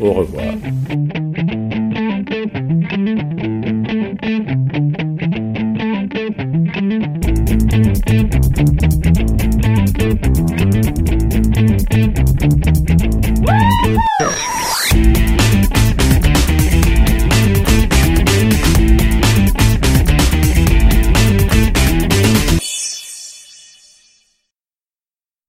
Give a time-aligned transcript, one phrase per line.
[0.00, 0.54] Au revoir.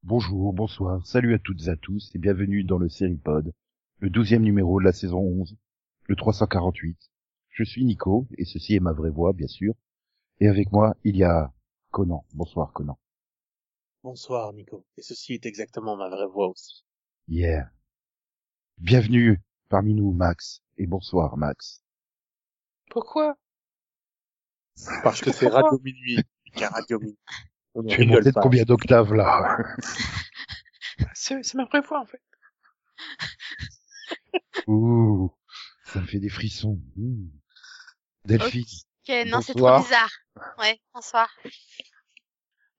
[0.04, 3.54] Bonjour, bonsoir, salut à toutes et à tous et bienvenue dans le Seripod,
[4.00, 5.58] le douzième numéro de la saison 11,
[6.08, 6.98] le 348.
[7.50, 9.74] Je suis Nico et ceci est ma vraie voix, bien sûr.
[10.40, 11.52] Et avec moi, il y a
[11.92, 12.26] Conan.
[12.34, 12.98] Bonsoir Conan.
[14.04, 14.86] Bonsoir Nico.
[14.98, 16.86] Et ceci est exactement ma vraie voix aussi.
[17.28, 17.70] Yeah.
[18.78, 20.62] Bienvenue parmi nous Max.
[20.78, 21.84] Et bonsoir Max.
[22.90, 23.38] Pourquoi?
[25.04, 26.24] Parce que c'est Radio Minuit.
[26.56, 27.20] qu'à Radio Minuit.
[27.76, 29.58] on Tu es monté de combien d'octaves là?
[31.14, 32.22] C'est ma vraie voix en fait.
[34.68, 35.32] Ouh,
[35.86, 36.80] ça me fait des frissons.
[36.98, 37.30] Ouh.
[38.26, 38.66] Delphine.
[39.08, 40.12] Ok, non, c'est trop bizarre.
[40.60, 41.30] Ouais, bonsoir.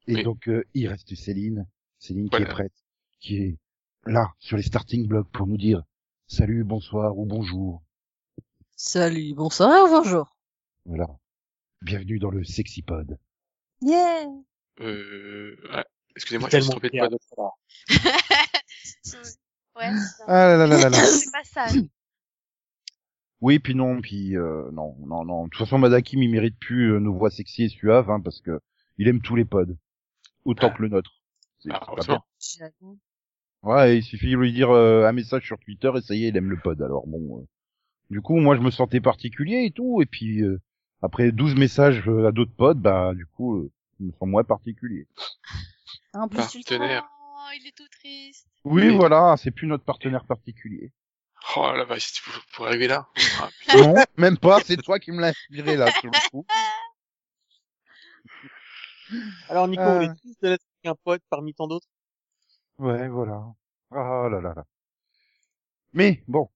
[0.06, 0.22] Et Oui.
[0.22, 1.66] donc euh, il reste Céline.
[1.98, 2.72] Céline qui est prête,
[3.20, 3.58] qui est
[4.06, 5.82] là sur les starting blocks pour nous dire
[6.27, 7.82] salut, bonsoir ou bonjour.
[8.76, 10.36] Salut, bonsoir, bonjour.
[10.86, 11.06] Voilà.
[11.82, 13.19] Bienvenue dans le Sexy Pod.
[13.82, 14.26] Yeah.
[14.80, 15.56] Euh...
[15.72, 15.84] ouais.
[16.16, 17.19] Excusez-moi, C'est je me suis trompé de pod.
[19.76, 20.96] ouais, c'est Ah là là là là là.
[21.04, 21.66] c'est pas ça.
[23.40, 25.44] Oui, puis non, puis euh, non, non, non.
[25.44, 28.41] De toute façon, Madakim, il mérite plus euh, nos voix sexy et suaves, hein, parce
[28.42, 28.60] que
[28.98, 29.76] il aime tous les pods,
[30.44, 30.76] autant Ah.
[30.76, 31.10] que le nôtre.
[31.60, 32.22] C'est Ah, pas bien.
[33.62, 36.28] Ouais, il suffit de lui dire euh, un message sur Twitter et ça y est,
[36.28, 36.80] il aime le pod.
[36.82, 37.46] Alors bon, euh,
[38.10, 40.60] du coup, moi, je me sentais particulier et tout, et puis euh,
[41.02, 44.44] après 12 messages euh, à d'autres pods, bah du coup, euh, je me sens moins
[44.44, 45.06] particulier.
[46.12, 47.08] En plus, tu le Partenaire.
[47.10, 48.48] Oh, il est tout triste.
[48.64, 50.92] Oui, voilà, c'est plus notre partenaire particulier.
[51.56, 53.08] Oh la vache, si tu pour, pour arriver là.
[53.41, 53.86] Ah, putain.
[53.92, 56.47] Non, même pas, c'est toi qui me l'as inspiré là, sur le coup.
[59.49, 59.99] Alors Nico, Euh.
[59.99, 61.88] on est triste de l'être un pote parmi tant d'autres.
[62.78, 63.43] Ouais, voilà.
[63.91, 64.65] Ah là là là.
[65.93, 66.49] Mais bon,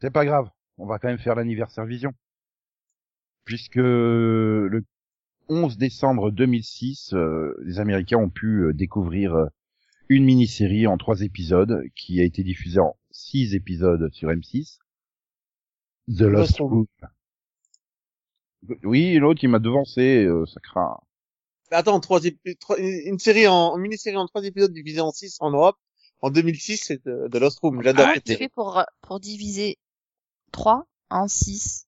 [0.00, 0.48] c'est pas grave.
[0.78, 2.12] On va quand même faire l'anniversaire Vision.
[3.44, 4.84] Puisque le
[5.48, 9.46] 11 décembre 2006, euh, les Américains ont pu euh, découvrir euh,
[10.10, 14.78] une mini-série en trois épisodes qui a été diffusée en six épisodes sur M6.
[16.08, 16.86] The Lost Room.
[18.82, 20.98] Oui, l'autre il m'a devancé, euh, ça craint.
[21.70, 22.20] Mais Attends, trois
[22.58, 25.78] trois- une série en, une mini-série en trois épisodes divisée en six en Europe.
[26.22, 27.80] En 2006, c'est de, de Lost Room.
[27.80, 29.78] J'adore Ah, fais pour, pour diviser
[30.52, 31.86] 3 en 6.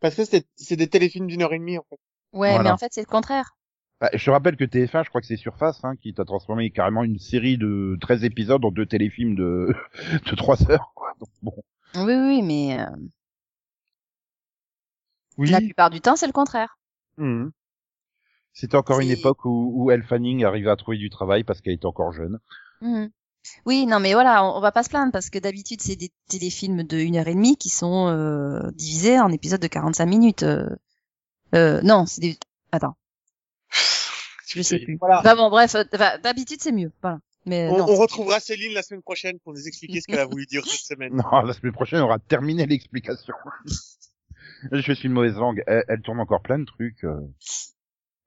[0.00, 1.98] Parce que c'est, c'est des téléfilms d'une heure et demie, en fait.
[2.32, 2.62] Ouais, Voilà.
[2.62, 3.56] mais en fait, c'est le contraire.
[4.04, 6.68] Bah, je te rappelle que TF1, je crois que c'est Surface, hein, qui t'a transformé
[6.68, 9.74] carrément une série de 13 épisodes en deux téléfilms de,
[10.30, 11.14] de 3 heures, quoi.
[11.18, 11.54] Donc, bon.
[11.94, 12.84] Oui, oui, mais euh,
[15.38, 16.76] Oui, la plupart du temps, c'est le contraire.
[17.16, 17.50] Mhm.
[18.52, 21.72] c'était encore une époque où, où Elle Fanning arrivait à trouver du travail parce qu'elle
[21.72, 22.40] était encore jeune.
[22.82, 23.08] Mhm.
[23.64, 26.12] Oui, non, mais voilà, on, on va pas se plaindre parce que d'habitude, c'est des
[26.28, 30.42] téléfilms de 1 heure et demie qui sont euh, divisés en épisodes de 45 minutes.
[30.42, 30.68] Euh,
[31.54, 32.38] euh, non, c'est des...
[32.70, 32.96] Attends,
[34.46, 34.96] je sais plus.
[34.98, 35.20] Voilà.
[35.20, 35.84] Enfin bon, bref, euh,
[36.18, 36.92] d'habitude, c'est mieux.
[37.02, 37.18] Voilà.
[37.46, 37.84] Mais euh, On, non.
[37.88, 40.80] on retrouvera Céline la semaine prochaine pour nous expliquer ce qu'elle a voulu dire cette
[40.80, 41.14] semaine.
[41.32, 43.34] Non, la semaine prochaine, on aura terminé l'explication.
[44.72, 45.62] je suis une mauvaise langue.
[45.66, 47.04] Elle, elle tourne encore plein de trucs.
[47.04, 47.20] Euh...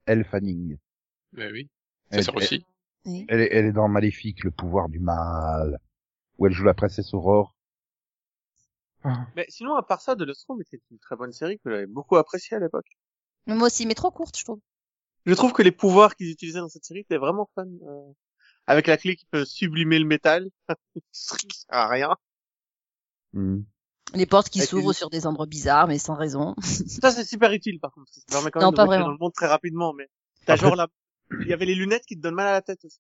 [0.06, 0.78] Elle Fanning.
[1.34, 1.70] Bah oui.
[2.12, 2.66] Ça Elle, elle, aussi.
[3.06, 3.26] Oui.
[3.28, 5.80] elle est, elle est dans Maléfique, le pouvoir du mal.
[6.38, 7.56] Où elle joue la princesse Aurore.
[9.36, 11.86] Mais sinon, à part ça, de Lost Room était une très bonne série que j'avais
[11.86, 12.98] beaucoup appréciée à l'époque.
[13.46, 14.60] Mais moi aussi, mais trop courte, je trouve.
[15.28, 17.66] Je trouve que les pouvoirs qu'ils utilisaient dans cette série étaient vraiment fun.
[17.66, 18.12] euh,
[18.66, 20.50] avec la clé qui peut sublimer le métal.
[21.70, 22.16] À rien.
[23.34, 23.60] Hmm.
[24.14, 26.56] Les portes qui s'ouvrent les- sur des endroits bizarres, mais sans raison.
[26.62, 28.12] Ça, c'est super utile, par contre.
[28.14, 29.06] Ça permet quand Non, même de pas rentrer vraiment.
[29.08, 30.08] dans le monde très rapidement, mais
[30.46, 30.88] t'as Après- genre là,
[31.42, 33.00] il y avait les lunettes qui te donnent mal à la tête aussi.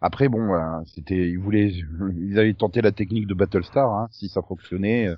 [0.00, 1.70] Après, bon, euh, c'était, ils voulaient,
[2.18, 5.16] ils avaient tenté la technique de Battlestar, hein, si ça fonctionnait, euh,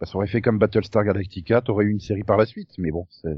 [0.00, 2.90] bah, ça aurait fait comme Battlestar Galactica, t'aurais eu une série par la suite, mais
[2.90, 3.36] bon, c'est,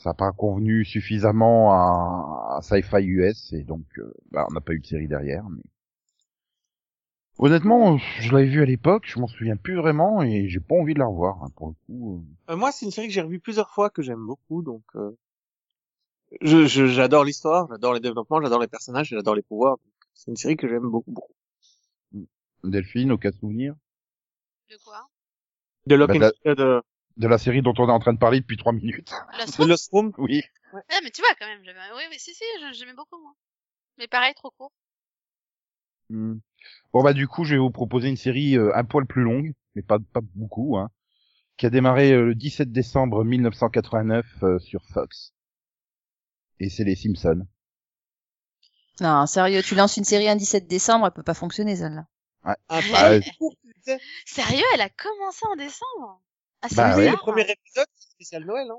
[0.00, 4.60] ça n'a pas convenu suffisamment à, à Sci-Fi US, et donc, euh, bah, on n'a
[4.60, 5.62] pas eu de série derrière, mais.
[7.38, 10.94] Honnêtement, je l'avais vu à l'époque, je m'en souviens plus vraiment, et j'ai pas envie
[10.94, 12.22] de la revoir, hein, pour le coup.
[12.48, 12.52] euh.
[12.52, 15.16] Euh, moi, c'est une série que j'ai revue plusieurs fois, que j'aime beaucoup, donc euh,
[16.42, 19.78] je je- j'adore l'histoire, j'adore les développements, j'adore les personnages, j'adore les pouvoirs.
[20.12, 21.32] C'est une série que j'aime beaucoup, beaucoup.
[22.64, 23.74] Delphine, aucun souvenir?
[24.70, 25.00] De quoi?
[25.86, 26.82] De Lock Bah, and de,
[27.20, 29.12] de la série dont on est en train de parler depuis trois minutes.
[29.38, 30.12] Lost Room Lost Room.
[30.18, 30.42] Oui.
[30.72, 31.60] Ah, mais tu vois, quand même.
[31.62, 33.34] Oui, mais si, si, je- j'aimais beaucoup, moi.
[33.98, 34.72] Mais pareil, trop court.
[36.08, 36.38] Hmm.
[36.92, 39.52] Bon bah du coup, je vais vous proposer une série euh, un poil plus longue,
[39.74, 40.90] mais pas pas beaucoup, hein,
[41.56, 45.32] qui a démarré euh, le 17 décembre 1989 euh, sur Fox.
[46.58, 47.46] Et c'est les Simpsons.
[49.00, 52.06] Non, sérieux, tu lances une série un 17 décembre, elle peut pas fonctionner celle-là.
[52.44, 52.56] Bah,
[53.20, 54.00] peu court, tu sais.
[54.26, 56.20] Sérieux, elle a commencé en décembre?
[56.62, 57.10] Ah, c'est Bah ouais.
[57.10, 58.78] le premier épisode, c'est spécial Noël, hein.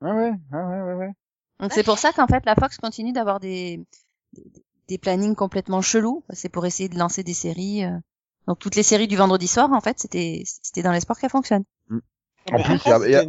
[0.00, 0.94] Ouais ouais ouais ouais ouais.
[1.06, 1.12] ouais.
[1.60, 3.80] Donc c'est pour ça qu'en fait la Fox continue d'avoir des,
[4.32, 4.44] des
[4.88, 6.24] des plannings complètement chelous.
[6.30, 7.84] C'est pour essayer de lancer des séries.
[7.84, 7.96] euh.
[8.46, 11.64] Donc toutes les séries du vendredi soir, en fait, c'était c'était dans l'espoir qu'elles fonctionnent.
[11.90, 13.24] En Mais plus, il y a- y a-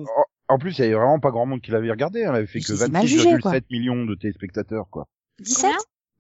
[0.50, 2.26] en- plus, il y avait vraiment pas grand monde qui l'avait regardé.
[2.26, 2.30] hein.
[2.32, 3.52] Elle avait fait que c'est mal jugé, quoi.
[3.54, 5.08] 26,7 millions de téléspectateurs, quoi.
[5.40, 5.72] 17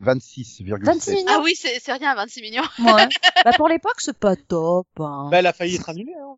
[0.01, 0.83] 26,7.
[0.83, 2.63] 26 millions Ah oui, c'est c'est rien, 26 millions.
[2.79, 3.07] Ouais.
[3.45, 4.87] bah pour l'époque, c'est pas top.
[4.99, 5.27] Hein.
[5.31, 6.35] Bah, elle a failli être annulée, hein.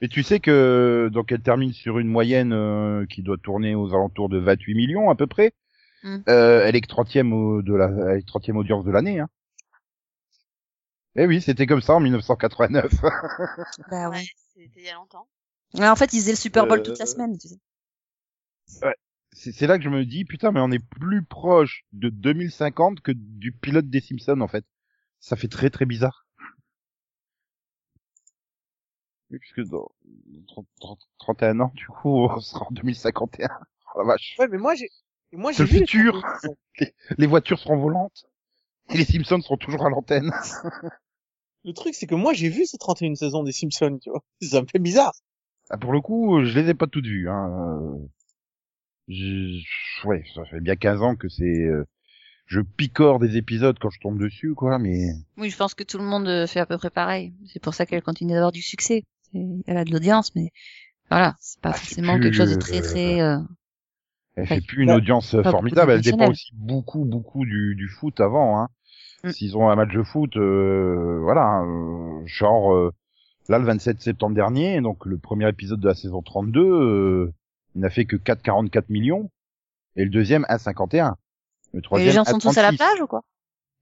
[0.00, 3.90] Mais tu sais que donc elle termine sur une moyenne euh, qui doit tourner aux
[3.94, 5.52] alentours de 28 millions à peu près.
[6.02, 6.18] Mm.
[6.28, 9.20] Euh, elle est 30e au, de la elle est 30e audience de l'année.
[9.20, 9.28] Hein.
[11.16, 12.92] Eh oui, c'était comme ça en 1989.
[13.90, 14.16] Bah ouais.
[14.16, 14.24] Ouais,
[14.54, 15.28] c'était il y a longtemps.
[15.74, 17.58] Ouais, en fait, ils faisaient le Super Bowl Euh, toute la semaine, tu sais.
[19.32, 23.00] c'est c'est là que je me dis putain mais on est plus proche de 2050
[23.00, 24.64] que du pilote des Simpsons en fait.
[25.20, 26.25] Ça fait très très bizarre.
[29.30, 29.88] Oui, puisque dans
[30.48, 33.48] 30, 30, 31 ans, du coup, on sera en 2051.
[33.94, 34.36] Oh la vache.
[34.38, 34.88] Ouais, mais moi, j'ai,
[35.32, 36.20] moi, C'est j'ai le vu les futur.
[36.20, 36.56] 31 saisons.
[37.18, 38.26] Les voitures seront volantes.
[38.90, 40.30] Et les Simpsons seront toujours à l'antenne.
[41.64, 44.22] Le truc, c'est que moi, j'ai vu ces 31 saisons des Simpsons, tu vois.
[44.42, 45.12] Ça me fait bizarre.
[45.70, 47.28] Ah, pour le coup, je les ai pas toutes vues.
[47.28, 47.48] Hein.
[47.50, 48.06] Euh,
[49.08, 51.42] je- Ouais, ça fait bien 15 ans que c'est...
[51.64, 51.84] euh,
[52.46, 55.08] Je picore des épisodes quand je tombe dessus, quoi, mais...
[55.36, 57.32] Oui, je pense que tout le monde euh, fait à peu près pareil.
[57.52, 59.02] C'est pour ça qu'elle continue d'avoir du succès.
[59.66, 60.50] Elle a de l'audience, mais
[61.10, 63.20] voilà, c'est pas Ah, forcément quelque chose de très très.
[63.20, 63.38] euh,
[64.36, 64.56] Elle Ouais.
[64.56, 65.92] fait plus une Bah, audience euh, pas formidable.
[65.92, 68.60] Elle dépend aussi beaucoup, beaucoup du, du foot avant.
[68.60, 68.68] Hein.
[69.24, 69.30] Mm.
[69.30, 72.92] S'ils ont un match de foot, euh, voilà, euh, genre euh,
[73.48, 77.32] là le 27 septembre dernier, donc le premier épisode de la saison 32, euh,
[77.74, 79.30] il n'a fait que 4,44 millions,
[79.96, 81.14] et le deuxième 1,51.
[81.72, 82.76] Le Et les gens sont tous à la 1,36.
[82.76, 83.22] plage ou quoi?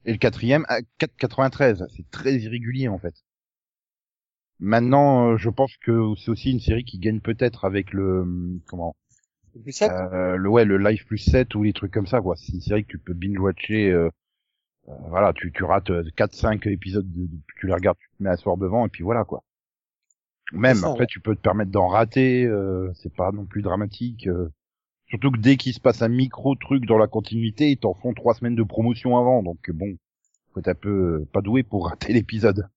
[0.05, 1.85] Et le quatrième à 4,93.
[1.97, 3.15] C'est très irrégulier en fait.
[4.65, 8.61] Maintenant, euh, je pense que c'est aussi une série qui gagne peut-être avec le hum,
[8.67, 8.97] comment
[9.63, 10.09] plus ça.
[10.13, 12.61] euh, le ouais le live plus 7 ou les trucs comme ça quoi c'est une
[12.61, 14.09] série que tu peux binge watcher euh,
[14.89, 18.23] euh, voilà tu tu rates 4 5 épisodes de, de- tu les regardes tu te
[18.23, 19.45] mets un soir devant et puis voilà quoi
[20.53, 21.07] même ça, après ouais.
[21.07, 24.49] tu peux te permettre d'en rater euh, c'est pas non plus dramatique euh.
[25.09, 28.15] surtout que dès qu'il se passe un micro truc dans la continuité ils t'en font
[28.15, 29.97] trois semaines de promotion avant donc bon
[30.53, 32.69] faut être un peu euh, pas doué pour rater l'épisode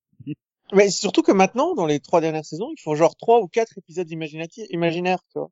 [0.73, 3.77] Mais surtout que maintenant, dans les trois dernières saisons, ils font genre trois ou quatre
[3.77, 5.49] épisodes imaginati- imaginaires, tu vois.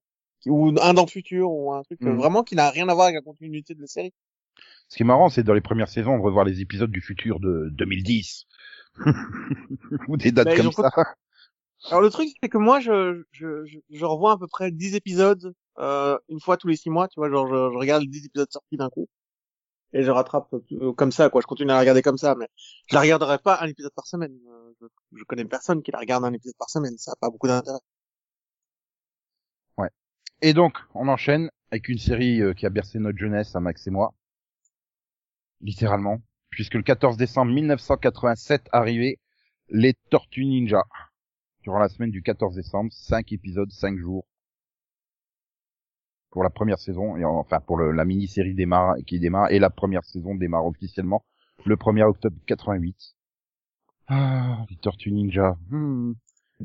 [0.48, 2.18] Ou un dans le futur, ou un truc euh, Mhm.
[2.18, 4.14] vraiment qui n'a rien à voir avec la continuité de la série.
[4.88, 7.40] ce qui est marrant c'est dans les premières saisons de revoir les épisodes du futur
[7.40, 8.46] de 2010
[10.08, 10.90] ou des dates Bah, comme ça
[11.90, 14.96] Alors le truc, c'est que moi, je, je, je, je revois à peu près 10
[14.96, 18.08] épisodes euh, une fois tous les six mois, tu vois, genre je, je regarde les
[18.10, 19.08] 10 épisodes sortis d'un coup.
[19.94, 21.42] Et je rattrape euh, comme ça, quoi.
[21.42, 22.48] Je continue à la regarder comme ça, mais
[22.90, 24.38] je la regarderai pas un épisode par semaine.
[24.50, 24.65] Euh,
[25.14, 27.80] Je, connais personne qui la regarde un épisode par semaine, ça a pas beaucoup d'intérêt.
[30.42, 33.88] Et donc, on enchaîne avec une série euh, qui a bercé notre jeunesse, à Max
[33.88, 34.14] et moi.
[35.62, 36.22] Littéralement.
[36.50, 39.18] Puisque le 14 décembre 1987 arrivait
[39.70, 40.84] les Tortues Ninja.
[41.62, 44.26] Durant la semaine du 14 décembre, 5 épisodes, 5 jours.
[46.30, 49.70] Pour la première saison, et enfin pour le- la mini-série démarre, qui démarre, et la
[49.70, 51.24] première saison démarre officiellement
[51.66, 53.15] le 1er octobre 88.
[54.08, 55.58] Ah, les Tortues Ninja.
[55.70, 56.14] Hmm.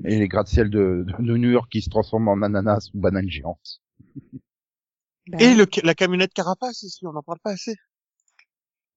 [0.04, 3.28] Et les gratte-ciel de, de, de New York qui se transforment en ananas ou bananes
[3.28, 3.80] géantes.
[5.26, 7.74] Bah, Et le, la camionnette carapace aussi, on n'en parle pas assez.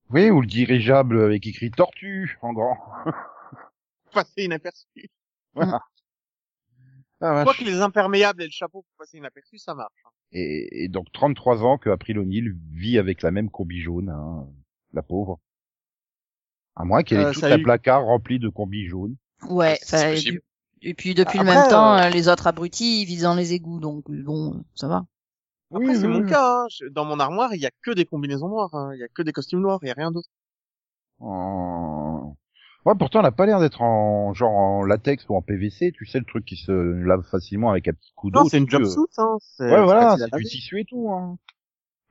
[0.10, 2.78] Oui, ou le dirigeable avec écrit tortue en grand.
[4.12, 5.10] Passer inaperçu.
[5.56, 5.82] Voilà.
[7.22, 9.94] Ah, Je crois que les imperméables et le chapeau pour passer inaperçu, ça marche.
[10.06, 10.10] hein.
[10.34, 14.46] et, et donc 33 ans que April O'Neil vit avec la même combi jaune, hein,
[14.92, 15.40] la pauvre.
[16.76, 19.16] À moins qu'elle ait Euh, tout ça un eu- placard rempli de combi jaunes.
[19.50, 20.40] Ouais, enfin, et, puis,
[20.82, 23.54] et puis depuis le même temps, euh, euh, les autres abrutis ils vivent dans les
[23.54, 25.04] égouts, donc bon, ça va.
[25.74, 26.30] Après, Oui, c'est oui, mon oui.
[26.30, 26.64] cas.
[26.64, 26.68] Hein.
[26.92, 28.74] Dans mon armoire, il y a que des combinaisons noires.
[28.74, 28.92] hein.
[28.94, 29.80] Il y a que des costumes noirs.
[29.82, 30.30] Il y a rien d'autre.
[31.20, 32.36] En...
[32.86, 36.06] Ouais, pourtant, elle a pas l'air d'être en genre en latex ou en PVC, tu
[36.06, 38.42] sais, le truc qui se lave facilement avec un petit coup d'eau.
[38.44, 39.00] Non, c'est une jumpsuit.
[39.18, 39.38] Hein.
[39.60, 41.10] Ouais, voilà, c'est du tissu et tout.
[41.12, 41.38] Hein.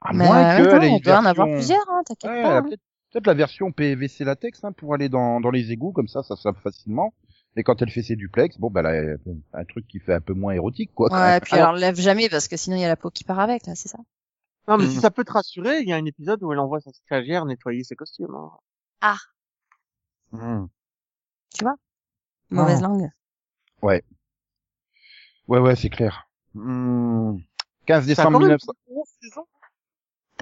[0.00, 1.54] À Mais moins en que même temps, elle ait on une doit en avoir version-
[1.54, 2.54] plusieurs, hein, t'inquiète Ouais, elle pas.
[2.54, 2.62] a hein.
[2.62, 2.81] peut-être
[3.12, 6.37] peut-être la version PVC latex hein, pour aller dans, dans les égouts comme ça, ça
[6.37, 7.14] se lave facilement.
[7.54, 9.19] Et quand elle fait ses duplex, bon bah elle
[9.52, 11.12] a un truc qui fait un peu moins érotique quoi.
[11.12, 13.40] Ouais, puis alors lève jamais parce que sinon il y a la peau qui part
[13.40, 13.99] avec, là, c'est ça
[14.69, 14.90] Non, mais Mhm.
[14.90, 17.45] si ça peut te rassurer, il y a un épisode où elle envoie sa stagiaire
[17.45, 18.35] nettoyer ses costumes.
[18.35, 18.50] Hein.
[19.02, 19.16] Ah.
[20.31, 20.66] Hmm.
[22.50, 22.87] Mauvaise Ah.
[22.87, 23.11] langue.
[23.83, 24.02] Ouais,
[25.49, 26.28] ouais, c'est clair.
[26.54, 27.37] Hmm.
[27.87, 29.47] 15 Ça a décembre quand même 1900...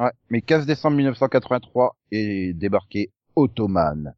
[0.00, 0.04] 11 saisons.
[0.04, 4.14] Ouais, mais 15 décembre 1983 est débarqué Ottoman.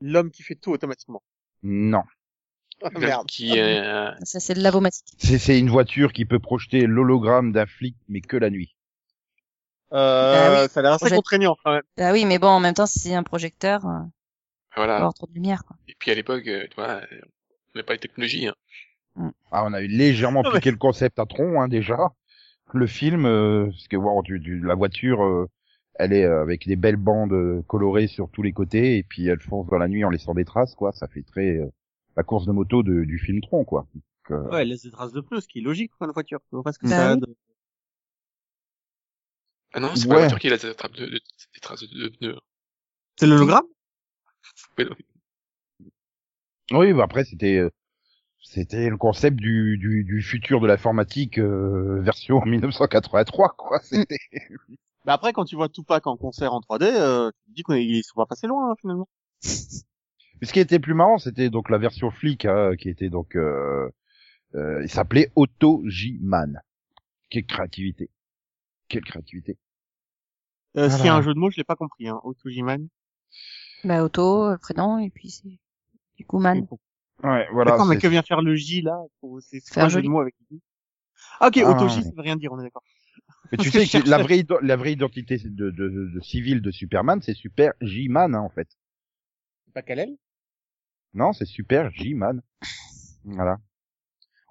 [0.00, 1.22] L'homme qui fait tout automatiquement.
[1.62, 2.02] Non.
[2.82, 3.26] Ah, merde.
[3.26, 5.06] Qui, euh, Ça, c'est de l'avomatique.
[5.18, 8.76] C'est, c'est une voiture qui peut projeter l'hologramme d'un flic, mais que la nuit.
[9.92, 10.68] Euh, Ah oui.
[10.68, 11.82] ça a l'air assez contraignant quand même.
[11.96, 14.76] Bah oui, mais bon, en même temps, si c'est un projecteur, euh, il va y
[14.76, 14.96] voilà.
[14.96, 15.76] avoir trop de lumière, quoi.
[15.88, 18.48] Et puis à l'époque, euh, tu vois, on n'avait pas les technologies.
[18.48, 19.32] Hein.
[19.50, 21.96] Ah, on a eu légèrement piqué le concept à tronc, hein, déjà.
[22.76, 25.46] Le film, euh, parce que bon, du, du- la voiture, euh,
[25.94, 29.40] elle est euh, avec des belles bandes colorées sur tous les côtés, et puis elle
[29.40, 30.92] fonce dans la nuit en laissant des traces, quoi.
[30.92, 31.66] Ça fait très euh,
[32.16, 33.86] la course de moto de- du film Tron, quoi.
[33.94, 36.12] Donc, euh, Ouais, elle laisse des traces de pneus, ce qui est logique pour une
[36.12, 36.40] voiture.
[36.50, 37.16] Que Bah ça a oui.
[37.16, 37.26] de...
[39.72, 41.20] Ah non, c'est pas la voiture qui a des traces de, de,
[41.54, 42.36] des traces de, pneus.
[43.16, 43.66] C'est l'hologramme?
[46.72, 47.70] Oui, bah après c'était euh,
[48.48, 53.80] c'était le concept du, du, du futur de l'informatique euh, version 1983, quoi.
[53.82, 54.18] C'était
[55.04, 58.04] Bah après, quand tu vois Tupac en concert en 3D, euh, tu te dis qu'ils
[58.04, 59.08] sont pas passés loin, hein, finalement.
[60.40, 63.36] Mais ce qui était plus marrant, c'était donc la version flic, hein, qui était donc,
[63.36, 63.88] euh,
[64.54, 66.60] euh, il s'appelait Otto J-Man.
[67.30, 68.10] Quelle créativité.
[68.88, 69.58] Quelle créativité.
[70.76, 71.14] Euh, S'il y a Voilà.
[71.16, 72.20] un jeu de mots, je l'ai pas compris, hein.
[72.22, 72.86] Autojiman.
[73.82, 75.58] Bah, auto, le prénom, et puis c'est,
[76.16, 76.66] du coup, man.
[77.22, 77.70] Ouais, voilà.
[77.72, 78.98] D'accord, mais que vient faire le J, là?
[79.40, 80.62] C'est le jeu de mots avec le J?
[81.40, 82.02] Ah, ok, Ah, Auto-J, ouais.
[82.02, 82.82] ça veut rien dire, on est d'accord.
[83.52, 86.10] Mais tu Parce que sais que la vraie, ido- la vraie identité de, de, de,
[86.14, 88.68] de civile de Superman, c'est Super J-Man, hein, en fait.
[89.64, 90.16] C'est pas Kal-El
[91.14, 92.42] Non, c'est Super J-Man.
[93.24, 93.58] Voilà.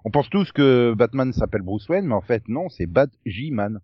[0.04, 3.80] On pense tous que Batman s'appelle Bruce Wayne, mais en fait, non, c'est Bat J-Man.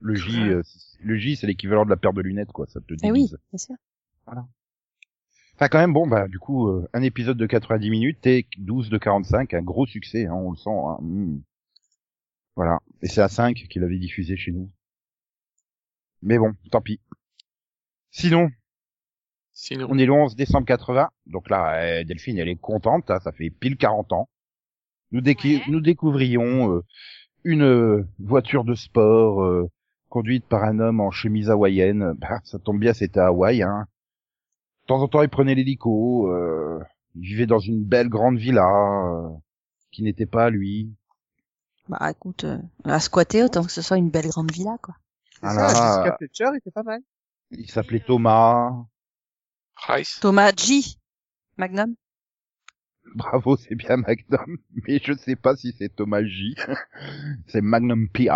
[0.00, 2.66] Le J, euh, c'est- le J, c'est l'équivalent de la paire de lunettes, quoi.
[2.66, 3.76] Ça te Eh oui, bien sûr.
[5.54, 8.90] Enfin, quand même, bon, bah, du coup, euh, un épisode de 90 minutes et 12
[8.90, 10.70] de 45, un gros succès, hein, on le sent.
[10.70, 11.40] Hein, mm.
[12.56, 12.80] Voilà.
[13.02, 14.70] Et c'est à 5 qu'il avait diffusé chez nous.
[16.22, 17.00] Mais bon, tant pis.
[18.10, 18.50] Sinon,
[19.52, 21.10] Sinon, on est le 11 décembre 80.
[21.26, 23.10] Donc là, euh, Delphine, elle est contente.
[23.10, 24.28] hein, ça fait pile 40 ans.
[25.12, 25.62] Nous, Ouais.
[25.68, 26.82] nous découvrions euh,
[27.44, 29.70] une euh, voiture de sport euh,
[30.08, 32.14] conduite par un homme en chemise hawaïenne.
[32.18, 33.62] Bah, ça tombe bien, c'était à Hawaï.
[33.62, 33.86] Hein.
[34.84, 36.28] De temps en temps, il prenait l'hélico.
[36.30, 36.78] Euh,
[37.14, 39.28] il vivait dans une belle grande villa euh,
[39.90, 40.92] qui n'était pas à lui.
[41.88, 44.94] Bah, écoute, euh, à squatter, autant que ce soit une belle grande villa, quoi.
[45.32, 45.68] C'est Voilà.
[45.68, 47.00] ça, Jessica Fletcher était pas mal.
[47.50, 48.72] Il s'appelait Thomas.
[49.88, 50.18] Rice.
[50.20, 50.80] Thomas G.
[51.56, 51.94] Magnum.
[53.14, 56.56] Bravo, c'est bien Magnum, mais je sais pas si c'est Thomas J.
[57.48, 58.28] c'est Magnum PI.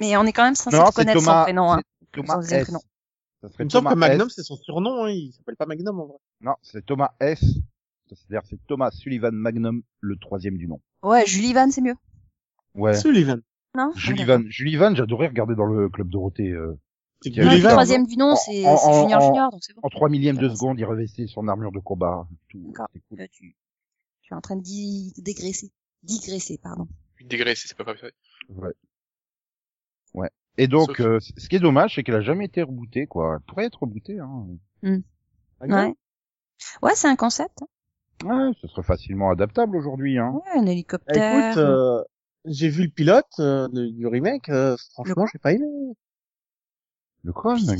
[0.00, 1.80] Mais on est quand même censé Non, connaître Thomas- son prénom, hein.
[2.12, 2.64] Thomas S.
[2.64, 2.80] prénom.
[3.44, 5.10] Ça serait Il me semble Thomas que Magnum, c'est son surnom, hein.
[5.10, 6.16] Il s'appelle pas Magnum, en vrai.
[6.40, 7.44] Non, c'est Thomas S.
[8.06, 10.80] C'est-à-dire c'est Thomas Sullivan Magnum, le troisième du nom.
[11.02, 11.94] Ouais, Julie Van, c'est mieux.
[12.74, 12.94] Ouais.
[12.94, 13.40] Sullivan.
[13.76, 13.92] Non?
[13.96, 16.50] Sullivan, Sullivan, j'adorais regarder dans le club Dorothée.
[16.50, 16.78] euh,
[17.26, 19.80] Non, le troisième du nom, En- c'est Junior en- Junior, donc c'est bon.
[19.82, 22.26] en trois millièmes de seconde, il revêtait son armure de combat.
[22.54, 22.88] D'accord.
[23.08, 23.18] cool.
[23.18, 23.56] Là, tu,
[24.22, 25.70] tu es en train de di- dégraisser.
[26.02, 26.86] Digresser, pardon.
[27.22, 28.12] Dégraissé, c'est pas parfait.
[28.50, 28.72] Ouais.
[30.14, 30.30] Ouais.
[30.56, 33.34] Et donc, Sauf- euh, ce qui est dommage, c'est qu'elle a jamais été rebootée, quoi.
[33.36, 34.46] Elle pourrait être rebootée, hein.
[34.82, 35.04] Magnum
[35.78, 35.94] Ouais.
[36.82, 37.60] Ouais, c'est un concept.
[38.24, 40.30] Ouais, ce serait facilement adaptable aujourd'hui, hein.
[40.30, 41.48] Ouais, un Bah, hélicoptère.
[41.50, 42.02] écoute, euh,
[42.44, 45.66] j'ai vu le pilote euh, du remake, euh, franchement, j'ai pas aimé.
[47.24, 47.72] De quoi tu- pas-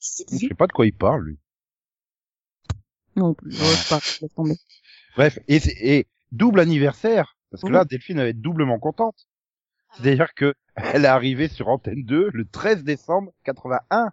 [0.00, 1.38] qu'il Je sais pas de quoi il parle, lui.
[3.16, 3.52] Non, plus.
[3.52, 4.56] C'est pas, laisse tomber.
[5.16, 9.26] Bref, et, c'est- et double anniversaire, parce que là, Delphine va être doublement contente.
[9.88, 14.10] Ah C'est-à-dire que elle est arrivée sur Antenne 2 le 13 décembre 81.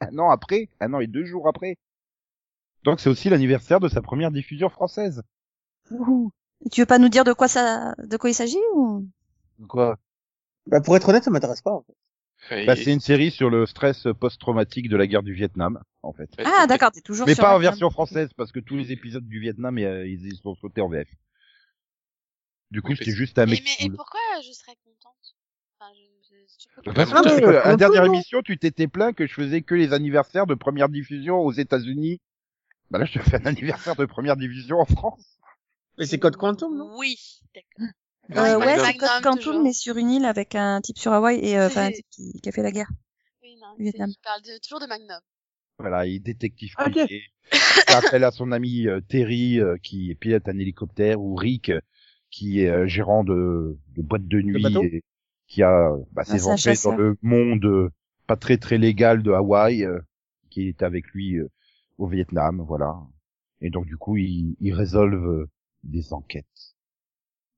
[0.00, 1.76] Un an après, un an et deux jours après.
[2.84, 5.22] Donc c'est aussi l'anniversaire de sa première diffusion française.
[5.90, 6.30] Ouhou.
[6.72, 9.08] Tu veux pas nous dire de quoi ça, de quoi il s'agit ou?
[9.68, 9.98] Quoi?
[10.66, 11.94] Bah, pour être honnête, ça m'intéresse pas, en fait.
[12.62, 16.12] Et- bah, C'est une série sur le stress post-traumatique de la guerre du Vietnam, en
[16.12, 16.28] fait.
[16.38, 18.76] Ouais, Ah, c'est- d'accord, t'es toujours Mais sur pas en version française, parce que tous
[18.76, 21.08] les épisodes du Vietnam, ils, ils sont sautés en VF.
[22.70, 23.96] Du coup, Oui, c'était parce- juste un Mais, mec mais et cool.
[23.96, 25.34] pourquoi je serais contente?
[25.80, 26.34] Enfin, je,
[26.84, 29.34] je, Parce Ah, mais euh, à la dernière non émission, tu t'étais plaint que je
[29.34, 32.20] faisais que les anniversaires de première diffusion aux États-Unis.
[32.90, 35.38] Bah là, je te fais un anniversaire de première division en France.
[35.98, 36.96] Mais c'est Code Quantum, non?
[36.98, 37.16] Oui,
[37.54, 37.92] d'accord.
[38.28, 39.62] Non, Euh, ouais, c'est Code Quantum, toujours.
[39.62, 42.32] mais sur une île avec un type sur Hawaï et euh, enfin un type qui,
[42.40, 42.90] qui a fait la guerre.
[43.42, 44.10] Oui, non, Vietnam.
[44.10, 45.20] je parle de, toujours de Magnum.
[45.78, 47.22] Voilà, il est détective privé.
[47.52, 51.68] Il fait appel à son ami euh, Terry, euh, qui pilote un hélicoptère, ou Rick,
[51.70, 51.80] euh,
[52.30, 55.02] qui est euh, gérant de, de boîte de nuit, et
[55.46, 56.92] qui a bah, Ah, c'est ses un entrées chasseur.
[56.92, 57.90] dans le monde euh,
[58.26, 60.00] pas très très légal de Hawaï, euh,
[60.50, 61.48] qui est avec lui euh,
[61.98, 62.96] au Vietnam, voilà.
[63.60, 65.50] Et donc du coup, ils, ils résolvent euh,
[65.84, 66.74] des enquêtes.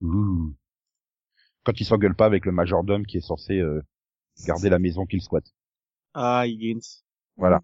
[0.00, 0.54] Ouh.
[1.64, 3.82] Quand ils s'engueulent pas avec le majordome qui est censé euh,
[4.46, 5.52] garder la maison qu'il squatte.
[6.14, 7.02] Ah, Higgins.
[7.36, 7.62] Voilà.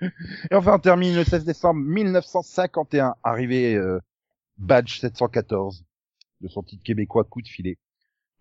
[0.50, 3.98] Et enfin, on termine le 16 décembre 1951, arrivé euh,
[4.58, 5.84] Badge 714
[6.40, 7.78] de son titre québécois Coup de filet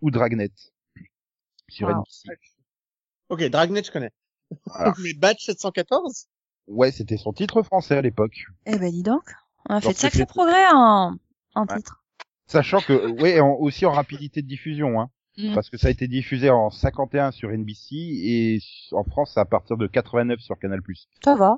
[0.01, 0.51] ou Dragnet
[1.71, 1.95] sur Wow.
[2.01, 2.29] NBC.
[3.29, 4.11] Ok, Dragnet, je connais.
[4.65, 4.93] Voilà.
[5.03, 6.27] Mais Batch 714
[6.67, 8.45] Ouais, c'était son titre français à l'époque.
[8.65, 9.23] Eh ben dis donc,
[9.69, 11.15] on a fait de sacrés c'était- progrès en,
[11.55, 11.77] en Ouais.
[11.77, 12.03] titre.
[12.47, 15.53] Sachant que, ouais, en- aussi en rapidité de diffusion, hein, Mm.
[15.55, 18.59] parce que ça a été diffusé en 51 sur NBC et
[18.91, 20.81] en France c'est à partir de 89 sur Canal+.
[21.23, 21.55] Ça va.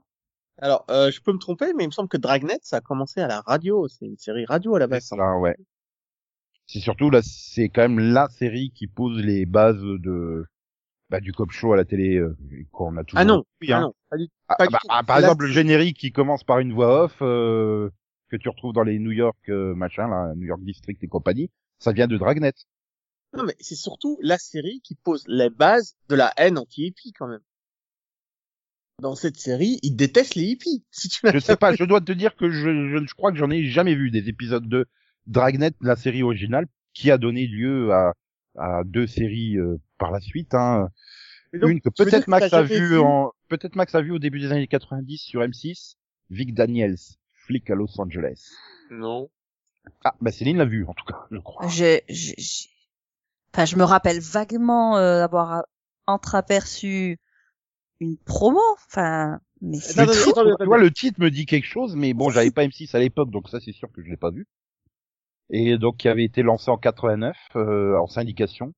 [0.60, 3.20] Alors, euh, je peux me tromper, mais il me semble que Dragnet, ça a commencé
[3.20, 3.88] à la radio.
[3.88, 5.06] C'est une série radio à la base.
[5.06, 5.56] Ça, ouais.
[6.74, 10.44] C'est surtout là, c'est quand même la série qui pose les bases de
[11.12, 12.36] bah, du cop show à la télé euh,
[12.72, 13.20] qu'on a toujours.
[13.20, 13.82] Ah non, ah hein.
[13.82, 16.44] non, pas du Ah, pas du bah, ah, par Là, exemple, le générique qui commence
[16.44, 17.92] par une voix off euh,
[18.30, 21.52] que tu retrouves dans les New York euh, machin là, New York District et compagnie,
[21.78, 22.54] ça vient de Dragnet.
[23.38, 27.28] Non, mais c'est surtout la série qui pose les bases de la haine anti-hippie, quand
[27.28, 27.44] même.
[29.00, 30.84] Dans cette série, ils détestent les hippies.
[30.92, 33.38] Si tu Je sais pas, je dois te dire que je, je, je crois que
[33.38, 34.88] j'en ai jamais vu des épisodes de
[35.28, 38.14] Dragnet, la série originale, qui a donné lieu à,
[38.58, 40.54] à deux séries euh, par la suite.
[40.54, 40.90] Hein.
[41.54, 44.20] Donc, Une que peut-être Max a jamais vu vu en, peut-être Max a vu au
[44.20, 45.96] début des années 90 sur M6,
[46.30, 46.98] Vic Daniels,
[47.46, 48.50] flic à Los Angeles.
[48.90, 49.30] Non.
[50.04, 51.68] Ah, bah Céline l'a vu en tout cas, je crois.
[51.68, 52.70] J'ai, j'ai, j'ai-
[53.54, 55.64] enfin, je me rappelle vaguement euh, avoir
[56.08, 57.18] entreaperçu
[58.00, 58.62] une promo.
[58.88, 62.66] Enfin, mais c'est tu vois, le titre me dit quelque chose, mais bon, j'avais pas
[62.66, 64.48] M6 à l'époque, donc ça c'est sûr que je l'ai pas vu.
[65.50, 68.74] Et donc qui avait été lancé en 89 euh, en syndication.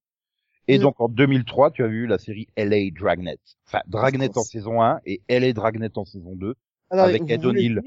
[0.67, 0.81] Et Mm.
[0.81, 3.37] donc en 2003, tu as vu la série LA Dragnet.
[3.67, 6.55] Enfin, Dragnet en saison 1 et LA Dragnet en saison 2.
[6.89, 7.81] Attendez, avec Ed O'Neill.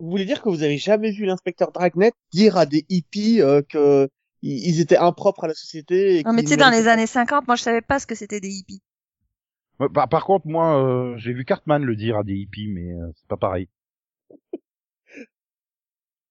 [0.00, 3.62] Vous voulez dire que vous avez jamais vu l'inspecteur Dragnet dire à des hippies euh,
[3.62, 4.08] que
[4.42, 7.46] ils étaient impropres à la société et non, mais tu sais, dans les années 50,
[7.46, 8.82] moi, je savais pas ce que c'était des hippies.
[9.94, 13.12] Par, par contre, moi, euh, j'ai vu Cartman le dire à des hippies, mais euh,
[13.14, 13.68] c'est pas pareil.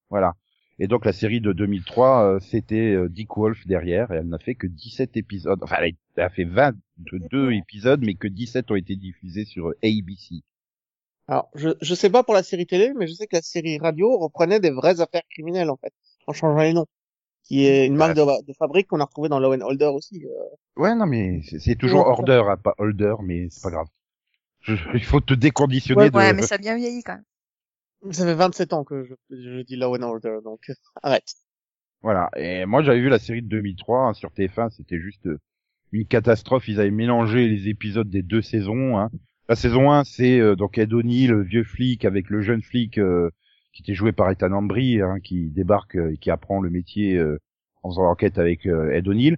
[0.10, 0.34] voilà.
[0.84, 4.40] Et donc la série de 2003, euh, c'était euh, Dick Wolf derrière, et elle n'a
[4.40, 5.60] fait que 17 épisodes.
[5.62, 9.68] Enfin, elle a, elle a fait 22 épisodes, mais que 17 ont été diffusés sur
[9.70, 10.42] euh, ABC.
[11.28, 13.78] Alors, je je sais pas pour la série télé, mais je sais que la série
[13.78, 15.94] radio reprenait des vraies affaires criminelles en fait,
[16.26, 16.88] en changeant les noms,
[17.44, 20.26] qui est une marque de, de fabrique qu'on a retrouvée dans Law and Holder aussi.
[20.26, 20.82] euh.
[20.82, 23.88] Ouais, non, mais c'est- c'est toujours Order, hein, pas Holder, mais c'est pas grave.
[24.62, 26.18] Je- il faut te déconditionner Ouais, de...
[26.18, 27.24] Ouais, mais ça a bien vieilli quand même.
[28.10, 30.72] Ça fait 27 ans que je, je dis Law and Order, donc
[31.04, 31.36] arrête.
[32.02, 32.30] Voilà.
[32.36, 34.72] Et moi, j'avais vu la série de 2003 hein, sur TF1.
[34.72, 35.40] C'était juste euh,
[35.92, 36.68] une catastrophe.
[36.68, 38.98] Ils avaient mélangé les épisodes des deux saisons.
[38.98, 39.12] Hein.
[39.48, 42.98] La saison 1, c'est euh, donc Ed O'Neill, le vieux flic, avec le jeune flic
[42.98, 43.30] euh,
[43.74, 47.18] qui était joué par Ethan Embry, hein, qui débarque euh, et qui apprend le métier
[47.18, 47.40] euh,
[47.84, 49.38] en faisant l'enquête avec euh, Ed O'Neill.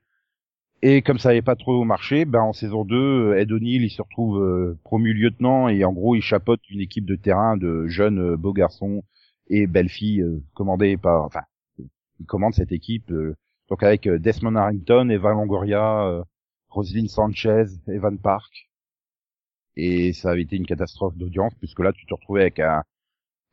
[0.85, 3.89] Et comme ça n'avait pas trop marché, ben en saison 2, euh, Ed O'Neill il
[3.89, 7.87] se retrouve euh, promu lieutenant et en gros il chapeaute une équipe de terrain de
[7.87, 9.01] jeunes euh, beaux garçons
[9.47, 11.43] et belles filles euh, commandées par, enfin,
[12.19, 13.13] il commande cette équipe
[13.69, 16.25] donc avec Desmond Harrington, Eva Longoria,
[16.67, 18.69] Roselyne Sanchez, Evan Park.
[19.77, 22.83] Et ça avait été une catastrophe d'audience puisque là tu te retrouvais avec un,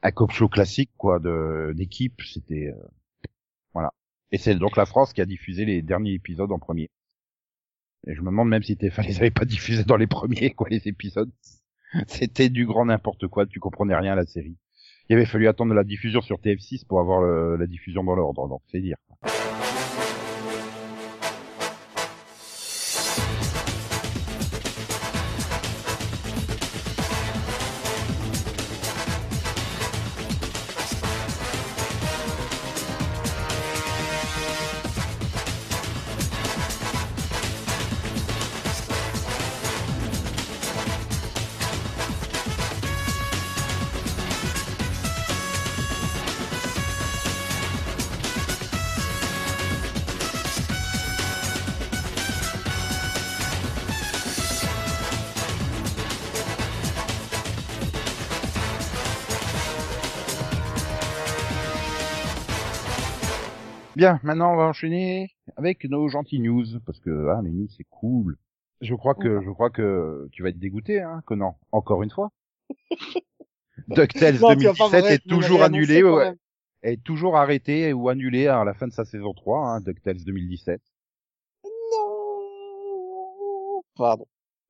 [0.03, 2.75] un cop show classique quoi de d'équipe, c'était
[3.73, 3.93] voilà.
[4.33, 6.91] Et c'est donc la France qui a diffusé les derniers épisodes en premier.
[8.07, 10.69] Et je me demande même si TF1 les avait pas diffusés dans les premiers quoi
[10.69, 11.31] les épisodes.
[12.07, 14.57] C'était du grand n'importe quoi, tu comprenais rien à la série.
[15.09, 18.49] Il avait fallu attendre la diffusion sur TF6 pour avoir le- la diffusion dans l'ordre,
[18.49, 18.97] donc c'est dire.
[64.01, 67.85] Bien, maintenant on va enchaîner avec nos gentils news parce que ah, les news c'est
[67.91, 68.39] cool.
[68.81, 71.59] Je crois que je crois que tu vas être dégoûté, hein, Conan.
[71.71, 72.31] Encore une fois.
[73.89, 76.33] DuckTales Non, tu vas pas 2017 me est toujours annulé, ouais,
[76.83, 80.81] est toujours arrêté ou annulé à la fin de sa saison 3, hein, DuckTales 2017.
[81.63, 83.83] Non.
[83.97, 84.27] Pardon.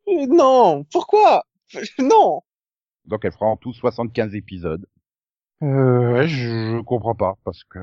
[0.09, 1.45] Euh, Non, pourquoi?
[2.01, 2.43] Non.
[3.05, 4.85] Donc elle fera en tout 75 épisodes.
[5.62, 6.37] Euh, ouais, je,
[6.77, 7.79] je comprends pas parce que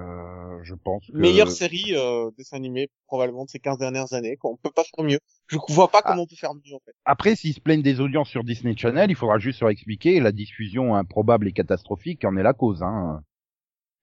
[0.64, 4.36] je pense que Meilleure série euh, dessin animé probablement de ces 15 dernières années.
[4.36, 4.52] Quoi.
[4.52, 5.20] On peut pas faire mieux.
[5.48, 6.10] Je vois pas Ah.
[6.10, 6.94] comment on peut faire mieux en fait.
[7.06, 10.32] après s'ils se plaignent des audiences sur Disney Channel, il faudra juste leur expliquer la
[10.32, 13.22] diffusion improbable et catastrophique en est la cause hein.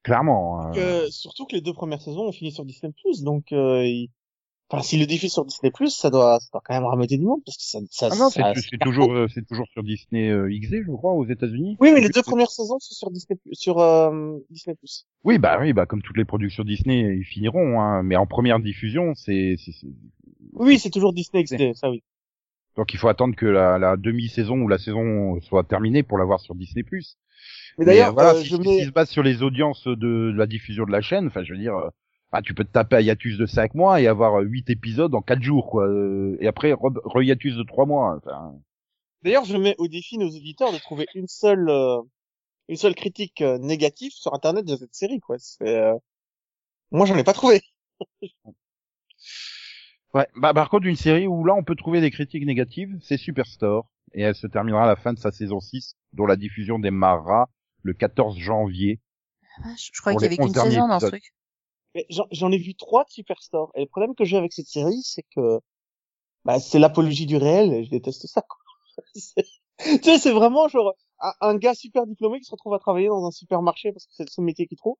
[0.04, 0.72] Clairement.
[0.76, 2.92] Euh, surtout que les deux premières saisons ont fini sur Disney+.
[3.22, 4.10] Donc, euh, il-
[4.74, 7.40] enfin, s'ils le diffusent sur Disney+, ça doit, ça doit quand même rameuter du monde
[7.44, 10.28] parce que ça, ça, Ah non, c'est ça- c'est toujours euh, c'est toujours sur Disney
[10.30, 11.76] euh, XD, je crois, aux États-Unis.
[11.80, 14.76] Oui, mais les deux premières saisons sont sur Disney+, sur euh, Disney+.
[15.24, 17.80] Oui, bah oui, bah comme toutes les productions Disney, ils finiront.
[17.80, 19.86] Hein, mais en première diffusion, c'est c'est- c'est-
[20.52, 22.02] Oui, c'est toujours Disney XD, ça oui.
[22.76, 26.40] donc il faut attendre que la, la demi-saison ou la saison soit terminée pour l'avoir
[26.40, 26.84] sur Disney+.
[27.78, 29.94] Mais d'ailleurs, voilà, euh, si, je si- mets, s'ils se basent sur les audiences de,
[29.96, 31.88] de la diffusion de la chaîne, enfin, je veux dire, euh,
[32.34, 35.22] bah, tu peux te taper un hiatus de 5 mois et avoir 8 épisodes en
[35.22, 35.86] 4 jours, quoi.
[35.86, 38.16] euh, et après, re, re- hiatus de 3 mois.
[38.16, 38.56] Enfin,
[39.22, 42.00] d'ailleurs, je mets au défi nos auditeurs de trouver une seule, euh,
[42.68, 45.36] une seule critique euh, négative sur Internet de cette série, quoi.
[45.38, 45.94] C'est, euh,
[46.90, 47.60] moi, j'en ai pas trouvé.
[50.14, 50.26] ouais.
[50.34, 53.88] Bah, par contre, une série où là, on peut trouver des critiques négatives, c'est Superstore.
[54.12, 57.48] Et elle se terminera à la fin de sa saison 6, dont la diffusion démarrera
[57.82, 59.00] le 14 janvier.
[59.62, 61.32] Ah, Je je croyais qu'il y avait 11 qu'une saison dans ce truc.
[61.94, 63.70] Mais j'en- j'en ai vu trois de Superstore.
[63.74, 65.60] Et le problème que j'ai avec cette série, c'est que,
[66.44, 68.58] bah, c'est l'apologie du réel et je déteste ça, quoi.
[69.78, 73.08] Tu sais, c'est vraiment genre un, un gars super diplômé qui se retrouve à travailler
[73.08, 74.96] dans un supermarché parce que c'est son métier qu'il trouve.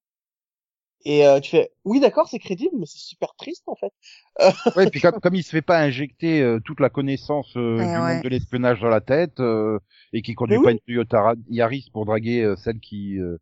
[1.04, 3.92] Et euh, tu fais, oui, d'accord, c'est crédible, mais c'est super triste en fait.
[4.74, 7.86] Ouais, et puis comme, comme il se fait pas injecter euh, toute la connaissance euh,
[7.88, 8.02] du ouais.
[8.02, 9.78] monde de l'espionnage dans la tête euh,
[10.12, 10.72] et qui conduit Mais pas oui.
[10.72, 13.38] une Toyota Yaris pour draguer euh, celle qui euh,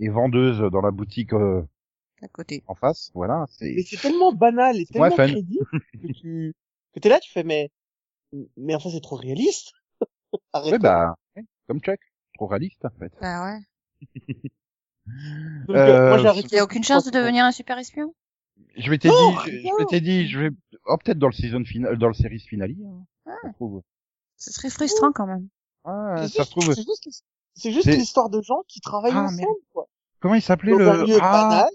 [0.00, 1.62] est vendeuse dans la boutique euh,
[2.24, 2.64] À côté.
[2.66, 6.54] en face, voilà, Mais c'est tellement banal et tellement crédible que tu,
[6.94, 7.70] que t'es là, tu fais, mais,
[8.56, 9.72] mais enfin, c'est trop réaliste.
[10.52, 10.72] Arrête.
[10.72, 11.14] ouais, bah
[11.68, 12.00] comme Chuck,
[12.34, 13.12] trop réaliste en fait.
[13.20, 13.60] Bah ouais.
[15.66, 18.14] Donc, euh, moi, j'ai arrêté Il y a aucune chance de devenir un super espion?
[18.76, 19.14] Je m'étais dit,
[19.46, 20.50] je, m'étais dit, je vais
[20.86, 22.72] oh peut-être dans le season final, dans le series finale.
[23.26, 23.82] Hein, ça se trouve.
[24.36, 25.48] Ce serait frustrant quand même.
[25.84, 26.74] Ah, C'est ça se juste- trouve.
[26.74, 29.56] C'est juste, c'est juste C'est- l'histoire de gens qui travaillent Ah, ensemble, merde.
[29.72, 29.86] quoi.
[30.20, 30.88] Comment il s'appelait le
[31.20, 31.68] ah, banal,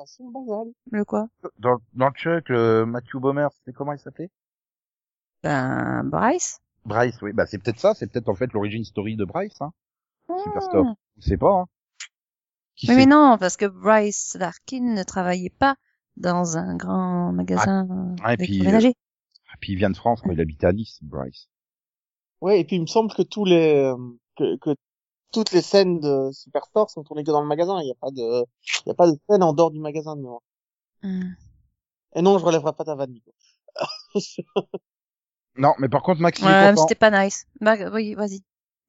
[0.00, 0.72] façon banale.
[0.90, 1.28] Le quoi?
[1.58, 4.30] Dans, dans Chuck, le Matthew Bomer, c'était comment il s'appelait?
[5.42, 9.24] Ben, Bryce Bryce, oui, bah c'est peut-être ça, c'est peut-être en fait l'origine story de
[9.24, 9.72] Bryce, hein.
[10.44, 10.86] Superstore.
[10.88, 10.94] Ah.
[11.18, 11.52] Je sais pas.
[11.52, 11.66] Hein.
[12.76, 15.76] Qui sait mais non, parce que Bryce Larkin ne travaillait pas
[16.16, 17.86] dans un grand magasin
[18.22, 18.94] Ah, et puis, d'électroménager.
[19.52, 20.32] Ah, Puis il vient de France, quoi.
[20.32, 21.48] Il habitait à Nice, Bryce.
[22.40, 23.96] Ouais, et puis il me semble que tous les, euh,
[24.36, 24.76] que, que
[25.32, 27.80] toutes les scènes de Superstore sont tournées que dans le magasin.
[27.80, 28.44] Il n'y a pas de,
[28.84, 30.42] il y a pas de scène en dehors du magasin de mémoire.
[32.14, 33.32] Et non, je relèverai pas ta vanne, Nico.
[35.56, 37.46] Non, mais par contre, Max, Ouais, c'était pas nice.
[37.60, 38.42] Bah, oui, vas-y.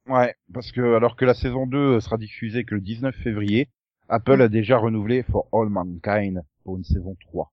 [0.07, 3.69] Ouais, parce que alors que la saison 2 sera diffusée que le 19 février,
[4.09, 7.51] Apple a déjà renouvelé For All Mankind pour une saison 3.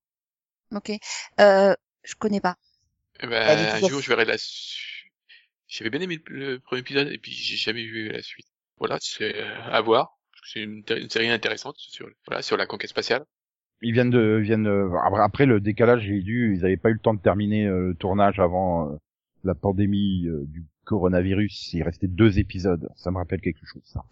[0.75, 0.93] Ok.
[1.41, 1.75] Euh,
[2.05, 2.57] je connais pas.
[3.21, 5.13] Eh ben, Ah, un jour, je verrai la suite.
[5.67, 8.47] J'avais bien aimé le premier épisode et puis j'ai jamais vu la suite.
[8.79, 10.17] Voilà, c'est euh, à voir.
[10.33, 13.25] que C'est une, une série intéressante sur, voilà, sur la conquête spatiale.
[13.81, 14.89] Ils viennent de, viennent de-
[15.23, 17.95] après- le décalage, j'ai dû, ils avaient pas eu le temps de terminer euh, le
[17.95, 18.97] tournage avant euh,
[19.45, 21.73] la pandémie euh, du coronavirus.
[21.75, 22.89] Il restait deux épisodes.
[22.97, 24.05] Ça me rappelle quelque chose, ça.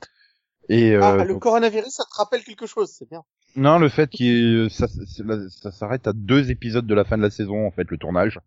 [0.68, 3.22] Et euh, ah, le donc- coronavirus, ça te rappelle quelque chose, c'est bien.
[3.56, 7.30] non, le fait qu'il ça, ça s'arrête à deux épisodes de la fin de la
[7.30, 8.40] saison en fait le tournage.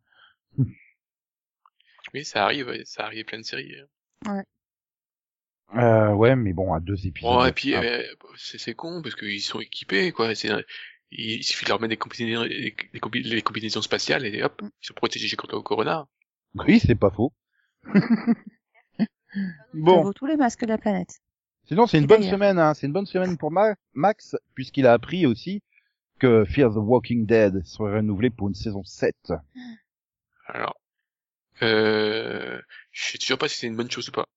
[2.14, 3.74] Mais ça arrive, ça arrive plein de séries.
[4.26, 4.44] hein.
[5.76, 7.32] Euh, ouais, mais bon, à deux épisodes.
[7.32, 8.04] Bon, et puis Ah, euh,
[8.38, 10.32] c'est c'est con parce qu'ils sont équipés, quoi.
[11.12, 14.62] Il, suffit de leur mettre des combinaisons, des, des combi- les combinaisons spatiales et hop,
[14.64, 16.08] ils sont protégés contre le corona.
[16.56, 17.34] oui, c'est pas faux.
[18.94, 18.98] Ça
[19.74, 21.20] Bon, vaut tous les masques de la planète.
[21.66, 22.74] sinon c'est une bonne semaine, hein.
[22.74, 25.62] C'est une bonne semaine pour Ma- Max puisqu'il a appris aussi
[26.20, 29.16] que Fear the Walking Dead serait renouvelé pour une saison 7.
[30.48, 30.76] Alors,
[31.62, 32.60] euh,
[32.92, 34.28] je sais toujours pas si c'est une bonne chose ou pas.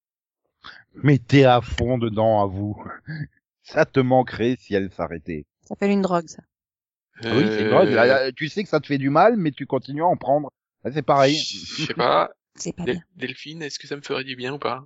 [0.95, 2.77] Mais t'es à fond dedans, à vous.
[3.63, 5.47] Ça te manquerait si elle s'arrêtait.
[5.63, 6.43] Ça s'appelle une drogue, ça.
[7.25, 7.89] Ah oui, c'est une Euh, drogue.
[7.91, 10.51] Là, Tu sais que ça te fait du mal, mais tu continues à en prendre.
[10.93, 11.37] C'est pareil.
[11.37, 12.31] Je sais pas.
[12.57, 13.05] C'est pas Del- bien.
[13.15, 14.85] Delphine, est-ce que ça me ferait du bien ou pas?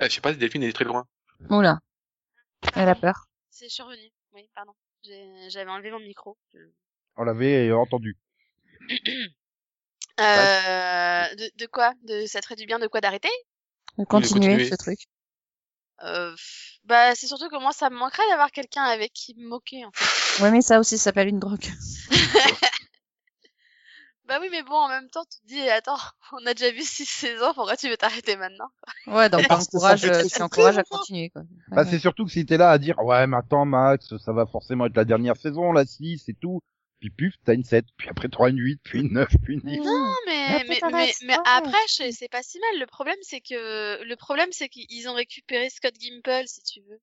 [0.00, 1.06] Euh, Je sais pas si Delphine elle est très loin.
[1.50, 1.80] Oula.
[2.74, 3.28] Elle a peur.
[3.50, 4.10] C'est survenu.
[4.32, 4.72] Oui, pardon.
[5.04, 6.38] J'ai- J'avais enlevé mon micro.
[6.54, 6.58] Je-
[7.16, 8.16] On l'avait entendu.
[10.18, 11.94] Euh, de, de quoi?
[12.02, 13.30] De ça te ferait du bien de quoi d'arrêter?
[13.96, 14.70] Continuer continuer.
[14.70, 14.98] ce truc.
[16.04, 16.34] euh,
[16.84, 19.90] Bah c'est surtout que moi ça me manquerait d'avoir quelqu'un avec qui me moquer en
[19.92, 20.42] fait.
[20.42, 21.64] Ouais, mais ça aussi ça s'appelle une drogue.
[24.28, 25.98] Bah oui, mais bon, en même temps, tu te dis, attends,
[26.32, 28.68] on a déjà vu six saisons, pourquoi tu veux t'arrêter maintenant?
[29.08, 31.42] Ouais, donc t'encourages, euh, tu encourages à continuer, quoi.
[31.68, 34.32] Bah, Ouais, c'est surtout que si t'es là à dire, ouais, mais attends, Max, ça
[34.32, 36.60] va forcément être la dernière saison, la 6 et tout.
[37.00, 39.60] Puis puf, t'as une 7, puis après t'auras une 8, puis une 9, puis une
[39.60, 39.78] 10.
[39.78, 42.80] Non, mais, après, mais, mais, après, c'est pas si mal.
[42.80, 47.00] Le problème, c'est que, le problème, c'est qu'ils ont récupéré Scott Gimple, si tu veux.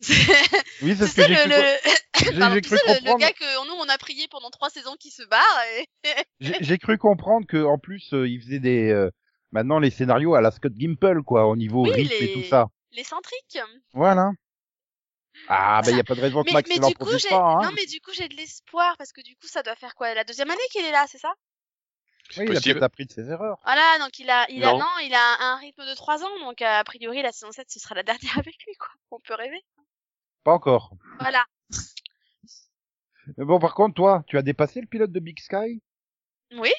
[0.00, 0.14] C'est
[0.82, 2.38] Oui, c'est ce que j'ai le, cru, le...
[2.40, 3.18] Pardon, sais, le, le comprendre.
[3.18, 5.86] gars que nous, on a prié pendant trois saisons qui se barre et...
[6.60, 9.10] J'ai cru comprendre que en plus euh, il faisait des euh,
[9.52, 12.42] maintenant les scénarios à la Scott Gimple quoi au niveau Oui, rythme et les- tout
[12.48, 12.68] ça.
[12.92, 13.58] l'excentrique.
[13.92, 14.30] Voilà.
[15.48, 17.36] Ah bah y a pas de raison que Mais, Max mais il du coup, pas
[17.36, 17.60] hein.
[17.62, 20.14] non, mais du coup, j'ai de l'espoir parce que du coup, ça doit faire quoi?
[20.14, 21.32] La deuxième année qu'il est là, c'est ça?
[22.36, 23.58] Oui, il a peut-être appris de ses erreurs.
[23.64, 24.84] Voilà, donc il a, il a, Non.
[25.02, 27.80] il a un, rythme de trois ans, donc euh, a priori, la saison 7, ce
[27.80, 28.88] sera la dernière avec lui, quoi.
[29.10, 29.60] On peut rêver.
[30.44, 30.92] Pas encore.
[31.18, 31.44] Voilà.
[33.36, 35.82] Mais bon par contre toi, tu as dépassé le pilote de Big Sky?
[36.52, 36.72] Oui.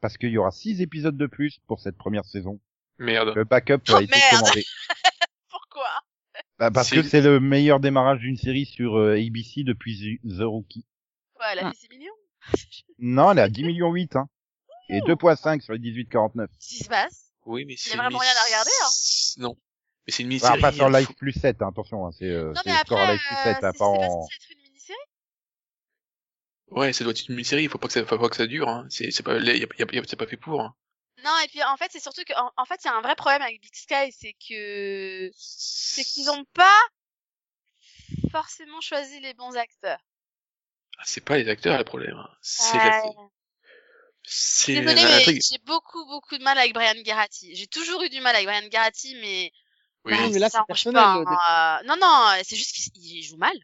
[0.00, 2.60] parce qu'il y aura six épisodes de plus pour cette première saison.
[2.98, 3.32] Merde.
[3.34, 4.40] Le backup Oh, a été merde.
[4.40, 4.64] commandé.
[5.50, 5.88] Pourquoi?
[6.58, 10.86] Bah, parce que c'est le meilleur démarrage d'une série sur euh, ABC depuis The Rookie.
[11.38, 11.70] Ouais, elle a Ah.
[11.72, 12.12] fait 6 millions.
[12.98, 14.28] Non, elle est à 10 millions 8 hein.
[14.88, 16.46] Et 2.5 sur les 18-49.
[16.48, 17.32] Qu'est-ce qui se passe?
[17.44, 17.90] Oui, mais c'est.
[17.96, 18.88] vraiment une rien à regarder, hein.
[19.38, 19.56] Non.
[20.06, 20.60] Mais c'est une Enfin, mini-série.
[20.62, 22.78] pas sur il Live faut- plus 7, hein, attention, hein, c'est euh, Non, c'est mais
[22.78, 24.26] score Live plus euh, 7, c'est hein, c'est pas en...
[26.70, 27.62] Ouais, ça doit être une mini-série.
[27.64, 28.68] Il faut pas que ça, faut pas que ça dure.
[28.68, 28.86] Hein.
[28.90, 30.60] C'est, c'est pas, y a, y a- y a- c'est pas fait pour.
[30.62, 30.74] Hein.
[31.26, 33.00] Non, et puis en fait, c'est surtout que, en, en fait, il y a un
[33.00, 36.78] vrai problème avec Big Sky, c'est que, c'est qu'ils ont pas
[38.30, 39.98] forcément choisi les bons acteurs.
[40.98, 42.16] Ah, C'est pas les acteurs le problème.
[42.16, 42.30] hein.
[42.40, 42.84] C'est Ouais.
[42.84, 43.28] la,
[44.22, 47.56] c'est Désolée, mais j'ai beaucoup, beaucoup de mal avec Brian Garati.
[47.56, 49.52] J'ai toujours eu du mal avec Brian Garati, mais,
[50.04, 50.12] Oui.
[50.16, 51.80] bah, mais là, ça personnel, pas, hein.
[51.82, 53.56] Euh, Non, non, c'est juste qu'il il joue mal.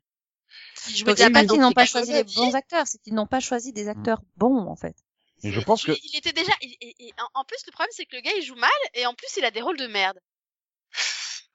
[0.89, 3.73] Il Donc pas dans n'ont pas choisi les bons acteurs, c'est qu'ils n'ont pas choisi
[3.73, 4.97] des acteurs bons, en fait.
[5.45, 8.07] Et je pense que Il, était déjà, il- il- il- en- plus, le problème, c'est
[8.07, 10.19] que le gars, il joue mal, et en plus, il a des rôles de merde.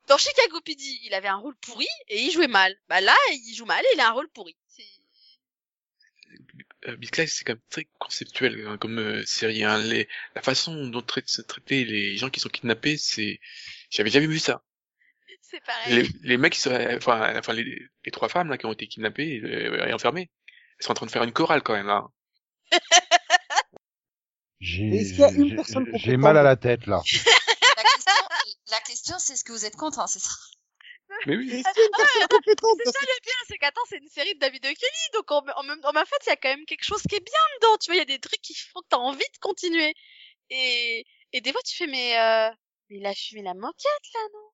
[0.08, 2.76] Dans Chicago PD, il avait un rôle pourri, et il jouait mal.
[2.88, 4.56] Bah là, il joue mal, et il a un rôle pourri.
[6.88, 9.64] Euh, Class, c'est quand même très conceptuel hein, comme euh, série.
[9.64, 9.80] Hein.
[9.80, 13.40] Les, la façon dont se traiter les gens qui sont kidnappés, c'est,
[13.90, 14.64] j'avais jamais vu ça.
[15.42, 16.04] C'est pareil.
[16.04, 17.64] Les, les mecs, qui sont, enfin, enfin les,
[18.06, 20.30] les trois femmes là qui ont été kidnappées euh, et enfermées,
[20.80, 22.06] elles sont en train de faire une chorale quand même là.
[22.72, 27.02] j'ai Est-ce qu'il y a une j'ai- personne j'ai compétente mal à la tête là.
[27.78, 28.14] La question,
[28.72, 30.32] la question c'est est-ce que vous êtes content, c'est ça
[31.26, 31.50] Mais oui.
[31.52, 34.34] Et c'est une personne compétente, C'est parce ça le pire, c'est qu'attends, c'est une série
[34.34, 34.70] de David O.
[34.70, 37.02] Kelly, donc en, en même en même fait, il y a quand même quelque chose
[37.08, 38.98] qui est bien dedans, tu vois, il y a des trucs qui font que t'as
[38.98, 39.94] envie de continuer.
[40.50, 42.50] Et, et des fois, tu fais, mais, euh,
[42.90, 44.50] mais il a fumé la moquette, là, non?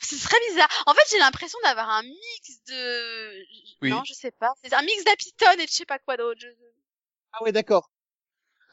[0.00, 0.68] C'est très bizarre.
[0.86, 3.44] En fait, j'ai l'impression d'avoir un mix de,
[3.82, 3.90] Oui.
[3.90, 4.52] non, je sais pas.
[4.64, 6.40] C'est un mix d'Apitone et de je sais pas quoi d'autre.
[6.40, 6.48] Je-
[7.32, 7.90] Ah ouais, d'accord.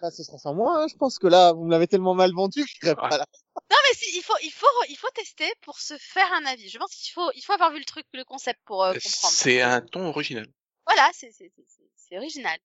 [0.02, 0.88] Là, ce sera sans moi, hein.
[0.90, 3.26] je pense que là, vous me l'avez tellement mal vendu que je serais pas là.
[3.72, 6.68] Non, mais si, il faut, il faut, il faut tester pour se faire un avis.
[6.70, 9.34] Je pense qu'il faut, il faut avoir vu le truc, le concept pour euh, comprendre.
[9.34, 10.46] C'est un ton original.
[10.86, 12.58] Voilà, c'est, c'est, c'est, c'est- c'est original.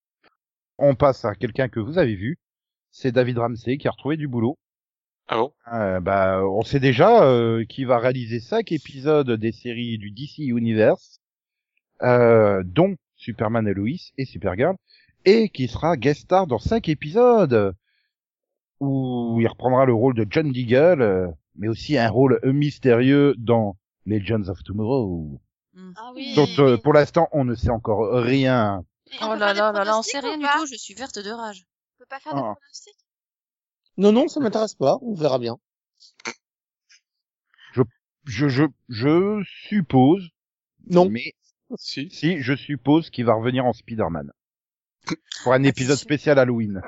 [0.76, 2.38] On passe à quelqu'un que vous avez vu.
[2.90, 4.58] C'est David Ramsey qui a retrouvé du boulot.
[5.28, 5.54] Ah bon?
[5.72, 10.38] Euh, bah, on sait déjà euh, qu'il va réaliser cinq épisodes des séries du DC
[10.38, 11.20] Universe,
[12.02, 14.74] euh, dont Superman et Lois et Supergirl,
[15.24, 17.74] et qui sera guest star dans cinq épisodes,
[18.80, 23.76] où il reprendra le rôle de John Deagle, euh, mais aussi un rôle mystérieux dans
[24.06, 25.40] Legends of Tomorrow,
[25.96, 26.34] Ah oui.
[26.34, 28.84] dont euh, pour l'instant on ne sait encore rien.
[29.22, 31.64] Oh là là là là, on sait rien du tout, je suis verte de rage.
[31.96, 32.54] On peut pas faire des Ah.
[32.58, 32.94] pronostics
[33.98, 35.58] Non, non, ça m'intéresse pas, on verra bien.
[38.24, 40.28] Je, je, je suppose,
[40.88, 41.08] Non.
[41.08, 41.34] mais
[41.76, 42.10] Si.
[42.10, 44.32] si, je suppose qu'il va revenir en Spider-Man.
[45.42, 46.82] Pour un Ah, épisode spécial Halloween.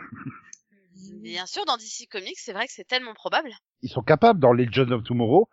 [1.22, 3.50] Bien sûr, dans DC Comics, c'est vrai que c'est tellement probable.
[3.82, 5.48] Ils sont capables, dans Legends of Tomorrow,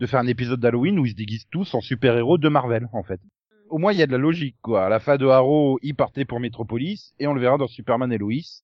[0.00, 3.02] de faire un épisode d'Halloween où ils se déguisent tous en super-héros de Marvel, en
[3.02, 3.20] fait.
[3.68, 4.84] Au moins, il y a de la logique, quoi.
[4.86, 8.12] À la fin de Arrow, ils partaient pour Metropolis, et on le verra dans Superman
[8.12, 8.62] et Lois,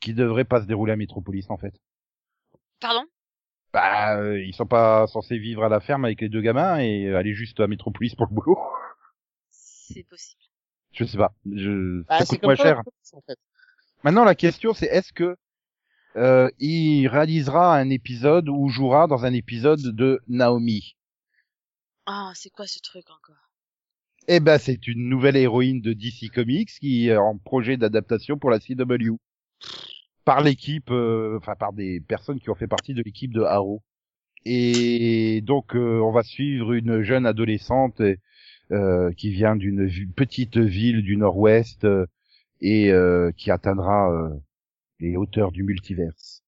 [0.00, 1.74] qui devrait pas se dérouler à Metropolis, en fait.
[2.80, 3.04] Pardon?
[3.72, 7.12] Bah, euh, ils sont pas censés vivre à la ferme avec les deux gamins et
[7.14, 8.58] aller juste à Metropolis pour le boulot.
[9.50, 10.40] C'est possible.
[10.96, 11.34] Je sais pas.
[11.50, 12.02] Je...
[12.08, 12.82] Ça c'est coûte moins cher.
[13.12, 13.38] en fait.
[14.02, 15.36] Maintenant, la question, c'est est-ce que
[16.16, 20.96] euh, il réalisera un épisode ou jouera dans un épisode de Naomi?
[22.06, 23.50] Ah, c'est quoi ce truc encore?
[24.28, 28.50] Eh ben, c'est une nouvelle héroïne de DC Comics qui est en projet d'adaptation pour
[28.50, 29.16] la CW.
[30.24, 33.82] Par l'équipe, euh, enfin par des personnes qui ont fait partie de l'équipe de Arrow.
[34.44, 38.16] Et donc, euh, on va suivre une jeune adolescente euh,
[38.70, 42.06] qui vient d'une petite ville du Nord-Ouest euh,
[42.60, 44.30] et euh, qui atteindra euh,
[45.00, 46.42] les hauteurs du multiverse.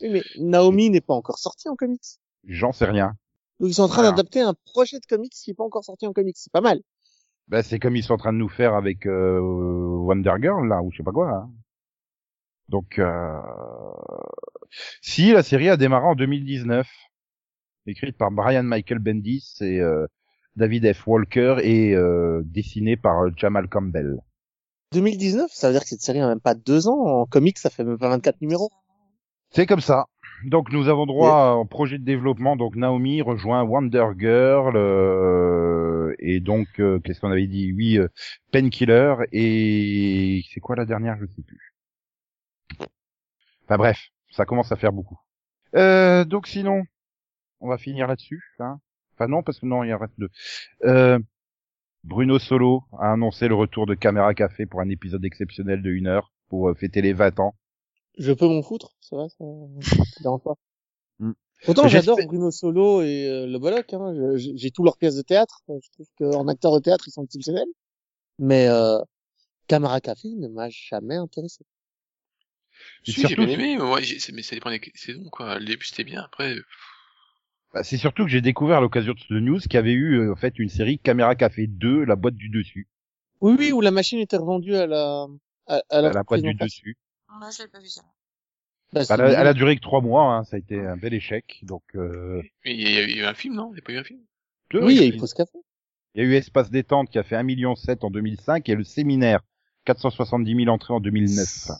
[0.00, 2.18] Oui, mais Naomi n'est pas encore sortie en comics.
[2.44, 3.14] J'en sais rien.
[3.60, 4.16] Donc ils sont en train Voilà.
[4.16, 6.36] d'adapter un projet de comics qui est pas encore sorti en comics.
[6.36, 6.80] C'est pas mal.
[7.48, 10.82] Ben, c'est comme ils sont en train de nous faire avec euh, Wonder Girl là
[10.82, 11.30] ou je sais pas quoi.
[11.30, 11.50] hein.
[12.68, 13.38] Donc euh...
[15.02, 16.88] si la série a démarré en 2019,
[17.86, 20.06] écrite par Brian Michael Bendis et euh,
[20.56, 21.06] David F.
[21.06, 24.18] Walker et euh, dessinée par euh, Jamal Campbell.
[24.92, 27.00] 2019, ça veut dire que cette série a même pas deux ans.
[27.00, 28.70] En comics, ça fait même pas 24 numéros.
[29.50, 30.06] C'est comme ça.
[30.44, 32.56] Donc nous avons droit en projet de développement.
[32.56, 37.72] Donc Naomi rejoint Wonder Girl euh, et donc euh, qu'est-ce qu'on avait dit?
[37.72, 38.08] Oui, euh,
[38.52, 41.16] Painkiller et c'est quoi la dernière?
[41.20, 41.74] Je sais plus.
[43.64, 45.18] Enfin bref, ça commence à faire beaucoup.
[45.74, 46.82] Euh, donc sinon,
[47.60, 48.42] on va finir là-dessus.
[48.58, 48.78] Hein
[49.14, 50.30] enfin non, parce que non, il en reste deux.
[50.84, 51.18] Euh,
[52.04, 56.06] Bruno Solo a annoncé le retour de Caméra Café pour un épisode exceptionnel de une
[56.06, 57.54] heure pour euh, fêter les 20 ans.
[58.18, 59.44] Je peux m'en foutre, c'est vrai, ça,
[60.20, 60.54] dérange pas.
[61.66, 64.36] Autant J'espère- j'adore Bruno Solo et euh, le Bollock, hein.
[64.36, 65.62] J'ai j'ai tous leurs pièces de théâtre.
[65.68, 67.68] Je trouve qu'en acteur de théâtre, ils sont exceptionnels.
[68.38, 68.98] Mais euh,
[69.66, 71.64] Camara Café ne m'a jamais intéressé.
[73.04, 75.58] Si, j'ai bien aimé, mais, j'ai- c'est- mais ça dépend des saisons, quoi.
[75.58, 76.54] Le début, c'était bien, après,
[77.74, 80.20] Bah, c'est surtout que j'ai découvert à l'occasion de ce news qu'il y avait eu
[80.20, 82.86] euh, en fait une série Caméra Café 2, la boîte du dessus,
[83.40, 85.26] Oui, oui, où la machine était revendue à la
[85.66, 86.96] à, à la, la boîte du dessus.
[87.28, 88.02] Moi, je l'ai pas vu ça.
[88.92, 89.40] Bah, Bah, elle, a, mignon.
[89.40, 91.58] elle a duré que trois mois, hein, ça a été un bel échec.
[91.62, 93.70] Donc euh, mais il y a il y a eu un film, non?
[93.70, 94.20] Il n'y a pas eu un film?
[94.70, 95.58] deux, Oui, il y a eu il Pause Café.
[96.14, 99.40] y a eu Espace détente qui a fait 1,7 million en 2005 et le séminaire
[99.84, 101.70] 470 000 entrées en 2009.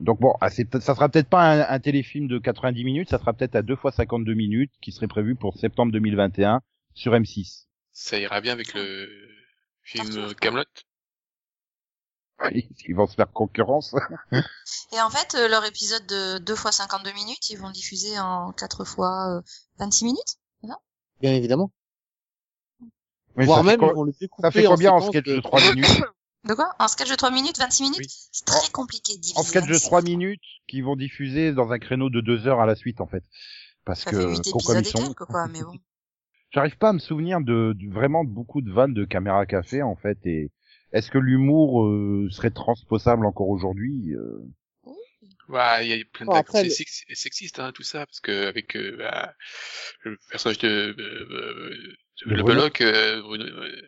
[0.00, 0.04] Voilà.
[0.04, 3.18] Donc bon, ah, c'est ça sera peut-être pas un, un téléfilm de 90 minutes, ça
[3.18, 6.60] sera peut-être à deux fois 52 minutes qui serait prévu pour septembre 2021
[6.94, 7.66] sur M6.
[7.92, 9.08] Ça ira bien avec le
[9.82, 10.34] film.
[10.40, 10.64] Camelot.
[12.86, 13.94] Ils vont se faire concurrence.
[14.92, 18.18] Et en fait, euh, leur épisode de 2 fois 52 minutes, ils vont le diffuser
[18.18, 19.42] en 4 fois euh,
[19.78, 20.36] 26 minutes.
[21.20, 21.70] Bien évidemment.
[23.36, 25.14] Mais Voire ça fait même, co- ils vont le découper ça fait combien en séquences
[25.16, 26.02] sketch de 3 minutes?
[26.44, 26.74] De quoi?
[26.78, 27.98] En sketch de 3 minutes, 26 minutes?
[28.00, 28.06] Oui.
[28.32, 29.38] C'est très compliqué de.
[29.38, 32.60] En sketch de 26 3 minutes qui vont diffuser dans un créneau de 2 heures
[32.60, 33.24] à la suite en fait.
[33.84, 35.78] Parce Ça que fait 8 con comme épisodes ils et sont, quelques, quoi, mais bon.
[36.52, 39.82] j'arrive pas à me souvenir de, de- vraiment de beaucoup de vannes de caméra café
[39.82, 40.50] en fait et
[40.92, 44.44] est-ce que l'humour euh, serait transposable encore aujourd'hui euh,
[45.48, 46.70] Ouais, il y a plein de Bon, blagues après, le-
[47.58, 49.34] hein, tout ça, parce que avec euh, bah,
[50.04, 51.94] le personnage de, euh, euh,
[52.26, 52.42] De le.
[52.42, 53.82] Bollock, euh, Bruno, euh,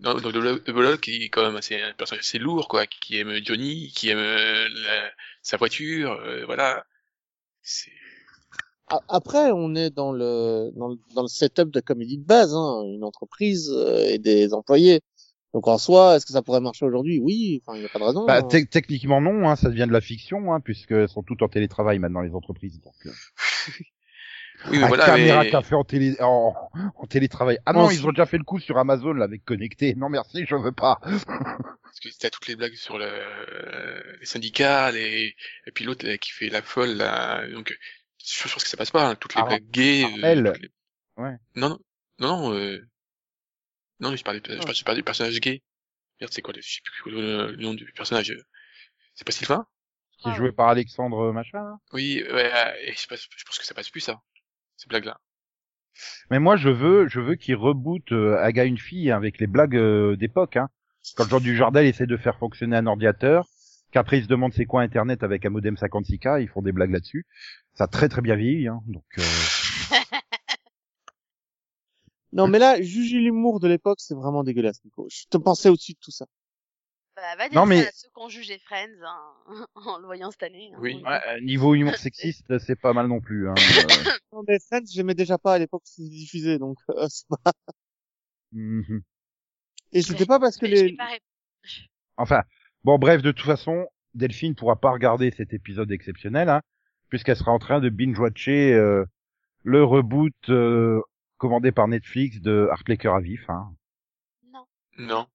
[0.00, 3.32] donc le, Bollock, qui est quand même assez, un personnage assez lourd, quoi, qui, aime
[3.44, 5.10] Johnny, qui aime euh, la-
[5.42, 6.84] sa voiture, euh, voilà.
[9.08, 12.82] Après, on est dans le dans le, dans le setup de comédie de base, hein,
[12.84, 15.00] une entreprise euh, et des employés.
[15.54, 17.18] Donc en soi, est-ce que ça pourrait marcher aujourd'hui?
[17.18, 18.28] Oui, enfin il n'y a pas de raison.
[18.28, 18.42] bah, hein.
[18.42, 21.98] te- Techniquement non, hein, ça devient de la fiction hein, puisqu'elles sont toutes en télétravail
[21.98, 22.80] maintenant les entreprises.
[22.80, 23.10] Donc, euh,
[24.70, 25.50] Oui, ah, voilà, caméra mais...
[25.50, 26.54] café en, télé, en,
[26.96, 27.58] en télétravail.
[27.66, 29.94] Ah non, Non, ils ont déjà fait le coup sur Amazon là, avec Connecté.
[29.94, 30.98] Non merci, je veux pas.
[31.02, 35.34] Parce que t'as toutes les blagues sur le, les syndicats, les,
[35.66, 37.76] et puis l'autre là, qui fait la folle, là, donc,
[38.24, 40.70] je pense que ça passe pas, hein, toutes les blagues gays, euh, toutes les-
[41.16, 41.36] Ouais.
[41.54, 41.78] Non, non,
[42.18, 42.86] non, non, euh...
[44.00, 45.62] non, je parlais, je parlais, je parlais du personnage gay.
[46.20, 48.30] Merde, c'est quoi, le- je sais plus le, le nom du personnage.
[48.30, 48.42] euh.
[49.14, 49.66] C'est pas Sylvain?
[50.18, 51.58] Qui est joué par Alexandre machin.
[51.62, 51.76] là?
[51.92, 54.20] Oui, ouais, euh, et je, sais pas, je pense que ça passe plus, ça.
[54.86, 55.20] Ces blagues-là.
[56.30, 59.76] Mais moi, je veux, je veux qu'il reboot euh, Aga une fille avec les blagues
[59.76, 60.56] euh, d'époque.
[60.56, 60.68] Hein.
[61.16, 63.48] Quand Jean Dujardin essaie de faire fonctionner un ordinateur,
[63.92, 66.90] qu'après il se demande c'est quoi Internet avec un modem 56K, ils font des blagues
[66.90, 67.26] là-dessus.
[67.74, 68.68] Ça a très très bien vieilli.
[68.68, 68.80] Hein.
[68.86, 69.22] Donc, euh,
[72.32, 75.06] Non, mais là, juger l'humour de l'époque, c'est vraiment dégueulasse, Nico.
[75.10, 76.26] Je te pensais au-dessus de tout ça.
[77.16, 79.34] Bah, va dire Non, ça mais- à ceux qui ont jugé Friends hein,
[79.74, 80.70] en le voyant cette année.
[80.74, 80.78] hein.
[80.80, 81.02] Oui.
[81.04, 83.48] ouais, euh, niveau humour sexiste, c'est pas mal non plus.
[83.48, 83.54] Hein.
[84.06, 84.10] euh.
[84.32, 87.52] Non, mais Friends, j'aimais déjà pas à l'époque où c'était diffusé, donc euh, c'est pas...
[88.52, 89.02] Mhm.
[89.92, 90.94] Et c'était pas parce que les...
[90.94, 91.08] pas.
[92.18, 92.42] Enfin,
[92.84, 96.60] bon, bref, de toute façon, Delphine pourra pas regarder cet épisode exceptionnel, hein,
[97.08, 99.04] puisqu'elle sera en train de binge-watcher euh,
[99.62, 101.00] le reboot euh,
[101.38, 103.48] commandé par Netflix de Heartbreaker à vif.
[103.48, 103.74] Hein.
[104.52, 104.66] Non,
[104.98, 105.26] Non.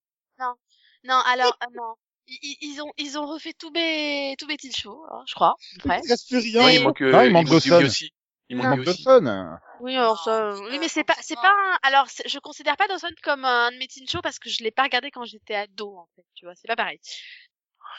[1.04, 1.93] Non, alors, euh, non.
[2.28, 5.56] Ils, ils- ont, ils ont refait tout mes, tout mes shows, hein, je crois.
[5.80, 5.99] Après.
[6.06, 6.62] Il reste plus rien.
[6.62, 7.84] Non, il manque, Non, il manque Dawson.
[7.84, 8.14] aussi.
[8.47, 8.64] Il Non.
[8.64, 9.04] manque aussi.
[9.04, 9.58] Dawson.
[9.82, 12.88] Oui, alors ça, Non, oui, mais c'est pas, c'est pas un, alors, je considère pas
[12.88, 15.56] Dawson comme un de mes teen shows parce que je l'ai pas regardé quand j'étais
[15.56, 16.99] ado, en fait, tu vois, c'est pas pareil.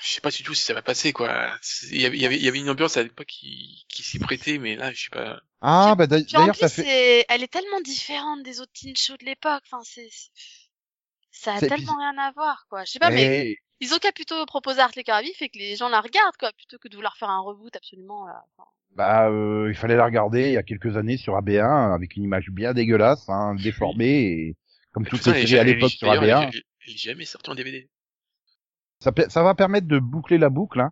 [0.00, 1.50] Je sais pas du tout si ça va passer, quoi.
[1.90, 4.02] Il y avait, il y avait, il y avait une ambiance à l'époque qui, qui
[4.02, 5.40] s'y prêtait, mais là, je sais pas.
[5.60, 6.82] Ah, bah d'ailleurs, ça fait...
[6.82, 10.08] c'est- elle est tellement différente des autres teen shows de l'époque, enfin, c'est-
[11.32, 12.84] ça a tellement rien à voir, quoi.
[12.84, 15.74] Je sais pas, mais Ils ont qu'à plutôt proposer Arte les Carabif et que les
[15.74, 18.44] gens la regardent, quoi, plutôt que de vouloir faire un reboot absolument, là.
[18.56, 22.14] Enfin, Bah, euh, il fallait la regarder il y a quelques années sur AB1 avec
[22.14, 23.54] une image bien dégueulasse, hein,
[23.96, 24.56] déformée et
[24.92, 26.48] comme toutes les séries à l'époque sur d'ailleurs, AB1.
[26.48, 27.88] Elle elle- elle est jamais sortie en DVD.
[29.00, 30.90] Ça, va permettre de boucler la boucle, hein,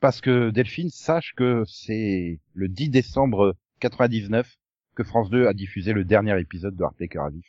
[0.00, 4.56] parce que Delphine sache que c'est le 10 décembre 99
[4.94, 7.44] que France 2 a diffusé le dernier épisode de Arte Carabif.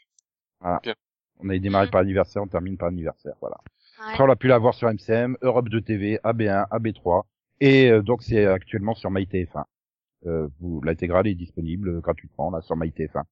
[0.59, 0.79] Voilà.
[0.83, 0.95] Bien.
[1.39, 1.91] On a démarré Mhm.
[1.91, 3.57] par anniversaire, on termine par anniversaire, voilà.
[3.99, 4.11] ouais.
[4.11, 7.23] Après, on a pu la voir sur MCM, Europe 2 TV, AB1, AB3,
[7.61, 9.63] et euh, donc c'est actuellement sur MyTF1.
[10.25, 13.23] Euh, vous, l'intégrale est disponible euh, gratuitement là sur MyTF1.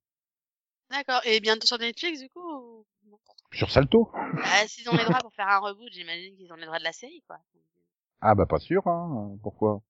[0.91, 1.21] D'accord.
[1.25, 2.85] Et bientôt sur Netflix, du coup ou-.
[3.51, 6.65] Sur Salto Bah, S'ils ont les droits pour faire un reboot, j'imagine qu'ils ont les
[6.65, 7.37] droits de la série, quoi.
[8.21, 9.35] Ah bah pas sûr, hein.
[9.41, 9.81] Pourquoi?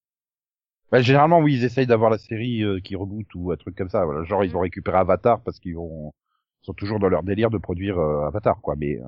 [0.92, 3.90] Bah, Généralement, oui, ils essayent d'avoir la série euh, qui reboot ou un truc comme
[3.90, 4.06] ça.
[4.06, 4.24] Voilà.
[4.24, 6.14] Genre, ils ont récupéré Avatar parce qu'ils vont
[6.66, 8.76] sont toujours dans leur délire de produire euh, Avatar, quoi.
[8.78, 9.00] Mais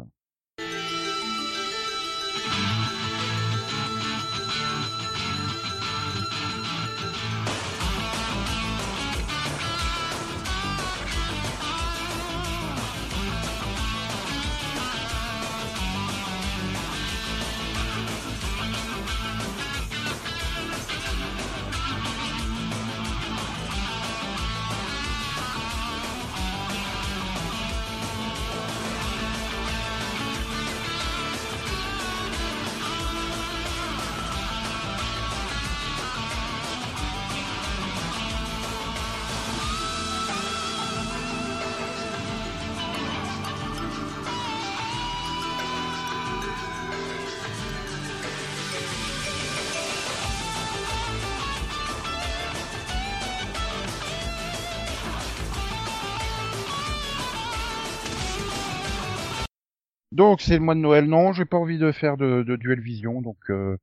[60.18, 61.06] donc c'est le mois de Noël.
[61.06, 63.22] Non, j'ai pas envie de faire de, de duel vision.
[63.22, 63.78] Donc euh,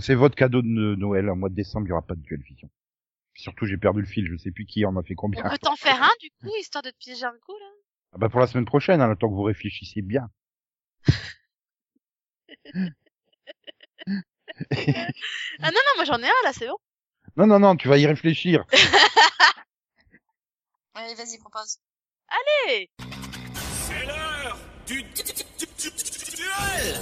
[0.00, 1.30] c'est votre cadeau de Noël.
[1.30, 2.68] En mois de décembre, il y aura pas de duel vision.
[3.34, 4.26] Surtout, j'ai perdu le fil.
[4.30, 5.48] Je sais plus qui en a fait On combien.
[5.48, 7.66] peut t'en faire un, du coup, histoire de te piéger un coup, là?
[8.12, 10.28] Ah bah pour la semaine prochaine, hein, le temps que vous réfléchissiez bien.
[15.62, 16.76] Ah non, non, moi j'en ai un, là, c'est bon.
[17.36, 18.64] non, non, non, tu vas y réfléchir.
[20.94, 21.78] Allez, vas-y, propose.
[22.68, 22.90] Hey
[23.72, 25.04] C'est l'heure du-
[25.88, 27.00] duel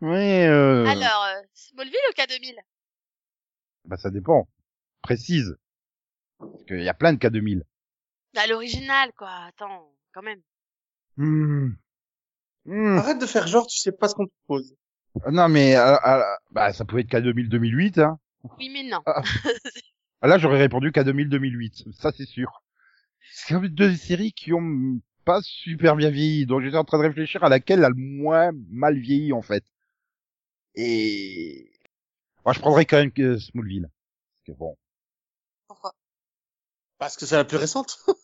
[0.00, 0.84] Ouais, euh...
[0.86, 2.56] Alors, euh, Smallville ou K2000
[3.84, 4.48] Bah ça dépend.
[5.02, 5.56] Précise.
[6.38, 7.64] Parce qu'il y a plein de cas 2000.
[8.34, 9.30] Bah, l'original, quoi.
[9.48, 10.40] Attends, quand même.
[11.16, 11.70] Hmm.
[12.66, 12.98] Hmm.
[12.98, 14.74] Arrête de faire genre, tu sais pas ce qu'on te pose.
[15.24, 18.18] Ah, Non mais euh, euh, bah ça pouvait être cas 2000 2008 hein.
[18.58, 19.00] Oui, mais non.
[19.06, 19.22] Ah.
[20.22, 22.62] Ah, Là j'aurais répondu cas 2000 2008, ça c'est sûr.
[23.32, 26.98] C'est quand même deux séries qui ont pas super bien vieilli, donc j'étais en train
[26.98, 29.64] de réfléchir à laquelle a le moins mal vieilli en fait.
[30.76, 31.70] Et
[32.44, 33.88] moi je prendrais quand même que Smallville.
[34.46, 34.76] Parce que bon.
[35.68, 35.92] Pourquoi?
[36.98, 37.98] Parce que c'est la plus récente.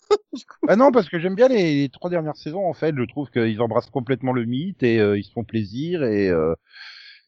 [0.68, 2.94] Ah non, parce que j'aime bien les, les trois dernières saisons en fait.
[2.96, 6.54] Je trouve qu'ils embrassent complètement le mythe et euh, ils se font plaisir et euh,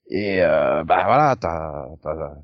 [0.09, 2.35] et euh, bah voilà, t'as t'as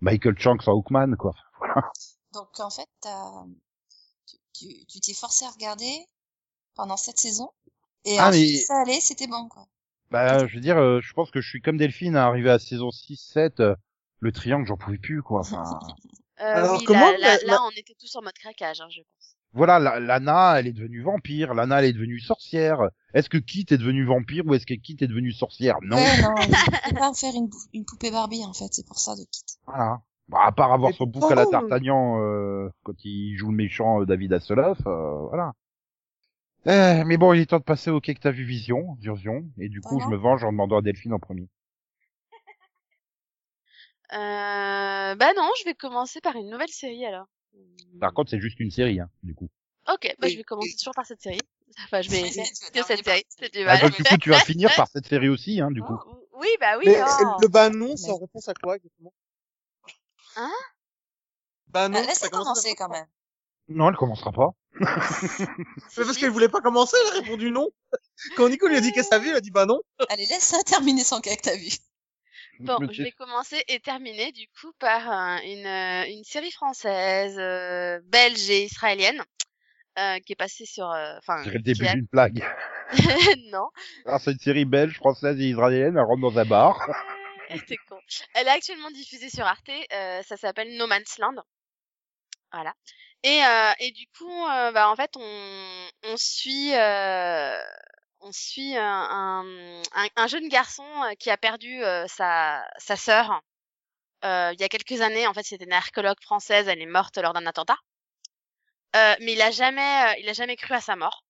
[0.00, 1.34] Michael Chang sans Hookman quoi.
[1.58, 1.90] Voilà.
[2.34, 3.44] Donc en fait, t'as-
[4.26, 6.06] tu tu- tu t'es forcé à regarder
[6.80, 7.50] pendant cette saison
[8.06, 9.66] et Ah, ensuite mais- ça allait, c'était bon quoi.
[10.10, 12.58] Bah je veux dire, euh, je pense que je suis comme Delphine à arriver à
[12.58, 13.74] saison 6-7, euh,
[14.20, 15.40] le triangle j'en pouvais plus quoi.
[15.40, 15.62] Enfin,
[16.42, 18.86] Euh, Alors, oui, comment là, là, la- là, on était tous en mode craquage, hein,
[18.88, 19.36] je pense.
[19.52, 22.80] voilà, la- Lana elle est devenue vampire, Lana elle est devenue sorcière.
[23.12, 25.76] Est-ce que Kit est devenue vampire ou est-ce que Kit est devenue sorcière?
[25.82, 25.96] Non.
[25.98, 26.34] Ouais, non,
[26.94, 29.58] peut pas en faire une, une poupée Barbie en fait, c'est pour ça de quitte.
[29.66, 30.00] Voilà.
[30.28, 34.00] Bah, à part avoir son bouc à la D'Artagnan euh, quand il joue le méchant
[34.00, 35.52] euh, David Hasselhoff, euh, voilà.
[36.66, 39.44] Euh, mais bon, il est temps de passer au quai que t'as vu Vision, Vision,
[39.58, 40.04] et du coup, Voilà.
[40.06, 41.48] je me venge en demandant à Delphine en premier.
[44.12, 47.26] Euh, bah non, je vais commencer par une nouvelle série, alors.
[48.00, 49.48] Par contre, c'est juste une série, hein, du coup.
[49.88, 51.38] Ok, bah je vais commencer toujours par cette série.
[51.84, 54.40] Enfin, je vais que cette série, par- c'est du Ah, donc, du coup, tu vas
[54.40, 55.96] finir par cette série aussi, hein, du coup.
[56.04, 56.84] Oh, Oui, bah oui.
[56.86, 57.36] Mais oh.
[57.40, 59.12] le bah non, c'est Mais- en réponse à quoi exactement?
[60.36, 60.50] Hein?
[61.68, 63.06] Bah non, Laisse-la ça commence commencer quand même.
[63.68, 64.50] Non, elle commencera pas.
[64.80, 67.68] Mais parce qu'elle voulait pas commencer, elle a répondu non.
[68.36, 69.80] Quand Nico lui a dit qu'elle savait, elle a dit bah non.
[70.08, 71.68] Allez, laisse-la terminer son cas que t'as vu.
[72.60, 77.38] Bon, je vais commencer et terminer du coup par euh, une, euh, une série française,
[77.38, 79.22] euh, belge et israélienne,
[79.98, 82.44] euh, qui est passée sur, euh, enfin, C'est le début a- d'une blague.
[83.50, 83.70] non,
[84.04, 86.86] Alors, c'est une série belge, française et israélienne, elle rentre dans un bar.
[87.66, 87.98] t'es con.
[88.34, 89.70] Elle est actuellement diffusée sur Arte.
[89.94, 91.36] euh, ça s'appelle No Man's Land.
[92.52, 92.74] Voilà.
[93.22, 97.60] Et, euh, et du coup, euh, bah, en fait, on, on suit, euh,
[98.20, 99.44] on suit un, un,
[99.94, 103.42] un- un jeune garçon euh, qui a perdu euh, sa, sa sœur
[104.24, 105.28] euh, il y a quelques années.
[105.28, 106.68] En fait, c'était une archéologue française.
[106.68, 107.78] Elle est morte lors d'un attentat.
[108.94, 111.24] Euh, mais il a jamais, euh, il a jamais cru à sa mort.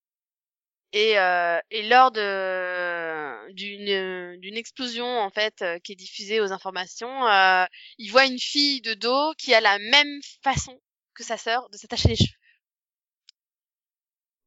[0.92, 7.26] Et, euh, et lors d'une d'une explosion en fait euh, qui est diffusée aux informations,
[7.28, 7.64] euh,
[7.98, 10.80] il voit une fille de dos qui a la même façon
[11.14, 12.36] que sa sœur de s'attacher les cheveux.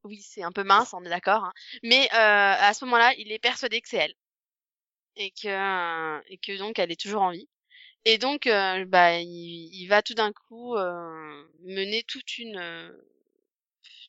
[0.06, 1.44] Oui, c'est un peu mince, on est d'accord.
[1.46, 1.54] hein.
[1.84, 2.16] Mais euh,
[2.60, 4.16] à ce moment-là, il est persuadé que c'est elle
[5.16, 7.48] et que euh, et que donc elle est toujours en vie.
[8.06, 9.30] Et donc, euh, bah, il,
[9.74, 12.92] il va tout d'un coup euh, mener toute une euh,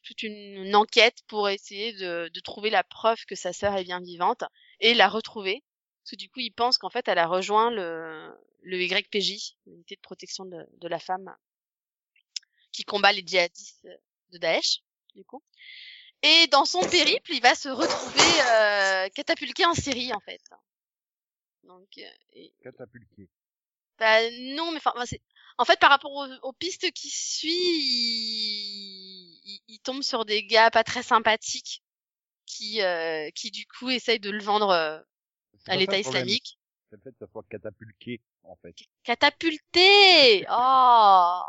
[0.02, 4.00] toute une, enquête pour essayer de, de trouver la preuve que sa sœur est bien
[4.00, 4.44] vivante
[4.80, 5.62] et la retrouver.
[6.02, 8.30] Parce que du coup, il pense qu'en fait, elle a rejoint le,
[8.62, 11.34] le YPJ, l'unité de protection de, de la femme,
[12.74, 13.86] qui combat les djihadistes
[14.32, 14.80] de Daesh,
[15.14, 15.42] du coup.
[16.22, 20.40] Et dans son périple, il va se retrouver euh, catapulté en Syrie, en fait.
[21.62, 22.02] Donc, euh,
[22.32, 23.28] et- Catapulqué.
[23.98, 25.22] bah, non, mais enfin, c'est-
[25.56, 29.40] en fait, par rapport aux, aux pistes qui suit, il...
[29.44, 31.82] il- il tombe sur des gars pas très sympathiques
[32.46, 34.98] qui, euh, qui du coup essayent de le vendre euh,
[35.66, 36.58] à l'État islamique.
[36.90, 38.74] C'est le fait que ça soit catapulqué, en fait.
[39.04, 41.40] Catapulté Oh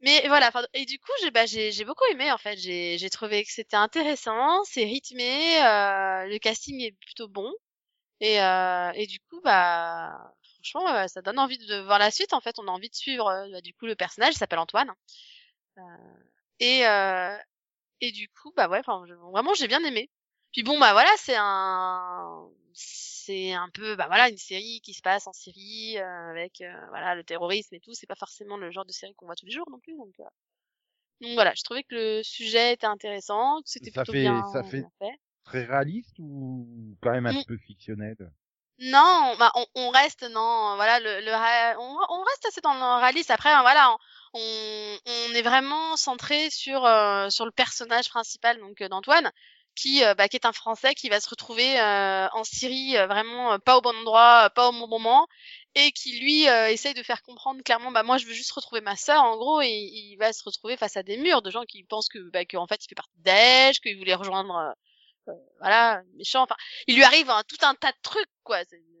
[0.00, 0.50] Mais voilà.
[0.74, 2.56] Et du coup, j'ai bah, j'ai beaucoup aimé en fait.
[2.58, 7.50] J'ai trouvé que c'était intéressant, c'est rythmé, euh, le casting est plutôt bon.
[8.20, 12.32] Et, euh, du coup, bah, franchement, ça donne envie de voir la suite.
[12.34, 14.34] En fait, on a envie de suivre euh, bah, du coup le personnage.
[14.34, 14.92] S'appelle Antoine.
[16.60, 16.82] Et
[18.00, 20.10] et du coup, bah ouais, vraiment, j'ai bien aimé.
[20.52, 22.48] Puis bon, bah voilà, c'est un,
[23.24, 26.72] c'est un peu, bah voilà, une série qui se passe en Syrie euh, avec, euh,
[26.90, 27.94] voilà, le terrorisme et tout.
[27.94, 29.96] C'est pas forcément le genre de série qu'on voit tous les jours non plus.
[29.96, 30.24] Donc, euh,
[31.20, 34.62] donc voilà, je trouvais que le sujet était intéressant, que c'était plutôt fait- bien, ça
[34.62, 35.18] fait- bien fait.
[35.44, 38.16] Très réaliste ou quand même un peu fictionnel?
[38.78, 43.30] Non, bah on, on reste non, voilà le, on, on reste assez dans le réaliste.
[43.30, 43.96] Après, hein, voilà,
[44.34, 46.80] on, on est vraiment centré sur
[47.30, 49.30] sur le personnage principal donc d'Antoine,
[49.74, 53.06] qui euh, bah, qui est un Français qui va se retrouver euh, en Syrie euh,
[53.06, 55.26] vraiment pas au bon endroit, pas au bon moment,
[55.74, 58.80] et qui lui euh, essaye de faire comprendre clairement, bah moi je veux juste retrouver
[58.80, 61.64] ma sœur en gros, et il va se retrouver face à des murs de gens
[61.64, 64.74] qui pensent que bah, qu'en fait il fait partie de Daesh, qu'il voulait rejoindre
[65.60, 66.56] voilà méchant, enfin
[66.86, 68.58] il lui arrive un, tout un tas de trucs quoi.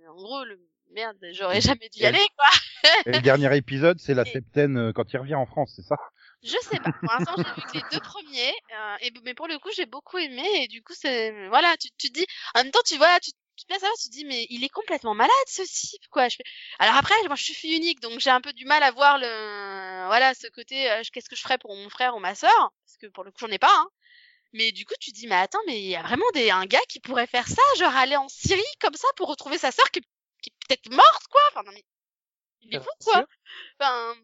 [0.08, 0.58] En gros le
[0.92, 2.90] merde j'aurais jamais dû y aller quoi.
[3.06, 5.96] Et le dernier épisode, c'est la septaine quand il revient en France, c'est ça?
[6.44, 6.92] Je sais pas.
[6.92, 9.86] Pour l'instant, j'ai vu que les deux premiers, euh, et, mais pour le coup, j'ai
[9.86, 12.98] beaucoup aimé, et du coup, c'est, voilà, tu, tu te dis, en même temps, tu
[12.98, 16.06] vois, tu, tu te savoir, tu te dis, mais il est complètement malade, ce type,
[16.10, 16.28] quoi.
[16.28, 16.44] Je fais...
[16.78, 19.18] Alors après, moi, je suis fille unique, donc j'ai un peu du mal à voir
[19.18, 22.72] le, voilà, ce côté, euh, qu'est-ce que je ferais pour mon frère ou ma sœur,
[22.84, 23.88] parce que pour le coup, j'en ai pas, hein.
[24.52, 26.66] Mais du coup, tu te dis, mais attends, mais il y a vraiment des, un
[26.66, 29.90] gars qui pourrait faire ça, genre aller en Syrie, comme ça, pour retrouver sa sœur
[29.90, 30.00] qui,
[30.42, 31.40] qui est peut-être morte, quoi.
[31.50, 31.84] Enfin, non, mais,
[32.60, 33.24] il est fou, quoi.
[33.80, 34.14] Enfin,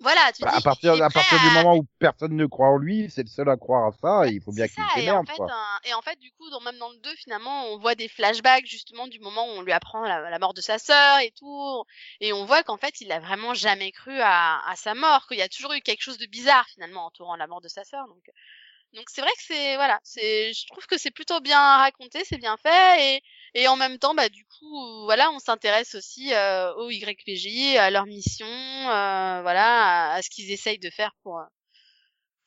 [0.00, 2.68] voilà, tu Bah, dis, À partir, à partir à- du moment où personne ne croit
[2.68, 5.10] en lui, c'est le seul à croire à ça, et il faut bien qu'il et
[5.10, 7.78] en fait, un- et en fait, du coup, dans, même dans le 2, finalement, on
[7.78, 10.78] voit des flashbacks, justement, du moment où on lui apprend la, la mort de sa
[10.78, 11.84] sœur et tout.
[12.20, 15.38] Et on voit qu'en fait, il a vraiment jamais cru à, à sa mort, qu'il
[15.38, 18.06] y a toujours eu quelque chose de bizarre, finalement, entourant la mort de sa sœur.
[18.08, 18.24] Donc,
[18.94, 22.38] donc c'est vrai que c'est, voilà, c'est, je trouve que c'est plutôt bien raconté, c'est
[22.38, 23.22] bien fait, et,
[23.54, 27.90] et en même temps, bah, du coup, voilà, on s'intéresse aussi euh, au YPJ, à
[27.90, 31.40] leur mission, euh, voilà, à, ce qu'ils essayent de faire pour,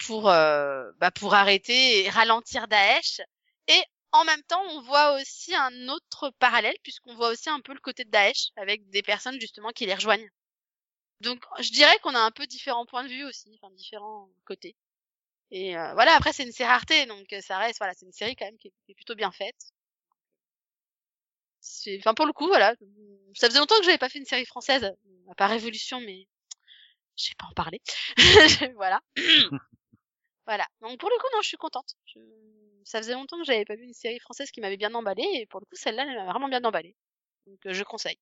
[0.06, 3.22] pour, euh, bah, pour arrêter et ralentir Daesh.
[3.68, 7.74] Et en même temps, on voit aussi un autre parallèle, puisqu'on voit aussi un peu
[7.74, 10.30] le côté de Daesh, avec des personnes justement qui les rejoignent.
[11.22, 14.76] Donc, je dirais qu'on a un peu différents points de vue aussi, enfin différents côtés.
[15.52, 18.36] Et euh, voilà, après c'est une série donc euh, ça reste, voilà, c'est une série
[18.36, 19.73] quand même qui est plutôt bien faite.
[21.66, 22.76] C'est, enfin pour le coup, voilà,
[23.36, 24.84] ça faisait longtemps que j'avais pas fait une série française,
[25.32, 26.28] à part Révolution, mais
[27.16, 27.80] je sais pas en parler.
[28.76, 29.00] voilà.
[30.46, 30.68] voilà.
[30.82, 31.96] Donc pour le coup, non, je suis contente.
[32.06, 32.20] Je...
[32.84, 35.46] Ça faisait longtemps que j'avais pas vu une série française qui m'avait bien emballée, et
[35.46, 36.98] pour le coup, celle-là, elle m'a vraiment bien emballée.
[37.48, 38.20] Donc euh, je conseille.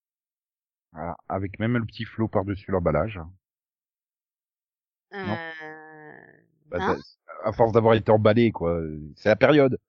[0.92, 3.20] Voilà, avec même le petit flot par-dessus l'emballage.
[5.12, 5.36] Non.
[5.64, 6.12] Euh...
[6.68, 7.00] Bah, Hein?
[7.44, 8.80] à force d'avoir été emballé, quoi.
[9.16, 9.80] C'est la période.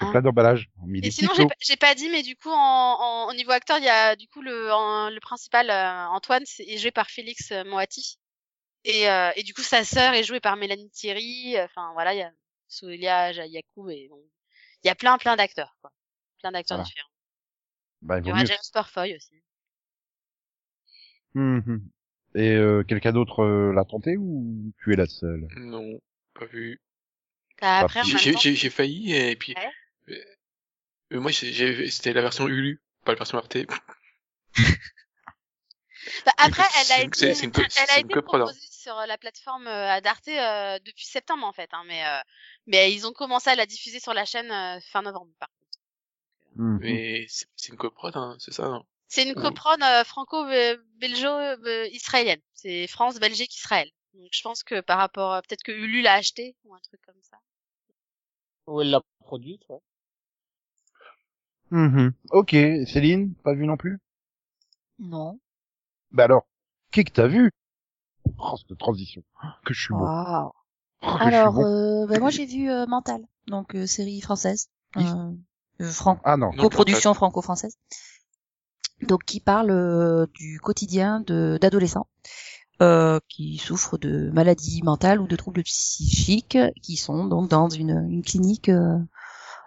[0.00, 0.68] Hein plein d'emballages.
[1.02, 3.78] Et sinon, j'ai pas- j'ai pas dit, mais du coup, en, en- au niveau acteur,
[3.78, 7.08] il y a du coup le, en- le principal euh, Antoine, c'est est joué par
[7.10, 8.18] Félix euh, Moati,
[8.84, 11.56] et, euh, et du coup sa sœur est jouée par Mélanie Thierry.
[11.56, 12.32] euh, Enfin voilà, il y a
[12.68, 14.22] Soulia Yakou et bon,
[14.82, 15.92] il y a plein plein d'acteurs, quoi,
[16.40, 16.88] plein d'acteurs Voilà.
[16.88, 17.10] différents.
[18.02, 18.44] Bah, il Il y aura.
[18.44, 19.42] James Porfoy aussi.
[21.34, 21.82] Mhm.
[22.34, 25.48] Et euh, quelqu'un d'autre euh, l'a tenté ou tu es la seule?
[25.56, 26.00] Non,
[26.34, 26.80] pas vu.
[27.60, 29.70] Après, en J'ai- même J'ai temps, j'ai- j'ai failli et puis Ouais.
[30.08, 30.24] Euh,
[31.12, 33.56] euh, moi j'ai- j'ai- c'était la version Hulu, pas la version Arte.
[36.24, 39.66] Bah, après, elle a été, une co- elle a été proposée sur euh, la plateforme
[39.66, 42.20] euh, d'Arte euh, depuis septembre en fait, hein, mais euh,
[42.66, 45.30] mais ils ont commencé à la diffuser sur la chaîne euh, fin novembre.
[45.38, 45.60] par contre.
[46.56, 46.78] Mhm.
[46.80, 48.68] Mais c'est c'est une coprod, hein, c'est ça.
[48.68, 48.82] non?
[49.08, 49.42] C'est une Oui.
[49.42, 52.40] coprone euh, franco-belgeo-israélienne.
[52.54, 53.90] C'est France, Belgique, Israël.
[54.14, 57.20] Donc je pense que par rapport, peut-être que Hulu l'a acheté ou un truc comme
[57.22, 57.38] ça.
[58.66, 59.80] Où elle l'a produite, ouais.
[61.70, 62.12] Mhm.
[62.30, 62.50] Ok,
[62.86, 63.98] Céline, pas vu non plus?
[64.98, 65.38] Non.
[66.10, 66.46] Bah alors,
[66.90, 67.50] qui que t'as vu?
[68.38, 69.22] Oh, cette transition.
[69.64, 70.00] Que je suis beau.
[70.00, 70.50] Waouh.
[71.02, 71.64] Oh, que je suis Alors, bon.
[71.64, 75.32] euh, bah, moi j'ai vu euh, Mental, donc euh, série française, euh,
[75.80, 76.50] franco Ah non.
[76.52, 77.76] Coproduction franco-française.
[79.02, 82.06] Donc qui parle du quotidien d'adolescents
[82.82, 88.06] euh, qui souffrent de maladies mentales ou de troubles psychiques, qui sont donc dans une,
[88.10, 88.70] une clinique,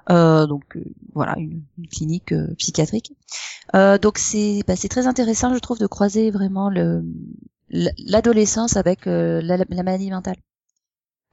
[0.10, 0.84] euh, donc euh,
[1.14, 3.14] voilà, une, une clinique euh, psychiatrique.
[3.76, 7.04] Euh, donc c'est bah, c'est très intéressant, je trouve, de croiser vraiment le
[7.70, 10.38] l'adolescence avec euh, la, la maladie mentale.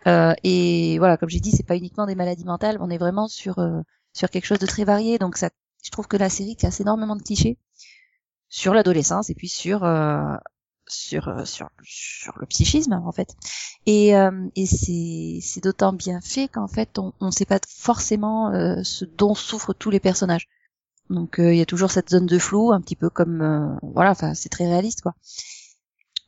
[0.06, 3.28] Euh, et voilà, comme j'ai dit, c'est pas uniquement des maladies mentales, on est vraiment
[3.28, 3.56] sur
[4.12, 5.18] sur quelque chose de très varié.
[5.18, 5.50] Donc ça,
[5.84, 7.58] je trouve que la série casse énormément de clichés
[8.48, 9.84] sur l'adolescence et puis sur
[10.90, 13.34] sur euh, sur sur le psychisme en fait.
[13.86, 18.82] Et euh, et c'est d'autant bien fait qu'en fait on on sait pas forcément euh,
[18.82, 20.48] ce dont souffrent tous les personnages.
[21.08, 23.76] Donc euh, il y a toujours cette zone de flou, un petit peu comme euh,
[23.82, 25.14] voilà, enfin c'est très réaliste quoi.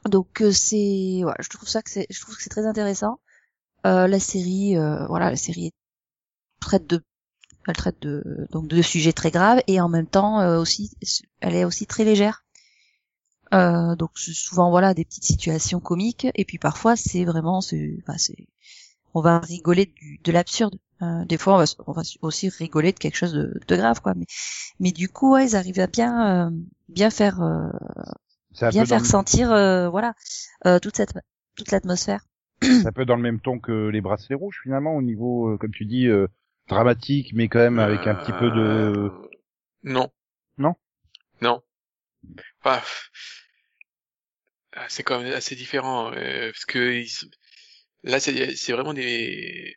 [0.08, 3.20] Donc c'est voilà, je trouve ça que c'est je trouve que c'est très intéressant.
[3.84, 4.76] La série
[5.08, 5.72] voilà, la série
[6.60, 7.02] traite de
[7.66, 10.90] elle traite de donc de sujets très graves et en même temps euh, aussi
[11.40, 12.44] elle est aussi très légère.
[13.52, 17.96] Euh, donc c'est souvent voilà des petites situations comiques et puis parfois c'est vraiment c'est
[18.02, 18.46] enfin, c'est
[19.14, 20.76] on va rigoler du, de l'absurde.
[21.02, 24.00] Euh, des fois on va on va aussi rigoler de quelque chose de, de grave
[24.00, 24.26] quoi mais
[24.80, 26.50] mais du coup ouais, ils arrivent à bien euh,
[26.88, 27.68] bien faire euh,
[28.70, 30.14] bien faire le- sentir euh, voilà
[30.66, 31.14] euh, toute cette
[31.56, 32.24] toute l'atmosphère.
[32.62, 35.56] c'est un peu dans le même ton que les bracelets rouges finalement au niveau, euh,
[35.58, 36.28] comme tu dis, euh,
[36.68, 39.10] dramatique, mais quand même avec un petit peu de.
[39.82, 40.10] Non.
[40.58, 40.74] Non?
[41.40, 41.60] Non.
[42.64, 43.41] Enfin, pff, ah,
[44.88, 47.26] c'est quand même assez différent euh, parce que ils sont-
[48.04, 49.76] là c'est c'est vraiment des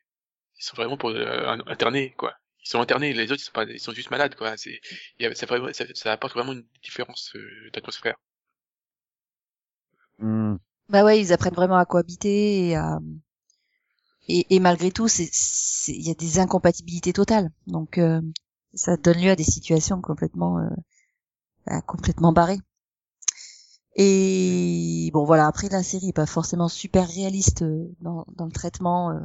[0.59, 2.35] ils sont vraiment pour euh, interner quoi.
[2.65, 4.57] Ils sont internés, les autres ils sont pas ils sont juste malades quoi.
[4.57, 4.81] C'est
[5.19, 8.15] il y a- ça, ça, ça apporte vraiment une différence euh, d'atmosphère.
[10.19, 10.55] Hmm.
[10.89, 12.99] Bah ouais, ils apprennent vraiment à cohabiter et à
[14.27, 17.51] et, et malgré tout, c'est c'est- il y a des incompatibilités totales.
[17.67, 18.21] Donc euh,
[18.73, 20.69] ça donne lieu à des situations complètement euh,
[21.67, 22.59] bah, complètement barrées.
[23.95, 28.51] Et bon voilà, après la série est pas forcément super réaliste euh, dans, dans le
[28.51, 29.19] traitement euh,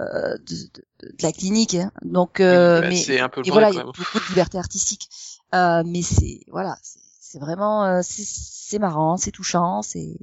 [0.00, 0.56] euh, de,
[1.02, 1.92] de- de la clinique, hein.
[2.02, 4.58] donc euh, Bah, mais c'est un peu et voilà, il y a beaucoup de liberté
[4.58, 5.08] artistique.
[5.54, 10.16] Euh, mais c'est voilà, c'est vraiment euh, c'est c'est marrant, c'est touchant, c'est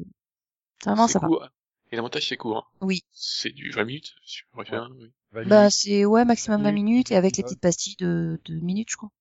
[0.84, 1.28] vraiment ça va.
[1.28, 1.48] court.
[1.92, 2.58] Et l'avantage c'est court.
[2.58, 2.64] hein.
[2.82, 3.04] Oui.
[3.12, 4.90] C'est du 20 minutes, je reviens.
[5.00, 5.12] oui.
[5.46, 8.90] Bah c'est ouais maximum 20 minutes, minutes et avec les petites pastilles de, de minutes
[8.92, 9.12] je crois.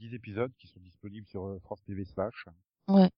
[0.00, 2.46] 10 épisodes qui sont disponibles sur France TV slash.
[2.88, 3.10] Ouais.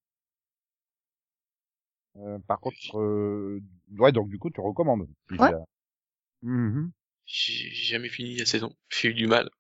[2.21, 3.61] Euh, par contre, euh,
[3.99, 5.07] ouais, donc du coup, tu recommandes.
[5.31, 5.51] si Ouais.
[5.51, 6.91] j'ai- Mhm.
[7.27, 8.75] J'ai jamais fini la saison.
[8.89, 9.51] J'ai eu du mal.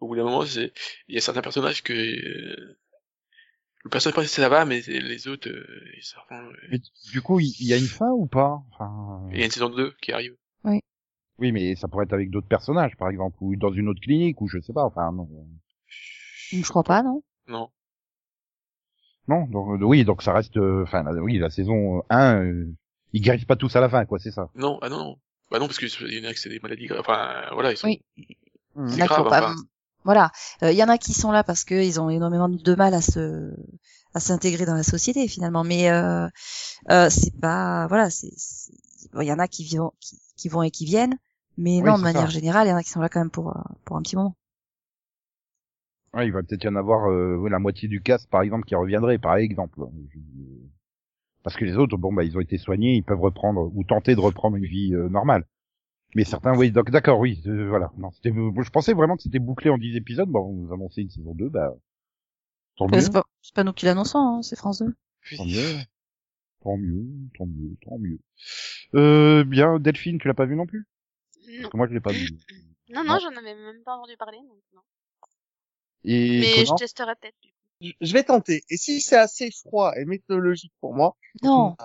[0.00, 0.72] Au bout d'un moment, c'est
[1.08, 2.78] il y a certains personnages que euh,
[3.84, 6.30] le personnage principal ça va, mais les autres, euh, ils sortent.
[6.32, 6.80] euh, Mais
[7.12, 8.62] du coup, il y a une fin ou pas?
[8.72, 10.36] Enfin, Il y a une saison 2 qui arrive.
[11.38, 14.42] Oui, mais ça pourrait être avec d'autres personnages, par exemple, ou dans une autre clinique,
[14.42, 14.84] ou je sais pas.
[14.84, 15.26] Enfin, non.
[16.52, 17.22] Je crois pas non.
[17.46, 17.70] Non.
[19.30, 20.56] Non, donc euh, oui, donc ça reste.
[20.56, 22.66] euh, Enfin, oui, la saison 1, euh,
[23.12, 24.48] ils guérissent pas tous à la fin, quoi, c'est ça.
[24.54, 25.16] Non, ah non, non.
[25.50, 27.00] Bah non, parce que il y en a qui c'est des maladies graves.
[27.00, 27.86] Enfin, voilà, ils sont.
[27.88, 28.02] Oui.
[28.16, 28.24] C'est
[28.94, 29.54] Il y en a qui grave, ont pas- enfin.
[30.02, 30.30] Voilà,
[30.62, 33.02] Euh, il y en a qui sont là parce qu'ils ont énormément de mal à
[33.02, 33.52] se
[34.14, 36.26] à s'intégrer dans la société finalement, mais euh,
[36.90, 38.30] euh, c'est pas voilà, c'est
[39.12, 41.18] bon, il y en a qui vivent qui, qui vont et qui viennent,
[41.58, 42.32] mais Oui, non de manière ça.
[42.32, 43.54] générale, il y en a qui sont là quand même pour
[43.84, 44.34] pour un petit moment.
[46.14, 48.74] Ouais, il va peut-être y en avoir euh, la moitié du cast, par exemple, qui
[48.74, 49.80] reviendrait, par exemple.
[51.42, 54.14] Parce que les autres, bon, bah, ils ont été soignés, ils peuvent reprendre ou tenter
[54.14, 55.46] de reprendre une vie euh, normale.
[56.16, 57.92] Mais certains, oui, donc d'accord, oui, euh, voilà.
[57.96, 60.28] Non, c'était, je pensais vraiment que c'était bouclé en 10 épisodes.
[60.28, 61.72] Bon, on nous annonçait une saison 2, bah,
[62.76, 64.92] tant Euh, mieux, c'est pas c'est pas nous qui l'annonçons, hein, c'est France 2.
[65.36, 65.76] tant mieux,
[66.62, 67.06] tant mieux,
[67.38, 68.18] tant mieux, tant mieux.
[68.96, 70.84] Euh, bien, Delphine, tu l'as pas vu non plus?
[71.46, 72.28] Non, Parce que moi, je l'ai pas vu.
[72.92, 73.14] non, Non.
[73.14, 74.38] non, j'en avais même pas entendu parler.
[74.38, 74.80] Donc non.
[76.04, 77.36] Et Mais je testerai peut-être.
[78.00, 78.62] Je vais tenter.
[78.68, 81.76] Et si c'est assez froid et méthodologique pour moi, Non,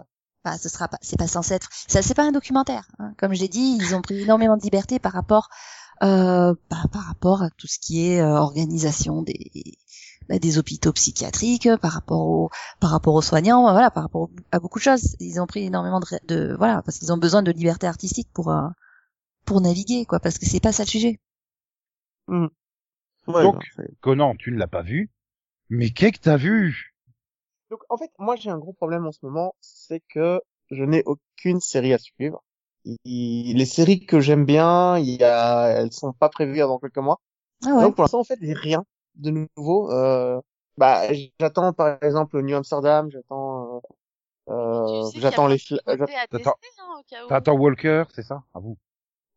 [0.43, 2.87] Bah, ce sera pas, c'est pas censé être, ça, c'est pas un documentaire.
[2.99, 3.13] hein.
[3.17, 5.49] Comme je l'ai dit, ils ont pris énormément de liberté par rapport,
[6.03, 9.51] euh, bah, par rapport à tout ce qui est euh, organisation des,
[10.29, 12.49] bah, des hôpitaux psychiatriques, par rapport aux,
[12.79, 15.15] par rapport aux soignants, voilà, par rapport à beaucoup de choses.
[15.19, 18.51] Ils ont pris énormément de, de voilà, parce qu'ils ont besoin de liberté artistique pour,
[18.51, 18.67] euh,
[19.45, 21.19] pour naviguer, quoi, parce que c'est pas ça le sujet.
[23.27, 25.09] Ouais, Donc- non, c'est- Conan, tu ne l'as pas vu.
[25.69, 26.93] Mais qu'est-ce que t'as vu?
[27.71, 31.03] Donc en fait, moi j'ai un gros problème en ce moment, c'est que je n'ai
[31.05, 32.43] aucune série à suivre.
[33.03, 37.19] Les séries que j'aime bien, il y a, elles sont pas prévues avant quelques mois.
[37.65, 37.81] Ah ouais.
[37.81, 39.91] Donc pour l'instant en fait, j'ai rien de nouveau.
[39.91, 40.39] Euh,
[40.77, 43.81] bah j'attends par exemple New Amsterdam, j'attends,
[44.49, 45.57] euh, euh, Tu sais j'attends les.
[45.57, 46.59] plein de fla- nouveautés à tester, Attends.
[46.79, 47.27] hein, au cas où.
[47.29, 48.43] T'attends Walker, c'est ça?
[48.53, 48.77] À vous.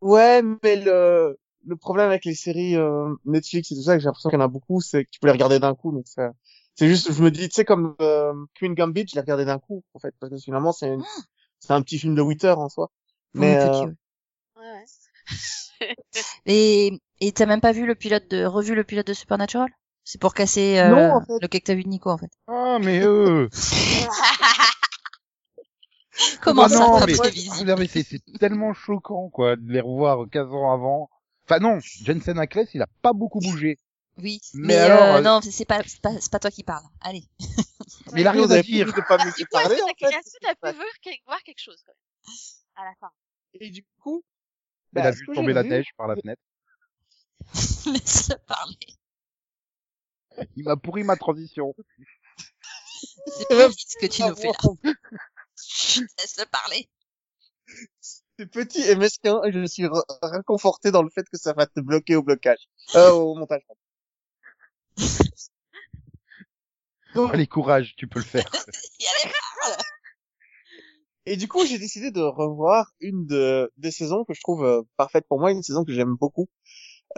[0.02, 4.06] Ouais, mais le le problème avec les séries euh, Netflix et tout ça, que j'ai
[4.06, 5.92] l'impression qu'il y en a beaucoup, c'est que tu peux les regarder d'un coup.
[5.92, 6.32] Donc ça,
[6.74, 9.58] c'est juste, je me dis, tu sais, comme euh, Queen Gambit, je l'ai regardé d'un
[9.58, 11.04] coup, en fait, parce que finalement c'est une-
[11.60, 12.90] c'est un petit film de 8 heures en soi.
[13.34, 13.94] Mais Oui, euh, ouais.
[14.56, 14.84] Ouais,
[15.80, 15.80] ouais.
[16.46, 19.70] Et, et t'as même pas vu le pilote de, revu le pilote de Supernatural?
[20.04, 21.38] C'est pour casser, euh, Non, en fait.
[21.40, 22.30] le cake que t'as vu de Nico, en fait.
[22.46, 23.48] Ah, mais eux
[26.42, 30.72] Comment Ah ça, non, mais, ah, c'est tellement choquant, quoi, de les revoir 15 ans
[30.72, 31.10] avant.
[31.48, 33.78] Enfin non, Jensen Ackles, il a pas beaucoup bougé.
[34.18, 36.62] Oui, Mais mais, alors, euh, euh, non, c'est pas, c'est pas, c'est pas toi qui
[36.62, 36.84] parles.
[37.00, 37.22] Allez.
[38.12, 38.86] Mais il a rien à dire.
[38.86, 39.94] de pas me laisser Du coup, parler, que en fait.
[39.94, 42.36] que t'as pu voir, quel- voir quelque chose, quand même
[42.76, 43.10] À la fin.
[43.54, 44.22] Et du coup,
[44.92, 46.42] Il bah, a ce vu tomber la vu, neige par la fenêtre.
[47.86, 48.76] Laisse-le parler.
[50.56, 51.74] Il m'a pourri ma transition.
[53.38, 54.92] C'est pas vite ce que tu nous fais là.
[56.18, 56.88] Laisse-le parler.
[58.38, 59.88] C'est petit et mesquin et je suis
[60.22, 63.62] réconforté dans le fait que ça va te bloquer au blocage, euh, au montage.
[67.14, 68.48] Donc, Allez, courage, tu peux le faire.
[71.26, 74.80] Et du coup, j'ai décidé de revoir une de, des saisons que je trouve euh,
[74.96, 76.48] parfaite pour moi, une saison que j'aime beaucoup,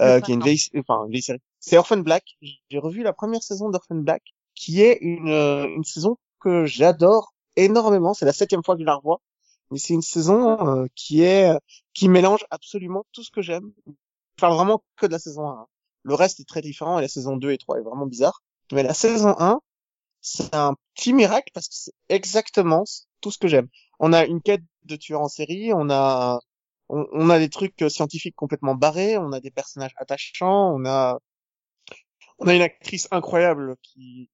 [0.01, 1.39] euh, qui est une vieille, enfin, une vieille série.
[1.61, 2.25] C'est Orphan Black.
[2.41, 4.23] J'ai revu la première saison d'Orphan Black,
[4.57, 8.13] qui est une, euh, une saison que j'adore énormément.
[8.13, 9.21] C'est la septième fois que je la revois.
[9.71, 11.53] Mais c'est une saison euh, qui est,
[11.95, 13.73] qui mélange absolument tout ce que j'aime.
[13.87, 15.53] Je parle vraiment que de la saison 1.
[15.53, 15.67] hein.
[16.03, 18.43] Le reste est très différent et la saison 2 et 3 est vraiment bizarre.
[18.73, 19.61] Mais la saison 1,
[20.23, 22.85] c'est un petit miracle parce que c'est exactement
[23.21, 23.69] tout ce que j'aime.
[24.01, 26.41] On a une quête de tueur en série, on a
[26.89, 30.85] on, on a des trucs euh, scientifiques complètement barrés, on a des personnages attachants, on
[30.87, 31.19] a
[32.41, 34.29] on a une actrice incroyable qui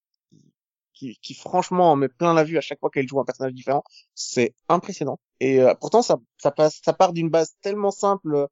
[0.95, 3.55] qui, qui franchement en met plein la vue à chaque fois qu'elle joue un personnage
[3.55, 3.85] différent,
[4.15, 5.19] c'est impressionnant.
[5.41, 8.47] Et euh, pourtant ça ça passe ça part d'une base tellement simple, euh,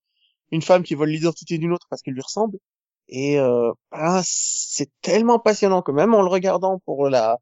[0.52, 2.58] une femme qui vole l'identité d'une autre parce qu'elle lui ressemble.
[3.08, 7.38] Et euh, ah, c'est tellement passionnant que même en le regardant pour la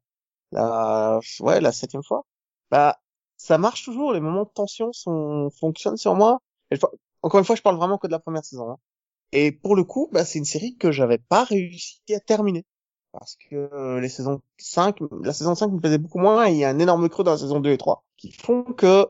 [0.51, 2.25] la ouais la septième fois,
[2.71, 2.99] bah
[3.37, 4.13] ça marche toujours.
[4.13, 6.39] Les moments de tension sont fonctionnent sur moi.
[7.21, 8.71] Encore une fois, je parle vraiment que de la première saison.
[8.71, 8.77] hein.
[9.33, 12.65] Et pour le coup, bah c'est une série que j'avais pas réussi à terminer
[13.11, 16.57] parce que euh, les saisons 5, la saison 5 me plaisait beaucoup moins et il
[16.57, 19.07] y a un énorme creux dans la saison 2 et 3 qui font que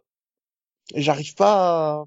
[0.95, 2.05] j'arrive pas à...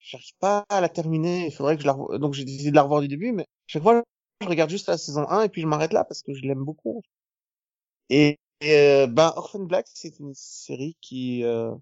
[0.00, 1.46] j'arrive pas à la terminer.
[1.46, 3.82] Il faudrait que je la donc j'ai décidé de la revoir du début mais chaque
[3.82, 4.02] fois
[4.40, 6.64] je regarde juste la saison 1 et puis je m'arrête là parce que je l'aime
[6.64, 7.02] beaucoup.
[8.10, 11.72] Et, et euh, ben Orphan Black c'est une série qui euh,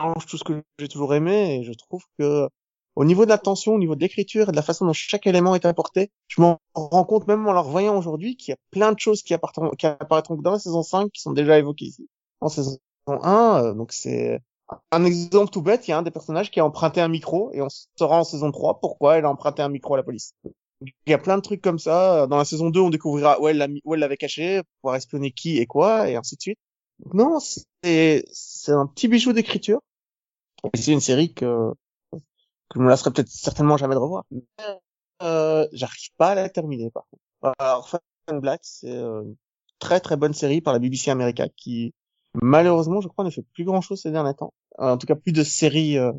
[0.00, 2.48] change tout ce que j'ai toujours aimé et je trouve que
[2.96, 5.26] au niveau de la tension, au niveau de l'écriture et de la façon dont chaque
[5.26, 8.58] élément est apporté, je m'en rends compte même en la revoyant aujourd'hui qu'il y a
[8.70, 11.86] plein de choses qui apparaîtront, qui apparaîtront dans la saison 5 qui sont déjà évoquées
[11.86, 12.08] ici.
[12.40, 14.40] En saison 1, euh, donc c'est
[14.92, 17.50] un exemple tout bête, il y a un des personnages qui a emprunté un micro
[17.52, 20.34] et on saura en saison 3 pourquoi elle a emprunté un micro à la police.
[20.82, 22.26] Il y a plein de trucs comme ça.
[22.26, 25.66] Dans la saison 2, on découvrira où elle l'avait caché, pour pouvoir espionner qui et
[25.66, 26.58] quoi, et ainsi de suite.
[27.12, 28.24] Non, c'est,
[28.68, 29.80] un petit bijou d'écriture.
[30.74, 31.72] C'est une série que,
[32.12, 32.18] que
[32.74, 34.24] je me lasserai peut-être certainement jamais de revoir.
[35.22, 37.54] Euh, j'arrive pas à la terminer, par contre.
[37.58, 38.00] Alors, Orphan
[38.40, 39.36] Black, c'est euh, une
[39.78, 41.94] très très bonne série par la BBC America qui,
[42.40, 44.52] malheureusement, je crois, ne fait plus grand chose ces derniers temps.
[44.78, 46.12] En tout cas, plus de séries euh,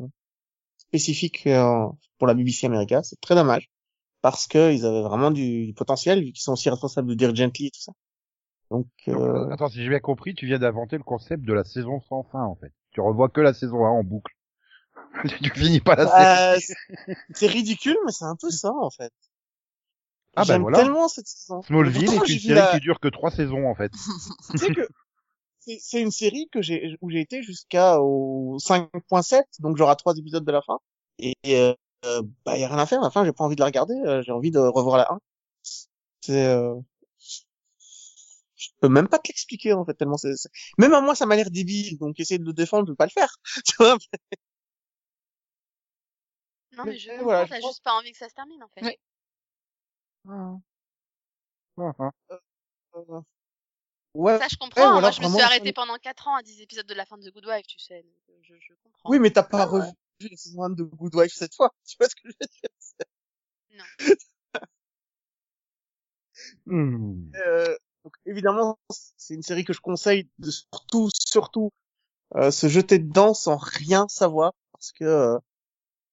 [0.76, 1.86] spécifiques euh,
[2.18, 3.02] pour la BBC America.
[3.02, 3.70] C'est très dommage
[4.20, 7.34] parce que ils avaient vraiment du, du potentiel vu qu'ils sont aussi responsables de Dear
[7.34, 7.92] Gently et tout ça.
[8.70, 11.64] Donc, Donc, euh, Attends, si j'ai bien compris, tu viens d'inventer le concept de la
[11.64, 12.72] saison sans fin, en fait.
[12.92, 14.32] Tu revois que la saison 1 en boucle.
[15.42, 16.74] tu finis pas la bah, série.
[17.32, 19.12] c'est- ridicule, mais c'est un peu ça en fait.
[20.34, 20.78] Ah, bah, J'aime voilà.
[20.78, 21.62] tellement cette saison.
[21.62, 23.92] Smallville est une série la- qui dure que trois saisons, en fait.
[24.50, 24.88] tu sais que
[25.64, 30.16] c'est c'est une série que j'ai où j'ai été jusqu'à au 5.7 donc j'aurai trois
[30.16, 30.78] épisodes de la fin
[31.18, 31.74] et euh,
[32.44, 33.94] bah y a rien à faire à la fin j'ai pas envie de la regarder
[34.06, 35.18] euh, j'ai envie de revoir la 1
[36.20, 36.74] c'est euh,
[38.56, 40.34] je peux même pas te l'expliquer en fait tellement c'est
[40.78, 43.06] même à moi ça m'a l'air débile donc essayer de le défendre je vais pas
[43.06, 43.36] le faire
[43.66, 43.96] tu vois
[46.76, 48.80] Non, Mais mais je voilà, t'as juste pas envie que ça se termine, en fait.
[48.82, 48.96] Oui.
[50.28, 52.10] Ah, ah.
[52.30, 53.20] Euh,
[54.14, 54.96] ouais Ça, je comprends.
[54.96, 55.00] hein.
[55.00, 57.18] Moi, je me suis la arrêtée pendant 4 ans à 10 épisodes de la fin
[57.18, 58.02] de The Good Wife, tu sais.
[58.02, 59.10] donc, euh, je, je comprends.
[59.10, 59.80] oui mais t'as pas Ah ouais.
[59.80, 59.92] revu
[60.30, 62.70] la saison 1 de Good Wife cette fois tu vois ce que je veux dire
[66.66, 67.30] Hmm.
[67.46, 68.78] Euh, donc évidemment,
[69.16, 71.70] c'est une série que je conseille de surtout, surtout
[72.36, 75.38] euh, se jeter dedans sans rien savoir, parce que euh,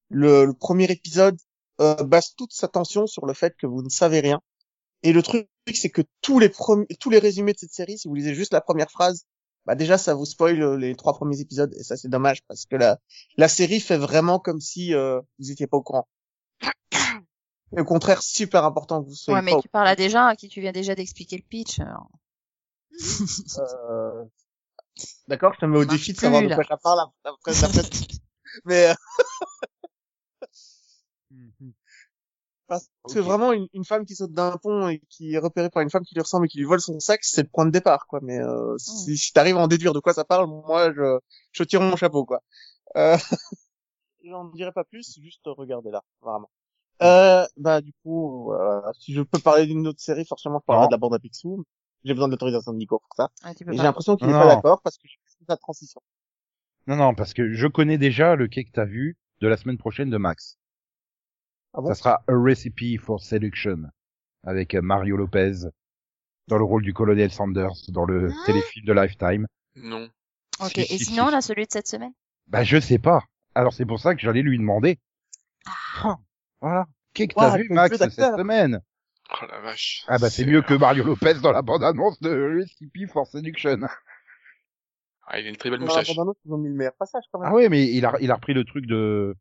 [0.10, 1.38] le, le premier épisode
[1.82, 4.42] euh, base toute sa tension sur le fait que vous ne savez rien.
[5.04, 8.08] Et le truc, c'est que tous les premiers, tous les résumés de cette série, si
[8.08, 9.26] vous lisez juste la première phrase,
[9.66, 12.66] bah déjà ça vous spoil euh, les trois premiers épisodes, et ça c'est dommage parce
[12.66, 13.00] que la
[13.38, 16.08] la série fait vraiment comme si euh, vous étiez pas au courant.
[17.76, 19.96] Et au contraire, super important que vous soyez Ouais, mais pas au tu parles à
[19.96, 21.80] des gens à qui tu viens déjà d'expliquer le pitch.
[21.80, 22.10] alors.
[23.60, 24.26] Euh,
[25.28, 27.82] D'accord, je te mets au défi de savoir de quoi je parle après, après.
[28.66, 28.94] Mais euh,
[32.70, 35.82] parce que vraiment une, une femme qui saute d'un pont et qui est repérée par
[35.82, 37.72] une femme qui lui ressemble et qui lui vole son sexe, c'est le point de
[37.72, 38.20] départ, quoi.
[38.22, 41.20] Mais euh, si, si t'arrives à en déduire de quoi ça parle, moi je
[41.52, 42.42] je tire mon chapeau, quoi.
[42.96, 43.18] Euh...
[44.24, 46.50] J'en dirai pas plus, juste regardez là, vraiment.
[47.02, 48.92] Euh, bah du coup, voilà.
[49.00, 51.66] si je peux parler d'une autre série, forcément je parlerai de la bande à Picsou.
[52.04, 53.30] J'ai besoin de l'autorisation de Nico pour ça.
[53.46, 54.40] Ouais, tu peux Et j'ai l'impression qu'il est Non.
[54.40, 55.18] pas d'accord parce que j'ai
[55.48, 56.02] sa transition.
[56.88, 59.78] Non, non, parce que je connais déjà le quai que t'as vu de la semaine
[59.78, 60.58] prochaine de Max.
[61.74, 63.84] Ah bon Ça sera A Recipe for Seduction
[64.44, 65.52] avec euh, Mario Lopez
[66.48, 69.46] dans le rôle du colonel Sanders dans le Hein téléfilm de Lifetime.
[69.76, 70.10] Non.
[70.62, 70.72] Ok.
[70.74, 71.32] Si, Et si, sinon, si.
[71.34, 72.14] là, celui de cette semaine?
[72.48, 73.24] Bah je sais pas.
[73.56, 74.98] Alors c'est pour ça que j'allais lui demander.
[76.04, 76.18] Ah,
[76.62, 76.88] voilà.
[77.14, 78.82] Qu'est-ce que t'as vu Max cette semaine?
[79.32, 80.04] Oh la vache.
[80.08, 83.82] Ah bah c'est mieux que Mario Lopez dans la bande-annonce de Recipe for Seduction.
[85.28, 86.16] Ah, il a une très belle Dans la moustache.
[86.16, 87.50] bande-annonce, ils ont mis le meilleur passage quand même.
[87.52, 89.36] Ah ouais, mais il a il a repris le truc de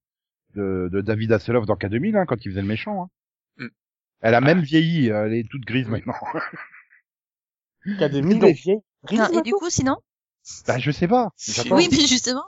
[0.54, 3.02] de, de David Hasselhoff dans K2000 hein, quand il faisait le méchant.
[3.04, 3.10] Hein.
[3.56, 3.68] Hmm.
[4.20, 6.14] Elle a même vieilli, elle est toute grise maintenant.
[7.86, 8.80] Il y a des mille Donc- vieilles.
[9.04, 9.96] Grise, Non, Et du coup, sinon?
[10.66, 11.30] Bah je sais pas.
[11.70, 12.44] Oui, mais justement.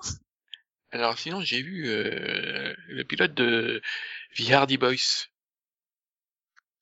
[0.91, 3.81] Alors sinon, j'ai vu euh, le pilote de
[4.37, 5.29] The Hardy Boys.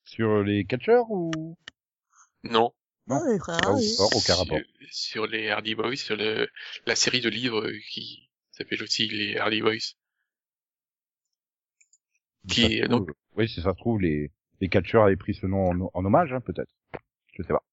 [0.05, 1.57] Sur les catcheurs ou?
[2.45, 2.73] Non.
[3.07, 3.21] Non.
[3.39, 4.59] Sort aucun rapport.
[4.91, 6.49] Sur, sur les Hardy Boys, sur le,
[6.87, 9.95] la série de livres qui s'appelle aussi les Hardy Boys.
[12.49, 14.31] Qui donc Oui, si ça se trouve, les,
[14.61, 16.73] les catcheurs avaient pris ce nom en, en hommage, hein, peut-être.
[17.35, 17.65] Je sais pas.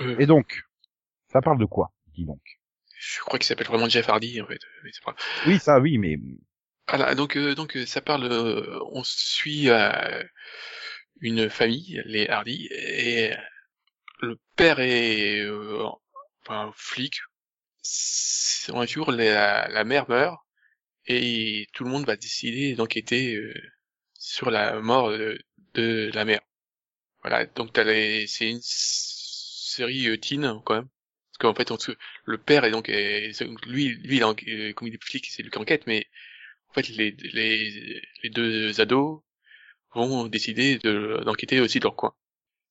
[0.00, 0.62] euh, Et donc,
[1.32, 2.40] ça parle de quoi Dis donc?
[3.00, 4.58] je crois qu'il s'appelle vraiment Jeff Hardy en fait.
[5.04, 5.14] Pas.
[5.46, 6.18] Oui, ça, oui, mais
[6.88, 8.24] Voilà, donc euh, donc euh, ça parle.
[8.24, 10.24] euh, on suit euh,
[11.20, 13.34] une famille, les Hardy, et
[14.20, 15.84] le père est euh,
[16.42, 17.20] enfin flic.
[18.74, 20.36] Un jour, la, la mère meurt
[21.06, 23.54] et tout le monde va décider d'enquêter euh,
[24.18, 25.38] sur la mort de,
[25.74, 26.40] de la mère.
[27.22, 30.88] Voilà, donc t'as les, c'est une série euh, teen quand même,
[31.32, 31.92] parce qu'en fait, on se-
[32.24, 35.42] le père est donc, est- lui, lui, il enque- euh, comme il est flic, c'est
[35.42, 36.06] lui qui enquête, mais
[36.70, 39.22] en fait, les, les, les deux ados
[39.94, 42.14] vont décider de, d'enquêter aussi de leur coin.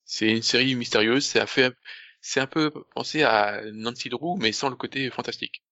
[0.06, 1.74] C'est une série mystérieuse, c'est un, fait,
[2.22, 5.64] c'est un peu penser à Nancy Drew, mais sans le côté fantastique.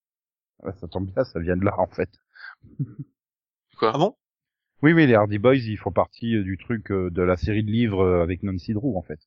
[0.63, 2.09] ah, ça tombe bien, ça vient de là, en fait.
[3.77, 3.91] Quoi?
[3.93, 4.15] Ah bon?
[4.85, 7.63] Oui, oui, les Hardy Boys, ils font partie euh, du truc euh, de la série
[7.63, 9.19] de livres euh, avec Nancy Drew, en fait.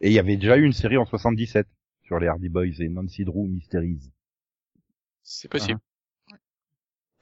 [0.00, 1.68] Et il y avait déjà eu une série en 77
[2.02, 4.10] sur les Hardy Boys et Nancy Drew Mysteries.
[5.22, 5.78] C'est possible.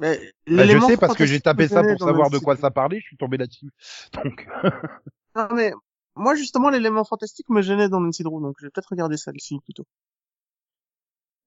[0.01, 2.71] Mais Bah, je sais parce que j'ai tapé me ça pour savoir de quoi ça
[2.71, 3.69] parlait, je suis tombé là-dessus.
[4.15, 4.49] Donc,
[5.37, 5.75] Non, mais
[6.17, 9.59] moi, justement, l'élément fantastique me gênait dans Nancy Drew, donc je vais peut-être regarder celle-ci
[9.61, 9.85] plutôt.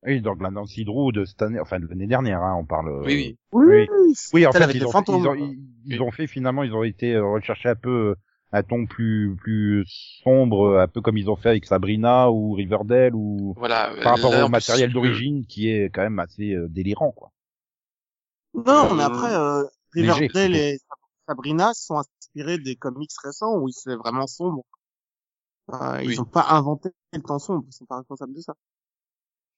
[0.04, 3.04] Oui, donc la Nancy Drew de cette année, enfin de l'année dernière, hein, on parle.
[3.04, 3.88] Oui, oui.
[3.90, 4.16] Oui.
[4.34, 5.22] Oui, en fait, ils ont, fantômes.
[5.22, 8.16] ils, ont, ils, ils ont fait finalement, ils ont été euh, rechercher un peu euh,
[8.52, 9.86] un ton plus plus
[10.24, 13.94] sombre, euh, un peu comme ils ont fait avec Sabrina ou Riverdale ou Voilà.
[14.04, 17.32] par rapport au matériel d'origine qui est quand même assez euh, délirant, quoi.
[18.54, 20.80] Non, mais après, euh, Riverdale et
[21.28, 24.64] Sabrina sont inspirés des comics récents où c'est vraiment sombre.
[25.74, 26.14] Euh, Oui.
[26.14, 28.54] Ils ont pas inventé le temps sombre, ils sont pas responsables de ça.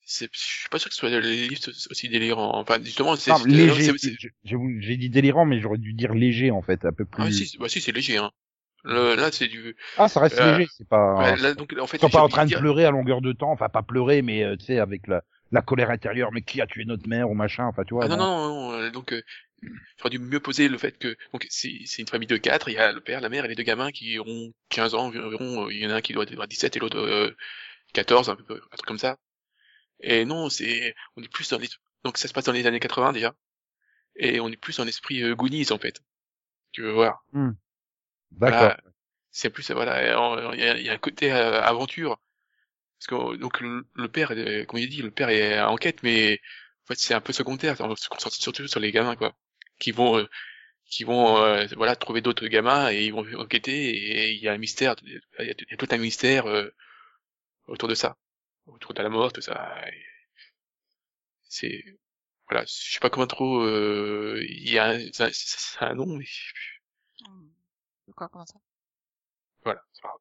[0.10, 1.60] C'est, je suis pas sûr que ce soit les livres
[1.92, 2.58] aussi délirants.
[2.58, 3.92] Enfin, justement, c'est, c'est- léger.
[4.46, 7.24] j'ai- dit délirant, mais j'aurais dû dire léger en fait, un peu plus.
[7.24, 8.32] Ah, si, bah, si, c'est léger, hein.
[8.86, 11.18] Le- là, c'est du, Ah, ça reste Euh, léger, c'est pas.
[11.18, 13.20] ouais, là, donc, en fait, Ils sont pas en train de dire- pleurer à longueur
[13.20, 16.42] de temps, enfin pas pleurer, mais euh, tu sais avec la, la colère intérieure, mais
[16.42, 18.06] qui a tué notre mère ou machin, enfin tu vois.
[18.06, 18.26] Ah, non, non.
[18.26, 19.22] non, non, euh, donc, euh,
[19.98, 22.76] j'aurais dû mieux poser le fait que, donc, c'est, c'est une famille de quatre, il
[22.76, 25.66] y a le père, la mère et les deux gamins qui ont 15 ans environ,
[25.68, 27.36] euh, il y en a un qui doit avoir 17 et l'autre, euh,
[27.94, 29.18] 14, un, peu, un truc comme ça.
[30.02, 31.70] Et non, c'est, on est plus dans les,
[32.04, 33.36] donc ça se passe dans les années 80 déjà.
[34.16, 36.02] Et on est plus en esprit euh, Goonies en fait.
[36.74, 37.24] Tu veux voir.
[38.32, 38.60] D'accord.
[38.60, 38.78] Voilà.
[39.32, 40.02] C'est plus, voilà,
[40.56, 42.20] il y a, il y a un côté euh, aventure.
[43.00, 46.04] Parce que, donc, le, le père, est- comme il dit, le père est en quête,
[46.04, 46.40] mais,
[46.86, 47.76] en fait, c'est un peu secondaire.
[47.82, 49.36] On se concentre surtout sur les gamins, quoi.
[49.80, 50.28] Qui vont, euh,
[50.86, 54.54] qui vont, euh, voilà, trouver d'autres gamins et ils vont enquêter et il y a
[54.54, 56.70] un mystère, il y y a tout un mystère, euh,
[57.68, 58.18] autour de ça.
[58.68, 59.76] Autour de la mort, tout ça.
[59.90, 60.04] Et
[61.50, 61.84] C'est,
[62.50, 65.96] voilà, je sais pas comment trop, euh, il y a un, c'est un- c'est un
[65.96, 66.26] nom, mais,
[68.16, 68.60] Quoi, comment ça?
[69.64, 70.20] Voilà, c'est pas grave.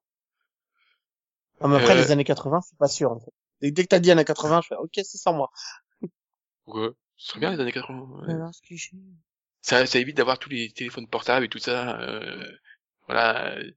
[1.61, 3.32] Non, mais après, Euh, les années 80, c'est pas sûr, en fait.
[3.61, 5.51] Dès, dès que t'as dit années 80, je fais, ok, c'est sans moi.
[6.66, 8.03] Ouais, ce serait bien les années 80.
[8.26, 8.32] ouais.
[8.32, 8.92] Alors, ce cliché.
[9.62, 12.01] ça, ça évite d'avoir tous les téléphones portables et tout ça.
[12.01, 12.44] euh,
[13.07, 13.70] voilà, euh,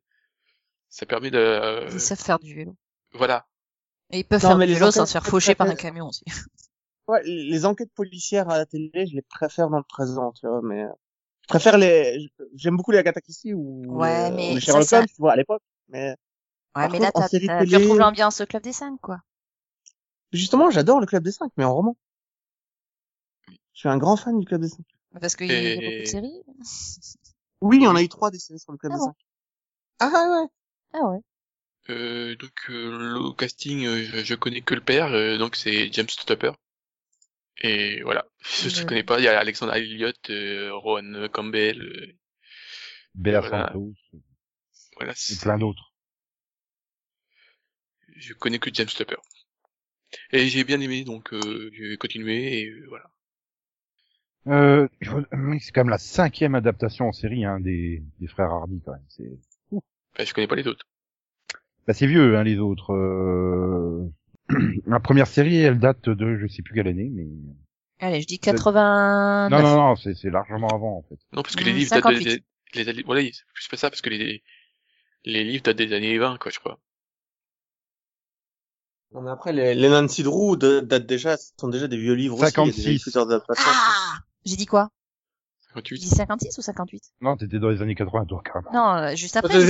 [0.89, 2.75] ça permet de, euh, Ils savent faire du vélo.
[3.13, 3.47] voilà,
[4.11, 6.23] Et ils peuvent Non, faire mais du sans se faire faucher par un camion aussi.
[7.07, 10.61] Ouais, les enquêtes policières à la télé, je les préfère dans le présent, tu vois,
[10.61, 10.83] mais
[11.41, 14.87] je préfère les, j'aime beaucoup les Agatha Christie ou Ouais, les, mais ou les Sherlock
[14.87, 15.63] ça- Holmes, tu vois, à l'époque.
[15.87, 16.15] Mais Ouais,
[16.73, 18.73] Par mais là, contre, en t'as, série t'as- tu télé- retrouves l'ambiance au Club des
[18.73, 19.21] Cinq, quoi.
[20.31, 21.97] justement, j'adore le Club des Cinq, mais en roman.
[23.73, 24.85] Je suis un grand fan du Club des Cinq.
[25.19, 26.43] Parce qu'il y a Et- beaucoup de séries.
[27.61, 29.05] Oui, on a eu trois décennies sur le Club Ah des bon?
[29.07, 29.15] Cinq.
[29.99, 30.47] Ah ouais.
[30.93, 31.19] Ah ouais.
[31.89, 35.91] Euh, donc euh, le casting, euh, je, je connais que le père, euh, donc c'est
[35.93, 36.51] James Tupper.
[37.61, 38.85] Et voilà, je ne Ouais.
[38.85, 39.19] connais pas.
[39.19, 42.13] Il y a Alexandre Elliott, euh, Rowan Campbell, euh,
[43.13, 43.43] Bella Voilà.
[43.43, 43.95] Santos
[44.97, 45.13] voilà.
[45.29, 45.93] et c'est- plein d'autres.
[48.17, 49.15] Je connais que James Tupper.
[50.31, 53.11] Et j'ai bien aimé, donc euh, j'ai continué et euh, voilà.
[54.47, 54.87] Euh,
[55.61, 59.05] c'est quand même la cinquième adaptation en série hein, des, des frères Hardy quand même.
[59.07, 59.31] C'est
[60.13, 60.85] Enfin, je connais pas les autres.
[61.89, 62.93] Bah, c'est vieux hein, les autres.
[62.93, 64.07] Euh...
[64.85, 67.25] la première série elle date de je sais plus quelle année mais
[67.99, 69.51] Allez, je dis 89.
[69.51, 71.17] non non non c'est c'est largement avant en fait.
[71.33, 72.43] Non, parce que les livres datent 58.
[72.75, 74.43] des, les, les, voilà, c'est plus pas ça, parce que les,
[75.25, 76.79] les livres datent des années 20, quoi, je crois.
[79.11, 82.39] Non, mais après, les, les Nancy Drew de- datent déjà, sont déjà des vieux livres
[82.39, 82.53] aussi.
[82.55, 83.01] il y a déjà eu 56.
[83.01, 83.63] plusieurs adaptations.
[83.67, 84.89] Ah J'ai dit quoi?
[85.61, 85.99] J'ai 58.
[85.99, 88.71] dit 56 ou 58 Non t'étais dans les années 80 toi carrément.
[88.71, 89.59] Non, euh, juste après.
[89.59, 89.65] J'ai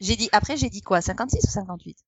[0.00, 1.98] J'ai dit, après, j'ai dit quoi 56 ou 58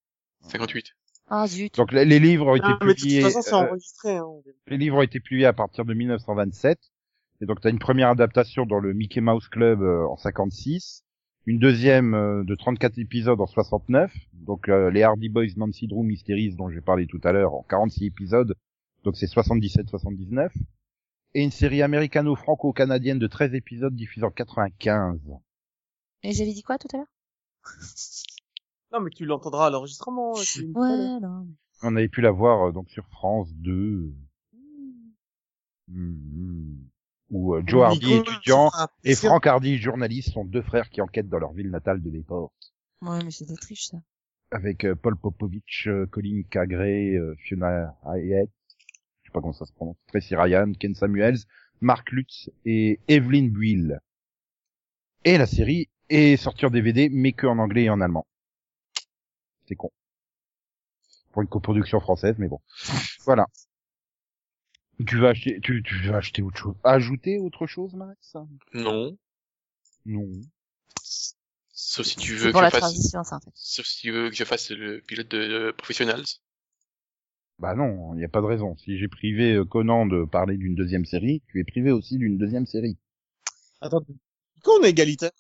[0.49, 0.87] 58.
[1.29, 1.77] Ah zut.
[1.77, 3.23] Donc les, les livres ont été Ah, mais de toute publiés.
[3.23, 4.17] façon, c'est euh, enregistré.
[4.17, 4.27] Hein.
[4.67, 6.79] les livres ont été publiés à partir de 1927.
[7.41, 11.03] Et donc, tu as une première adaptation dans le Mickey Mouse Club euh, en 56,
[11.47, 16.05] une deuxième euh, de 34 épisodes en 69, donc euh, les Hardy Boys Nancy Drew
[16.05, 18.55] Mysteries dont j'ai parlé tout à l'heure en 46 épisodes,
[19.03, 20.51] donc c'est 77-79,
[21.35, 25.19] et une série américano-franco-canadienne de 13 épisodes diffusée en 95.
[26.23, 27.12] Et j'avais dit quoi tout à l'heure?
[28.93, 30.33] Non, mais tu l'entendras à l'enregistrement.
[30.37, 31.47] euh, Ouais, non.
[31.83, 34.13] On avait pu la voir euh, donc sur France 2,
[35.89, 36.79] Mhm.
[37.31, 38.71] où euh, Joe Hardy, Nico étudiant,
[39.05, 42.11] et sûr- Frank Hardy, journaliste, sont deux frères qui enquêtent dans leur ville natale de
[42.11, 42.53] Bayport.
[43.03, 43.99] Ouais, mais c'est des triches, ça.
[44.51, 48.49] avec euh, Paul Popovich, euh, Colin Cagray, euh, Fiona Hayet,
[49.23, 51.39] je sais pas comment ça se prononce, Tracy Ryan, Ken Samuels,
[51.81, 53.99] Mark Lutz et Evelyn Buell.
[55.25, 58.27] Et la série est sortie en DVD, mais que en anglais et en allemand.
[59.67, 59.91] C'est con.
[61.33, 62.61] Pour une coproduction française, mais bon.
[63.25, 63.47] Voilà.
[65.07, 66.75] Tu vas acheter, tu, tu vas acheter autre chose.
[66.85, 68.37] Ajouter autre chose, Max?
[68.75, 69.17] Non.
[70.05, 70.29] Non.
[71.73, 73.51] Sauf si tu veux pour que la je fasse, transition, ça, en fait.
[73.55, 76.25] sauf si tu veux que je fasse le pilote de, de Professionals.
[77.59, 78.77] Bah non, il n'y a pas de raison.
[78.77, 82.39] Si j'ai privé euh, Conan de parler d'une deuxième série, tu es privé aussi d'une
[82.39, 82.97] deuxième série.
[83.81, 84.05] Attends,
[84.63, 85.31] quand on est égalitaire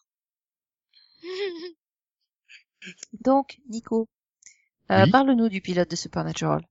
[3.20, 4.08] Donc, Nico,
[4.90, 6.66] euh, Oui parle-nous du pilote de Supernatural.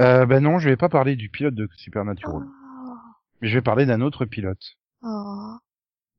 [0.00, 2.42] Euh, bah non, je vais pas parler du pilote de Supernatural.
[2.46, 2.94] Oh,
[3.40, 4.76] Mais je vais parler d'un autre pilote.
[5.02, 5.56] oh.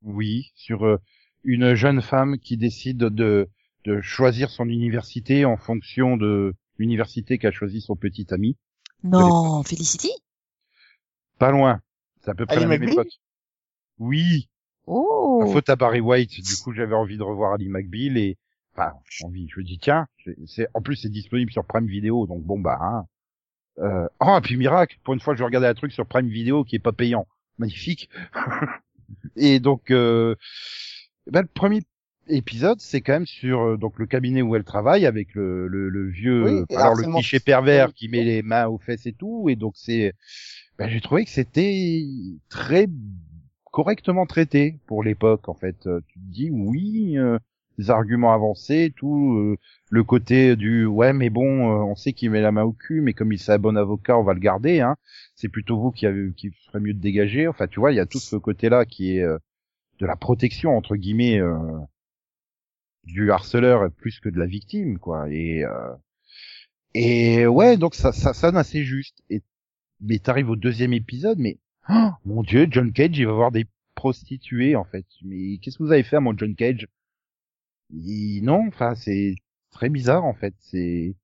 [0.03, 0.97] Oui, sur euh,
[1.43, 3.49] une jeune femme qui décide de,
[3.85, 8.57] de choisir son université en fonction de l'université qu'a choisi son petit ami.
[9.03, 10.11] Non, Felicity?
[11.39, 11.81] Pas loin.
[12.21, 13.19] C'est à peu près Ali la même époque.
[13.97, 14.49] Oui,
[14.85, 16.41] Oh la faute à Barry White.
[16.41, 18.37] Du coup, j'avais envie de revoir Ali McBeal et
[18.75, 18.93] enfin
[19.23, 19.47] envie.
[19.49, 20.07] Je me dis tiens,
[20.47, 22.77] c'est- en plus c'est disponible sur Prime Video, donc bon bah.
[22.81, 23.05] Hein.
[23.79, 24.07] Euh...
[24.19, 26.75] Oh et puis miracle, pour une fois je regardais un truc sur Prime Video qui
[26.75, 28.09] est pas payant, magnifique.
[29.35, 30.35] et donc euh...
[31.31, 31.81] ben, le premier
[32.27, 35.89] épisode c'est quand même sur euh, donc le cabinet où elle travaille avec le le,
[35.89, 39.11] le vieux Oui, euh, alors le cliché pervers qui met les mains aux fesses et
[39.13, 40.13] tout et donc c'est
[40.77, 42.05] ben, j'ai trouvé que c'était
[42.49, 42.87] très
[43.71, 45.85] correctement traité pour l'époque en fait.
[45.87, 47.37] Euh, Tu te dis oui, euh,
[47.77, 49.57] les arguments avancés, tout euh,
[49.89, 53.01] le côté du ouais mais bon, euh, on sait qu'il met la main au cul,
[53.01, 54.81] mais comme il c'est un bon avocat, on va le garder.
[54.81, 54.95] Hein.
[55.35, 57.47] C'est plutôt vous qui, avez, qui ferait mieux de dégager.
[57.47, 59.37] Enfin, tu vois, il y a tout ce côté-là qui est euh,
[59.99, 61.79] de la protection entre guillemets euh,
[63.05, 65.29] du harceleur plus que de la victime, quoi.
[65.29, 65.93] Et euh,
[66.93, 69.23] et ouais, donc ça ça sonne assez juste.
[69.29, 69.41] Et
[70.01, 71.57] mais t'arrives au deuxième épisode, mais
[71.89, 73.65] oh, mon dieu, John Cage, il va voir des
[73.95, 75.05] prostituées en fait.
[75.23, 76.87] Mais qu'est-ce que vous avez fait mon John Cage?
[77.93, 79.35] Non, enfin c'est
[79.71, 80.53] très bizarre en fait.
[80.59, 81.15] C'est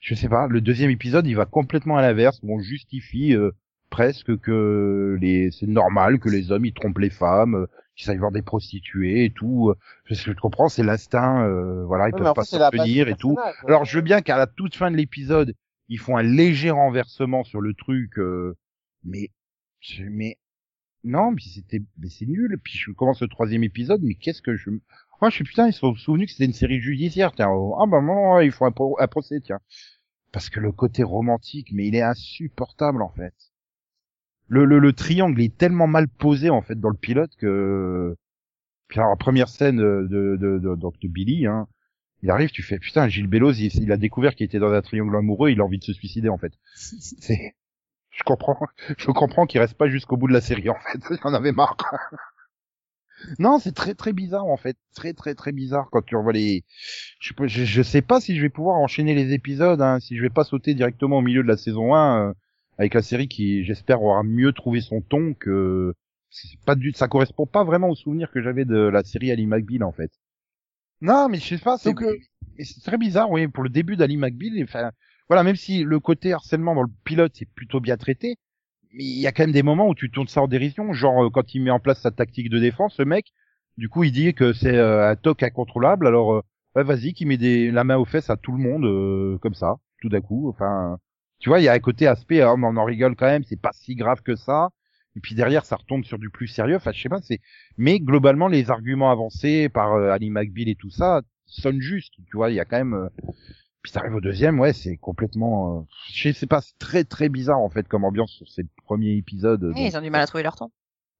[0.00, 0.46] je sais pas.
[0.48, 2.40] Le deuxième épisode, il va complètement à l'inverse.
[2.42, 3.50] On justifie euh,
[3.90, 8.16] presque que les c'est normal que les hommes ils trompent les femmes, euh, qu'ils aillent
[8.18, 9.74] voir des prostituées et tout.
[10.04, 11.44] Je, je comprends, c'est l'instinct.
[11.46, 13.36] euh, voilà, ils Ouais, mais peuvent en pas s'abstenir et tout.
[13.66, 15.54] Alors je veux bien qu'à la toute fin de l'épisode,
[15.88, 18.56] ils font un léger renversement sur le truc, euh,
[19.04, 19.30] mais
[20.10, 20.38] mais
[21.04, 22.58] non, puis c'était mais c'est nul.
[22.62, 24.70] Puis je commence le troisième épisode, mais qu'est-ce que je
[25.20, 27.32] moi je suis putain ils se sont souvenus que c'était une série judiciaire.
[27.32, 27.48] Tiens,
[27.78, 29.60] ah bah non, ils font un, pro- un procès tiens.
[30.32, 33.34] Parce que le côté romantique, mais il est insupportable en fait.
[34.48, 38.16] Le, le, le triangle est tellement mal posé en fait dans le pilote que
[38.88, 41.68] puis alors, la première scène de, de, de, de- de Billy, hein,
[42.22, 44.82] il arrive, tu fais putain, Gilles Belloz, il, il a découvert qu'il était dans un
[44.82, 46.52] triangle amoureux, il a envie de se suicider en fait.
[47.20, 47.54] C'est,
[48.10, 48.58] je comprends,
[48.98, 51.52] je comprends qu'il reste pas jusqu'au bout de la série en fait, il en avait
[51.52, 51.76] marre.
[53.38, 56.64] Non, c'est très très bizarre en fait, très très très bizarre quand tu revois les.
[57.20, 60.22] Je, je, je sais pas si je vais pouvoir enchaîner les épisodes, hein, si je
[60.22, 62.34] vais pas sauter directement au milieu de la saison 1 euh,
[62.78, 65.94] avec la série qui, j'espère, aura mieux trouvé son ton que.
[66.32, 69.46] C'est pas du, ça correspond pas vraiment au souvenir que j'avais de la série Ali
[69.46, 70.12] McBeal en fait.
[71.00, 71.94] Non, mais je sais pas, c'est
[72.56, 74.62] mais c'est très bizarre, oui, pour le début d'Ali McBeal.
[74.62, 74.92] Enfin,
[75.28, 78.36] voilà, même si le côté harcèlement dans le pilote c'est plutôt bien traité,
[78.92, 81.30] il y a quand même des moments où tu tournes ça en dérision, genre euh,
[81.30, 83.32] quand il met en place sa tactique de défense, ce mec,
[83.76, 86.42] du coup il dit que c'est euh, un toc incontrôlable, alors
[86.76, 89.76] ouais, vas-y, qui met des, la main aux fesses à tout le monde comme ça,
[90.00, 90.48] tout d'un coup.
[90.50, 90.98] Enfin,
[91.40, 93.60] tu vois, il y a un côté aspect, mais on en rigole quand même, c'est
[93.60, 94.70] pas si grave que ça.
[95.16, 96.76] Et puis derrière, ça retombe sur du plus sérieux.
[96.76, 97.40] Enfin, je sais pas, c'est.
[97.76, 102.14] Mais globalement, les arguments avancés par euh, Ali McBeal et tout ça sonnent justes.
[102.30, 102.94] Tu vois, il y a quand même.
[102.94, 103.08] euh,
[103.82, 105.80] Puis t'arrives au deuxième, ouais, c'est complètement.
[105.80, 105.82] euh,
[106.12, 108.64] Je sais pas, c'est très très bizarre en fait comme ambiance sur ces
[108.94, 109.62] premiers épisodes.
[109.62, 110.70] Oui, donc- ils ont du mal à trouver leur ton.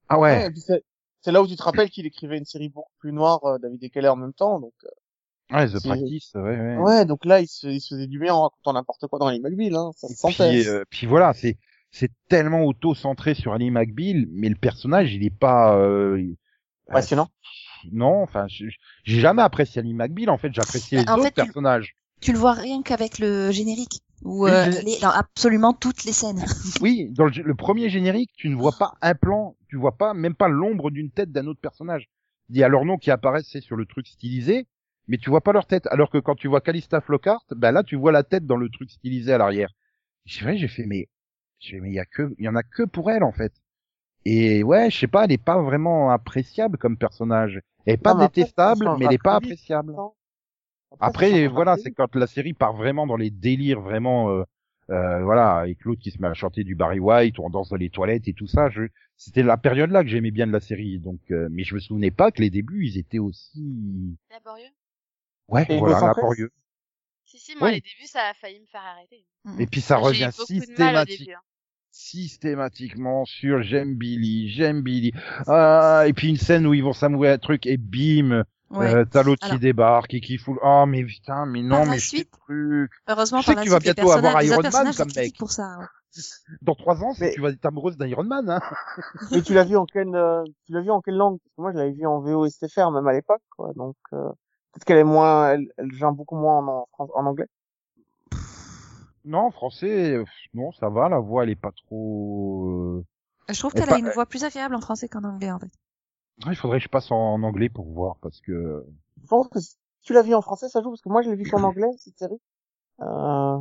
[0.09, 0.83] Ah Ouais, c'est
[1.23, 3.83] c'est là où tu te rappelles qu'il écrivait une série beaucoup plus noire, euh, David
[3.85, 4.59] et Keller en même temps.
[4.59, 4.73] Donc
[5.53, 6.77] Ouais, The Practice, ouais, ouais.
[6.79, 9.29] ouais, donc là il se, il se faisait du bien en racontant n'importe quoi dans
[9.31, 10.49] les McBeal, hein, ça se sentait.
[10.63, 11.59] Puis, euh, puis voilà, c'est
[11.91, 15.77] c'est tellement auto-centré sur Ali McBeal, mais le personnage, il est pas.
[15.77, 16.25] euh,
[16.87, 17.29] Passionnant.
[17.93, 18.71] Non, enfin, j'ai
[19.21, 20.29] jamais apprécié Ali McBeal.
[20.31, 21.97] En fait, j'apprécie les Bah, en autres fait, personnages.
[22.21, 24.71] Tu le vois rien qu'avec le générique, Oui, euh,
[25.03, 26.45] absolument toutes les scènes.
[26.83, 30.15] Oui, dans le, le premier générique, tu ne vois pas un plan, tu vois pas
[30.15, 32.09] même pas l'ombre d'une tête d'un autre personnage.
[32.51, 34.67] Il y a leur nom qui apparaissent, c'est sur le truc stylisé,
[35.09, 35.87] mais tu vois pas leur tête.
[35.89, 38.69] Alors que quand tu vois Calista Flockhart, ben là, tu vois la tête dans le
[38.69, 39.71] truc stylisé à l'arrière.
[40.27, 41.09] C'est vrai, j'ai fait, mais,
[41.59, 43.33] j'ai fait, mais il y a que, il y en a que pour elle, en
[43.33, 43.53] fait.
[44.25, 47.61] Et ouais, je sais pas, elle est pas vraiment appréciable comme personnage.
[47.87, 49.95] Elle est pas Non, mais après, détestable, mais elle est pas appréciable.
[50.99, 54.43] Après, voilà, c'est quand la série part vraiment dans les délires, vraiment, euh,
[54.91, 57.69] euh, voilà, avec l'autre qui se met à chanter du Barry White, ou on danse
[57.69, 58.69] dans les toilettes et tout ça.
[58.71, 58.83] Je...
[59.17, 61.81] C'était la période là que j'aimais bien de la série, donc, euh, mais je me
[61.81, 64.71] souvenais pas que les débuts ils étaient aussi, Laborieux.
[65.49, 66.51] ouais, Et voilà, laborieux.
[67.25, 67.75] Si, si, moi, Oui.
[67.75, 69.25] les débuts, ça a failli me faire arrêter.
[69.61, 71.41] Et puis ça revient hein.
[71.93, 75.13] systématiquement sur j'aime Billy, j'aime Billy.
[75.47, 78.95] Ah, et puis une scène où ils vont s'amourer un truc et bim, Ouais.
[78.95, 80.57] euh, t'as l'autre qui débarque et qui fout.
[80.63, 82.91] Oh mais putain, mais non, Par mais je truc.
[83.09, 85.37] Heureusement, Je sais par que tu vas bientôt avoir Iron Man comme mec.
[85.39, 85.79] pour ça.
[85.79, 85.87] ouais.
[86.63, 88.61] Dans trois ans, Mais- tu vas être amoureuse d'Iron Man, hein.
[89.33, 91.39] Mais tu l'as vu en quelle, euh, tu l'as vu en quelle langue?
[91.39, 93.73] Parce que moi, je l'avais vu en VO et STFR même à l'époque, quoi.
[93.75, 94.29] Donc euh,
[94.73, 97.47] peut-être qu'elle est moins, elle, elle gêne beaucoup moins en, en, en anglais.
[99.25, 100.17] Non, en français,
[100.55, 102.67] non, ça va, la voix, elle est pas trop...
[102.69, 103.05] euh,
[103.53, 105.71] Je trouve qu'elle pas- a une voix plus agréable en français qu'en anglais, en fait.
[106.45, 108.85] Ah, Il faudrait que je passe en, anglais pour voir, parce que...
[109.23, 111.31] Je pense que si tu l'as vu en français, ça joue parce que moi, je
[111.31, 112.41] l'ai vu qu'en anglais cette série.
[113.01, 113.59] Euh,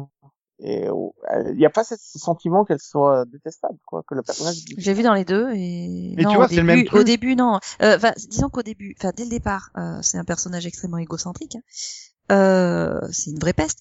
[0.62, 4.58] et il n'y a pas ce sentiment qu'elle soit détestable, quoi, que le personnage.
[4.78, 6.86] J'ai vu dans les deux et Mais non, tu vois, au c'est le début, même
[6.86, 7.00] truc.
[7.00, 7.60] au début non.
[7.82, 11.56] Euh, Enfin, disons qu'au début, enfin dès le départ, euh, c'est un personnage extrêmement égocentrique.
[11.56, 11.62] hein.
[12.34, 13.80] Euh, c'est une vraie peste.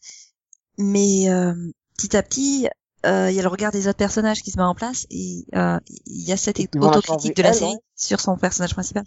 [0.79, 1.53] Mais euh,
[1.97, 2.69] petit à petit,
[3.07, 5.45] euh, il y a le regard des autres personnages qui se met en place et
[5.55, 7.81] euh, il y a cette autocritique de la elle, série ouais.
[7.95, 9.05] sur son personnage principal.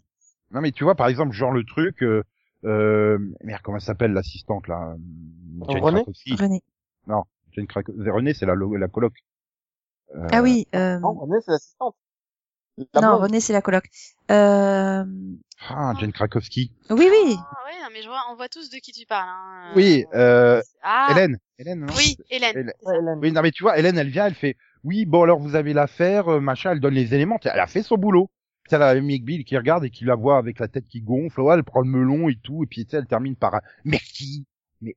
[0.51, 2.03] Non, mais tu vois, par exemple, genre le truc...
[2.03, 2.23] Euh,
[2.63, 4.95] euh, merde, comment elle s'appelle l'assistante, là
[5.67, 6.01] Jane René?
[6.01, 6.35] Krakowski.
[6.35, 6.63] René.
[7.51, 8.09] Jane Krakowski.
[8.09, 9.13] René, c'est la, la coloc.
[10.15, 10.67] Euh, Ah oui.
[10.75, 11.95] Euh, Non, René, c'est l'assistante.
[12.93, 13.17] La non.
[13.17, 13.85] René, c'est la coloc.
[14.29, 15.03] Euh...
[15.69, 16.71] Ah, Jen Krakowski.
[16.89, 17.35] Oui, oui.
[17.37, 19.29] Ah ouais, non, mais je vois, on voit tous de qui tu parles.
[19.29, 19.73] Hein.
[19.75, 21.37] Oui, euh, Ah, Hélène.
[21.59, 22.51] Hélène, non oui, Hélène.
[22.51, 22.73] Hélène.
[22.83, 22.97] Ouais.
[23.21, 25.73] Oui, non, mais tu vois, Hélène, elle vient, elle fait, oui, bon, alors vous avez
[25.73, 28.31] l'affaire, euh, machin, elle donne les éléments, elle a fait son boulot.
[28.63, 31.01] Puis t'as la Mick Bill qui regarde et qui la voit avec la tête qui
[31.01, 33.55] gonfle, ouais, elle prend le melon et tout, et puis tu sais, elle termine par
[33.55, 34.45] un, merci.
[34.81, 34.95] Mais,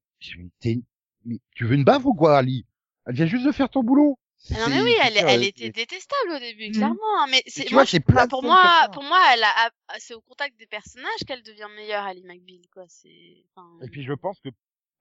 [1.24, 2.66] mais tu veux une baffe ou quoi, Ali?
[3.06, 4.18] Elle vient juste de faire ton boulot.
[4.52, 6.72] Ah Non mais oui, elle, elle euh, était détestable au début, Mhm.
[6.74, 7.18] clairement.
[7.20, 9.42] hein, Mais c'est tu moi, vois, c'est je- plein de pour moi, pour moi, elle
[9.42, 12.84] a, a- c'est au contact des personnages qu'elle devient meilleure, Ali McBeal, quoi.
[12.88, 13.44] C'est.
[13.56, 14.50] enfin, Et puis je pense que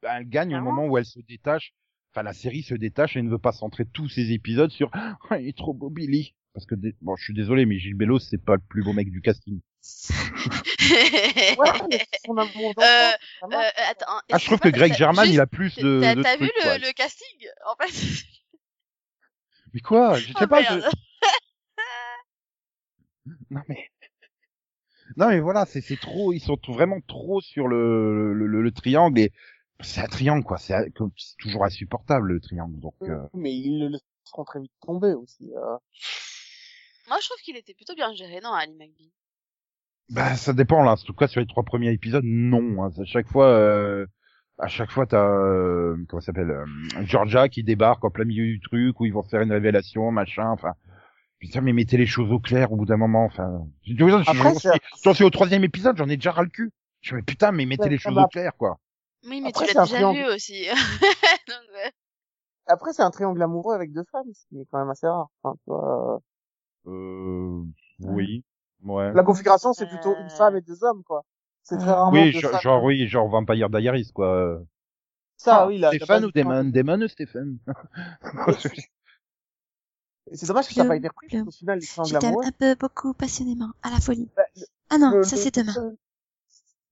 [0.01, 1.73] bah, elle gagne au moment où elle se détache.
[2.11, 5.17] Enfin, la série se détache et ne veut pas centrer tous ses épisodes sur Ah,
[5.39, 6.35] il est trop beau Billy.
[6.53, 9.09] Parce que bon, je suis désolé, mais Gilles Bellos c'est pas le plus beau mec
[9.09, 9.59] du casting.
[11.57, 13.11] Ouais, mais son amour Euh,
[13.51, 15.99] Euh, attends, Ah, je trouve que Greg German, il a plus de.
[16.01, 18.23] T'as de t'as vu trucs, le, le casting En fait?
[19.73, 20.17] Mais quoi?
[20.19, 20.61] Je sais Oh, pas.
[20.61, 20.83] merde.
[20.83, 20.89] je-
[23.49, 23.89] Non mais.
[25.17, 26.31] Non mais voilà, c'est c'est trop.
[26.33, 29.31] Ils sont vraiment trop sur le le, le, le triangle et
[29.81, 30.57] c'est un triangle quoi.
[30.57, 30.75] C'est
[31.39, 32.79] toujours insupportable le triangle.
[32.79, 32.93] Donc.
[33.03, 35.51] euh, Mais ils le laisseront très vite tomber aussi.
[35.55, 35.77] euh.
[37.09, 39.09] Moi, je trouve qu'il était plutôt bien géré, non, Ali McBeal.
[40.09, 40.93] Bah, ça dépend là.
[40.93, 42.81] En tout cas, sur les trois premiers épisodes, non.
[42.83, 42.91] hein.
[42.97, 44.05] À chaque fois, euh,
[44.63, 46.65] à chaque fois, t'as euh, comment ça s'appelle euh,
[47.05, 50.49] Georgia qui débarque en plein milieu du truc où ils vont faire une révélation, machin.
[50.49, 50.73] Enfin,
[51.39, 53.25] putain, mais mettez les choses au clair au bout d'un moment.
[53.25, 56.71] Enfin, j'en c'est- suis- au troisième épisode, j'en ai déjà ras le cul.
[57.01, 58.77] Je me dis, putain, mais mettez Ouais, les choses au clair, quoi.
[59.29, 60.19] Oui, mais Après, tu l'as déjà triangle.
[60.19, 60.65] vu aussi.
[61.47, 61.91] Donc, ouais.
[62.67, 65.27] Après, c'est un triangle amoureux avec deux femmes, ce qui est quand même assez rare.
[65.41, 66.21] Enfin, tu vois,
[66.87, 67.63] euh, Euh,
[67.99, 68.43] oui,
[68.83, 69.13] ouais.
[69.13, 70.21] La configuration, c'est plutôt Euh.
[70.21, 71.23] une femme et deux hommes, quoi.
[71.63, 71.95] C'est très Euh.
[71.95, 74.61] rarement Oui, genre, oui, genre Vampire Diaries, quoi.
[75.37, 75.89] Ça, oui, là.
[75.89, 76.63] Stéphane ou Damon?
[76.71, 77.57] Damon ou Stéphane?
[80.33, 82.75] C'est dommage que ça n'a pas été repris, parce qu'au final, les triangles un peu,
[82.75, 84.29] beaucoup, passionnément, à la folie.
[84.35, 85.73] bah, le- Ah non, le- ça c'est demain.
[85.73, 85.97] seul-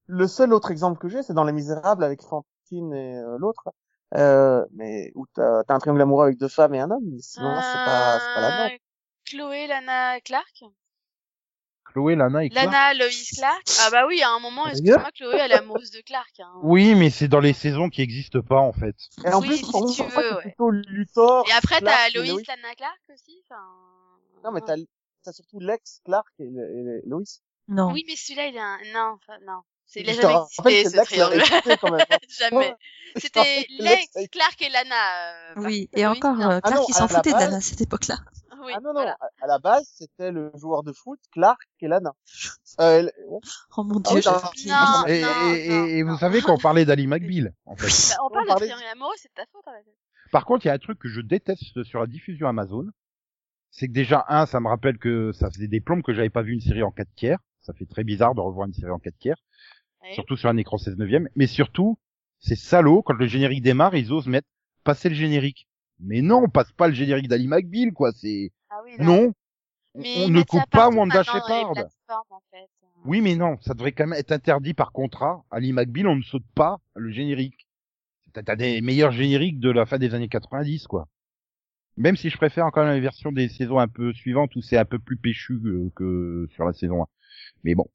[0.08, 3.70] Le seul autre exemple que j'ai, c'est dans Les Misérables avec Fantine et euh, l'autre,
[4.16, 7.22] euh, mais où t'as as un triangle amoureux avec deux femmes et un homme, mais
[7.22, 8.78] sinon c'est pas c'est pas la Euh,
[9.26, 10.64] Chloé, Lana, Clark?
[11.92, 12.66] Chloé, Lana et Clark.
[12.66, 13.64] Lana, Lois, Clark.
[13.82, 16.40] Ah bah oui, à un moment, excuse-moi, Chloé, elle est amoureuse de Clark.
[16.40, 16.52] Hein.
[16.64, 18.96] Oui, mais c'est dans les saisons qui existent pas, en fait.
[19.26, 20.42] Et en Oui, plus, si tu veux, ouais.
[20.42, 21.46] plutôt Luthor.
[21.50, 22.26] Et après, t'as et Lois.
[22.26, 23.44] Lana, Clark aussi.
[23.50, 23.62] Enfin...
[24.44, 24.76] Non, mais t'as
[25.24, 27.22] t'as surtout Lex, Clark et, et Lois.
[27.68, 27.92] Non.
[27.92, 28.78] Oui, mais celui-là, il est un...
[28.94, 29.62] Non, enfin, non.
[29.94, 31.36] C'est- Il a te jamais existé, que ce triangle.
[31.42, 32.06] existé quand même.
[32.10, 32.18] hein.
[32.40, 32.74] jamais.
[33.18, 35.52] C'était Lex, Clark et Lana.
[35.52, 37.82] euh, Oui, et encore, euh, Ah Clark, non, il s'en foutait de Lana à cette
[37.82, 38.16] époque-là.
[38.64, 39.18] Oui, ah non, non, voilà.
[39.42, 42.12] à- la base, c'était le joueur de foot, Clark et Lana.
[42.80, 43.10] Euh.
[43.76, 45.18] Oh mon Ah dieu, oui, je non, suis non, pliée.
[45.18, 46.12] Et, non, et, non, et, et non.
[46.14, 47.88] vous savez qu'on parlait d'Ali McBeal, en fait.
[47.88, 49.64] Bah, on parle de parlait- triangle amoureux, c'est de ta faute.
[50.32, 52.86] Par contre, il y a un truc que je déteste sur la diffusion Amazon.
[53.72, 56.44] C'est que déjà, un, ça me rappelle que ça faisait des plombes que j'avais pas
[56.44, 57.40] vu une série en 4 tiers.
[57.62, 59.38] Ça fait très bizarre de revoir une série en 4 tiers.
[60.14, 61.30] Surtout sur un écran 16 neuvième.
[61.36, 61.98] Mais surtout,
[62.40, 64.48] c'est salaud, quand le générique démarre, ils osent mettre
[64.84, 65.68] passer le générique.
[66.00, 68.12] Mais non, on passe pas le générique d'Ali McBeal, quoi.
[68.14, 69.34] C'est, Ah oui, non.
[69.94, 71.72] On, Mais on ils ne coupe pas Wanda Shepard.
[71.72, 72.70] en fait.
[73.06, 75.44] Oui, mais non, ça devrait quand même être interdit par contrat.
[75.52, 77.68] Ali McBeal, on ne saute pas le générique.
[78.34, 81.08] T'as des meilleurs génériques de la fin des années 90, quoi.
[81.98, 84.86] Même si je préfère encore la version des saisons un peu suivantes où c'est un
[84.86, 87.08] peu plus péchu euh, que sur la saison 1.
[87.66, 87.86] Mais bon.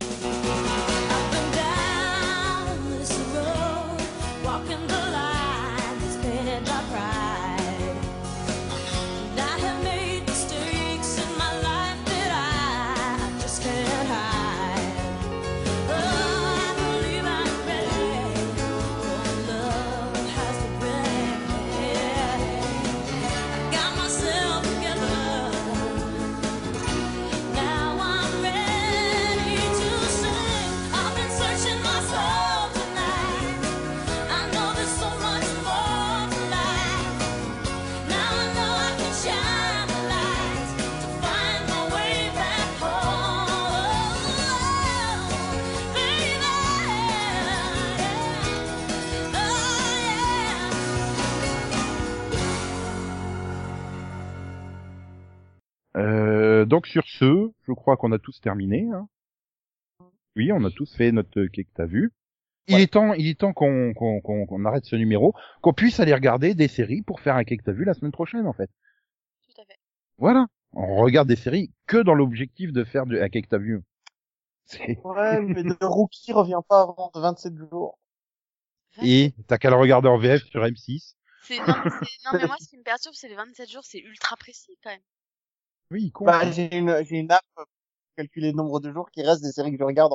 [56.67, 58.89] Donc sur ce, je crois qu'on a tous terminé.
[58.93, 59.09] hein.
[60.37, 62.13] Oui, on a tous fait notre quai que t'as vu.
[62.69, 66.13] Il est temps, il est temps qu'on qu'on qu'on arrête ce numéro, qu'on puisse aller
[66.13, 68.69] regarder des séries pour faire un quai que t'as vu la semaine prochaine en fait.
[69.47, 69.79] Tout à fait.
[70.19, 70.47] Voilà.
[70.73, 73.83] On regarde des séries que dans l'objectif de faire du, un quai que t'as vu.
[74.65, 77.99] C'est- Ouais, mais le rookie revient pas avant de 27 jours.
[79.03, 81.15] Et t'as qu'à le regarder en VF sur M6.
[81.43, 81.69] C'est- Non, mais
[82.25, 84.91] non, mais moi, ce qui me perturbe, c'est les 27 jours, c'est ultra précis, quand
[84.91, 85.01] même.
[85.91, 86.25] Oui, con.
[86.25, 87.45] Bah, j'ai une, j'ai une app
[88.17, 90.15] calculer le nombre de jours qui restent des séries que je regarde.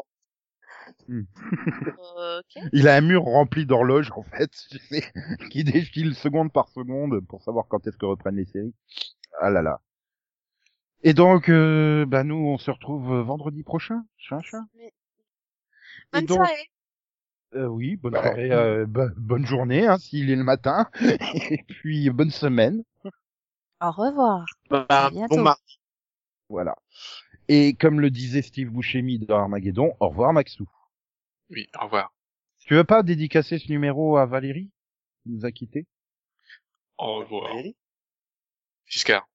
[1.10, 2.64] Ok.
[2.74, 4.52] Il a un mur rempli d'horloges, en fait,
[5.52, 8.74] qui défile seconde par seconde pour savoir quand est-ce que reprennent les séries.
[9.40, 9.82] Ah là là.
[11.04, 14.64] Et donc, euh, bah nous, on se retrouve euh, vendredi prochain, chat, chat.
[14.80, 14.92] Et
[16.14, 16.70] Bonne donc- soirée.
[17.56, 18.22] Euh, oui, bonne Ouais.
[18.22, 20.90] soirée, euh, bo- bonne journée, hein, s'il est le matin.
[21.52, 22.84] Et puis, bonne semaine.
[23.82, 24.46] Au revoir.
[24.70, 25.36] Bah, À bientôt.
[25.38, 25.80] bon mardi.
[26.50, 26.76] Voilà.
[27.48, 30.68] Et comme le disait Steve Buscemi dans Armageddon, au revoir Maxou.
[31.50, 32.14] Oui, au revoir.
[32.60, 34.72] Tu veux pas dédicacer ce numéro à Valérie
[35.24, 35.88] qui nous a quittés
[36.98, 37.50] Au revoir.
[37.50, 37.76] Valérie?
[38.86, 39.28] Giscard.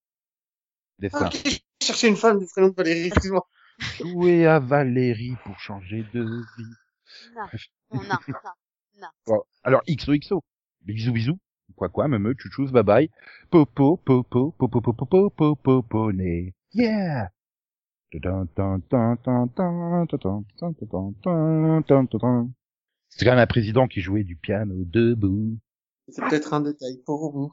[0.98, 1.26] Destin.
[1.26, 3.46] Ok, je cherchais une femme du prénom de Valérie, excuse-moi.
[4.00, 6.22] Jouer à Valérie pour changer de
[6.56, 6.74] vie.
[7.34, 7.46] Non,
[7.92, 8.18] non, non,
[8.98, 9.08] non.
[9.26, 10.42] Bon, alors XOXO.
[10.82, 11.38] Bisous bisous
[11.76, 13.10] quoi quoi, me chouchous, bye bye,
[13.50, 16.10] popo, popo, popo, popo, popo, popo.
[16.72, 17.30] Yeah!
[18.12, 18.20] C'était
[23.24, 25.58] quand même un président qui jouait du piano debout.
[26.08, 27.52] C'est peut-être un détail pour vous.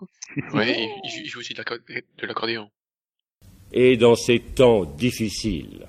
[0.54, 1.64] Oui, il joue aussi de
[2.28, 2.70] l'accordéon.
[3.72, 5.88] Et dans ces temps difficiles,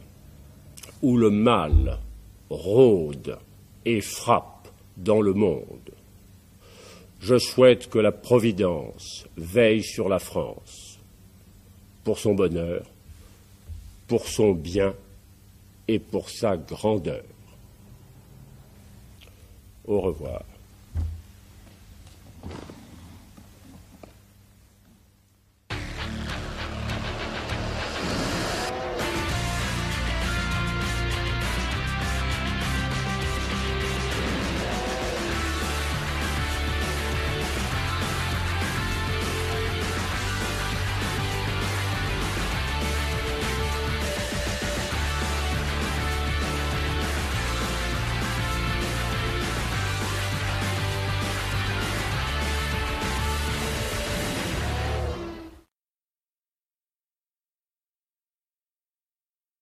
[1.02, 1.98] où le mal
[2.48, 3.38] rôde
[3.84, 5.83] et frappe dans le monde,
[7.26, 10.98] je souhaite que la Providence veille sur la France
[12.04, 12.82] pour son bonheur,
[14.06, 14.94] pour son bien
[15.88, 17.24] et pour sa grandeur.
[19.86, 20.42] Au revoir.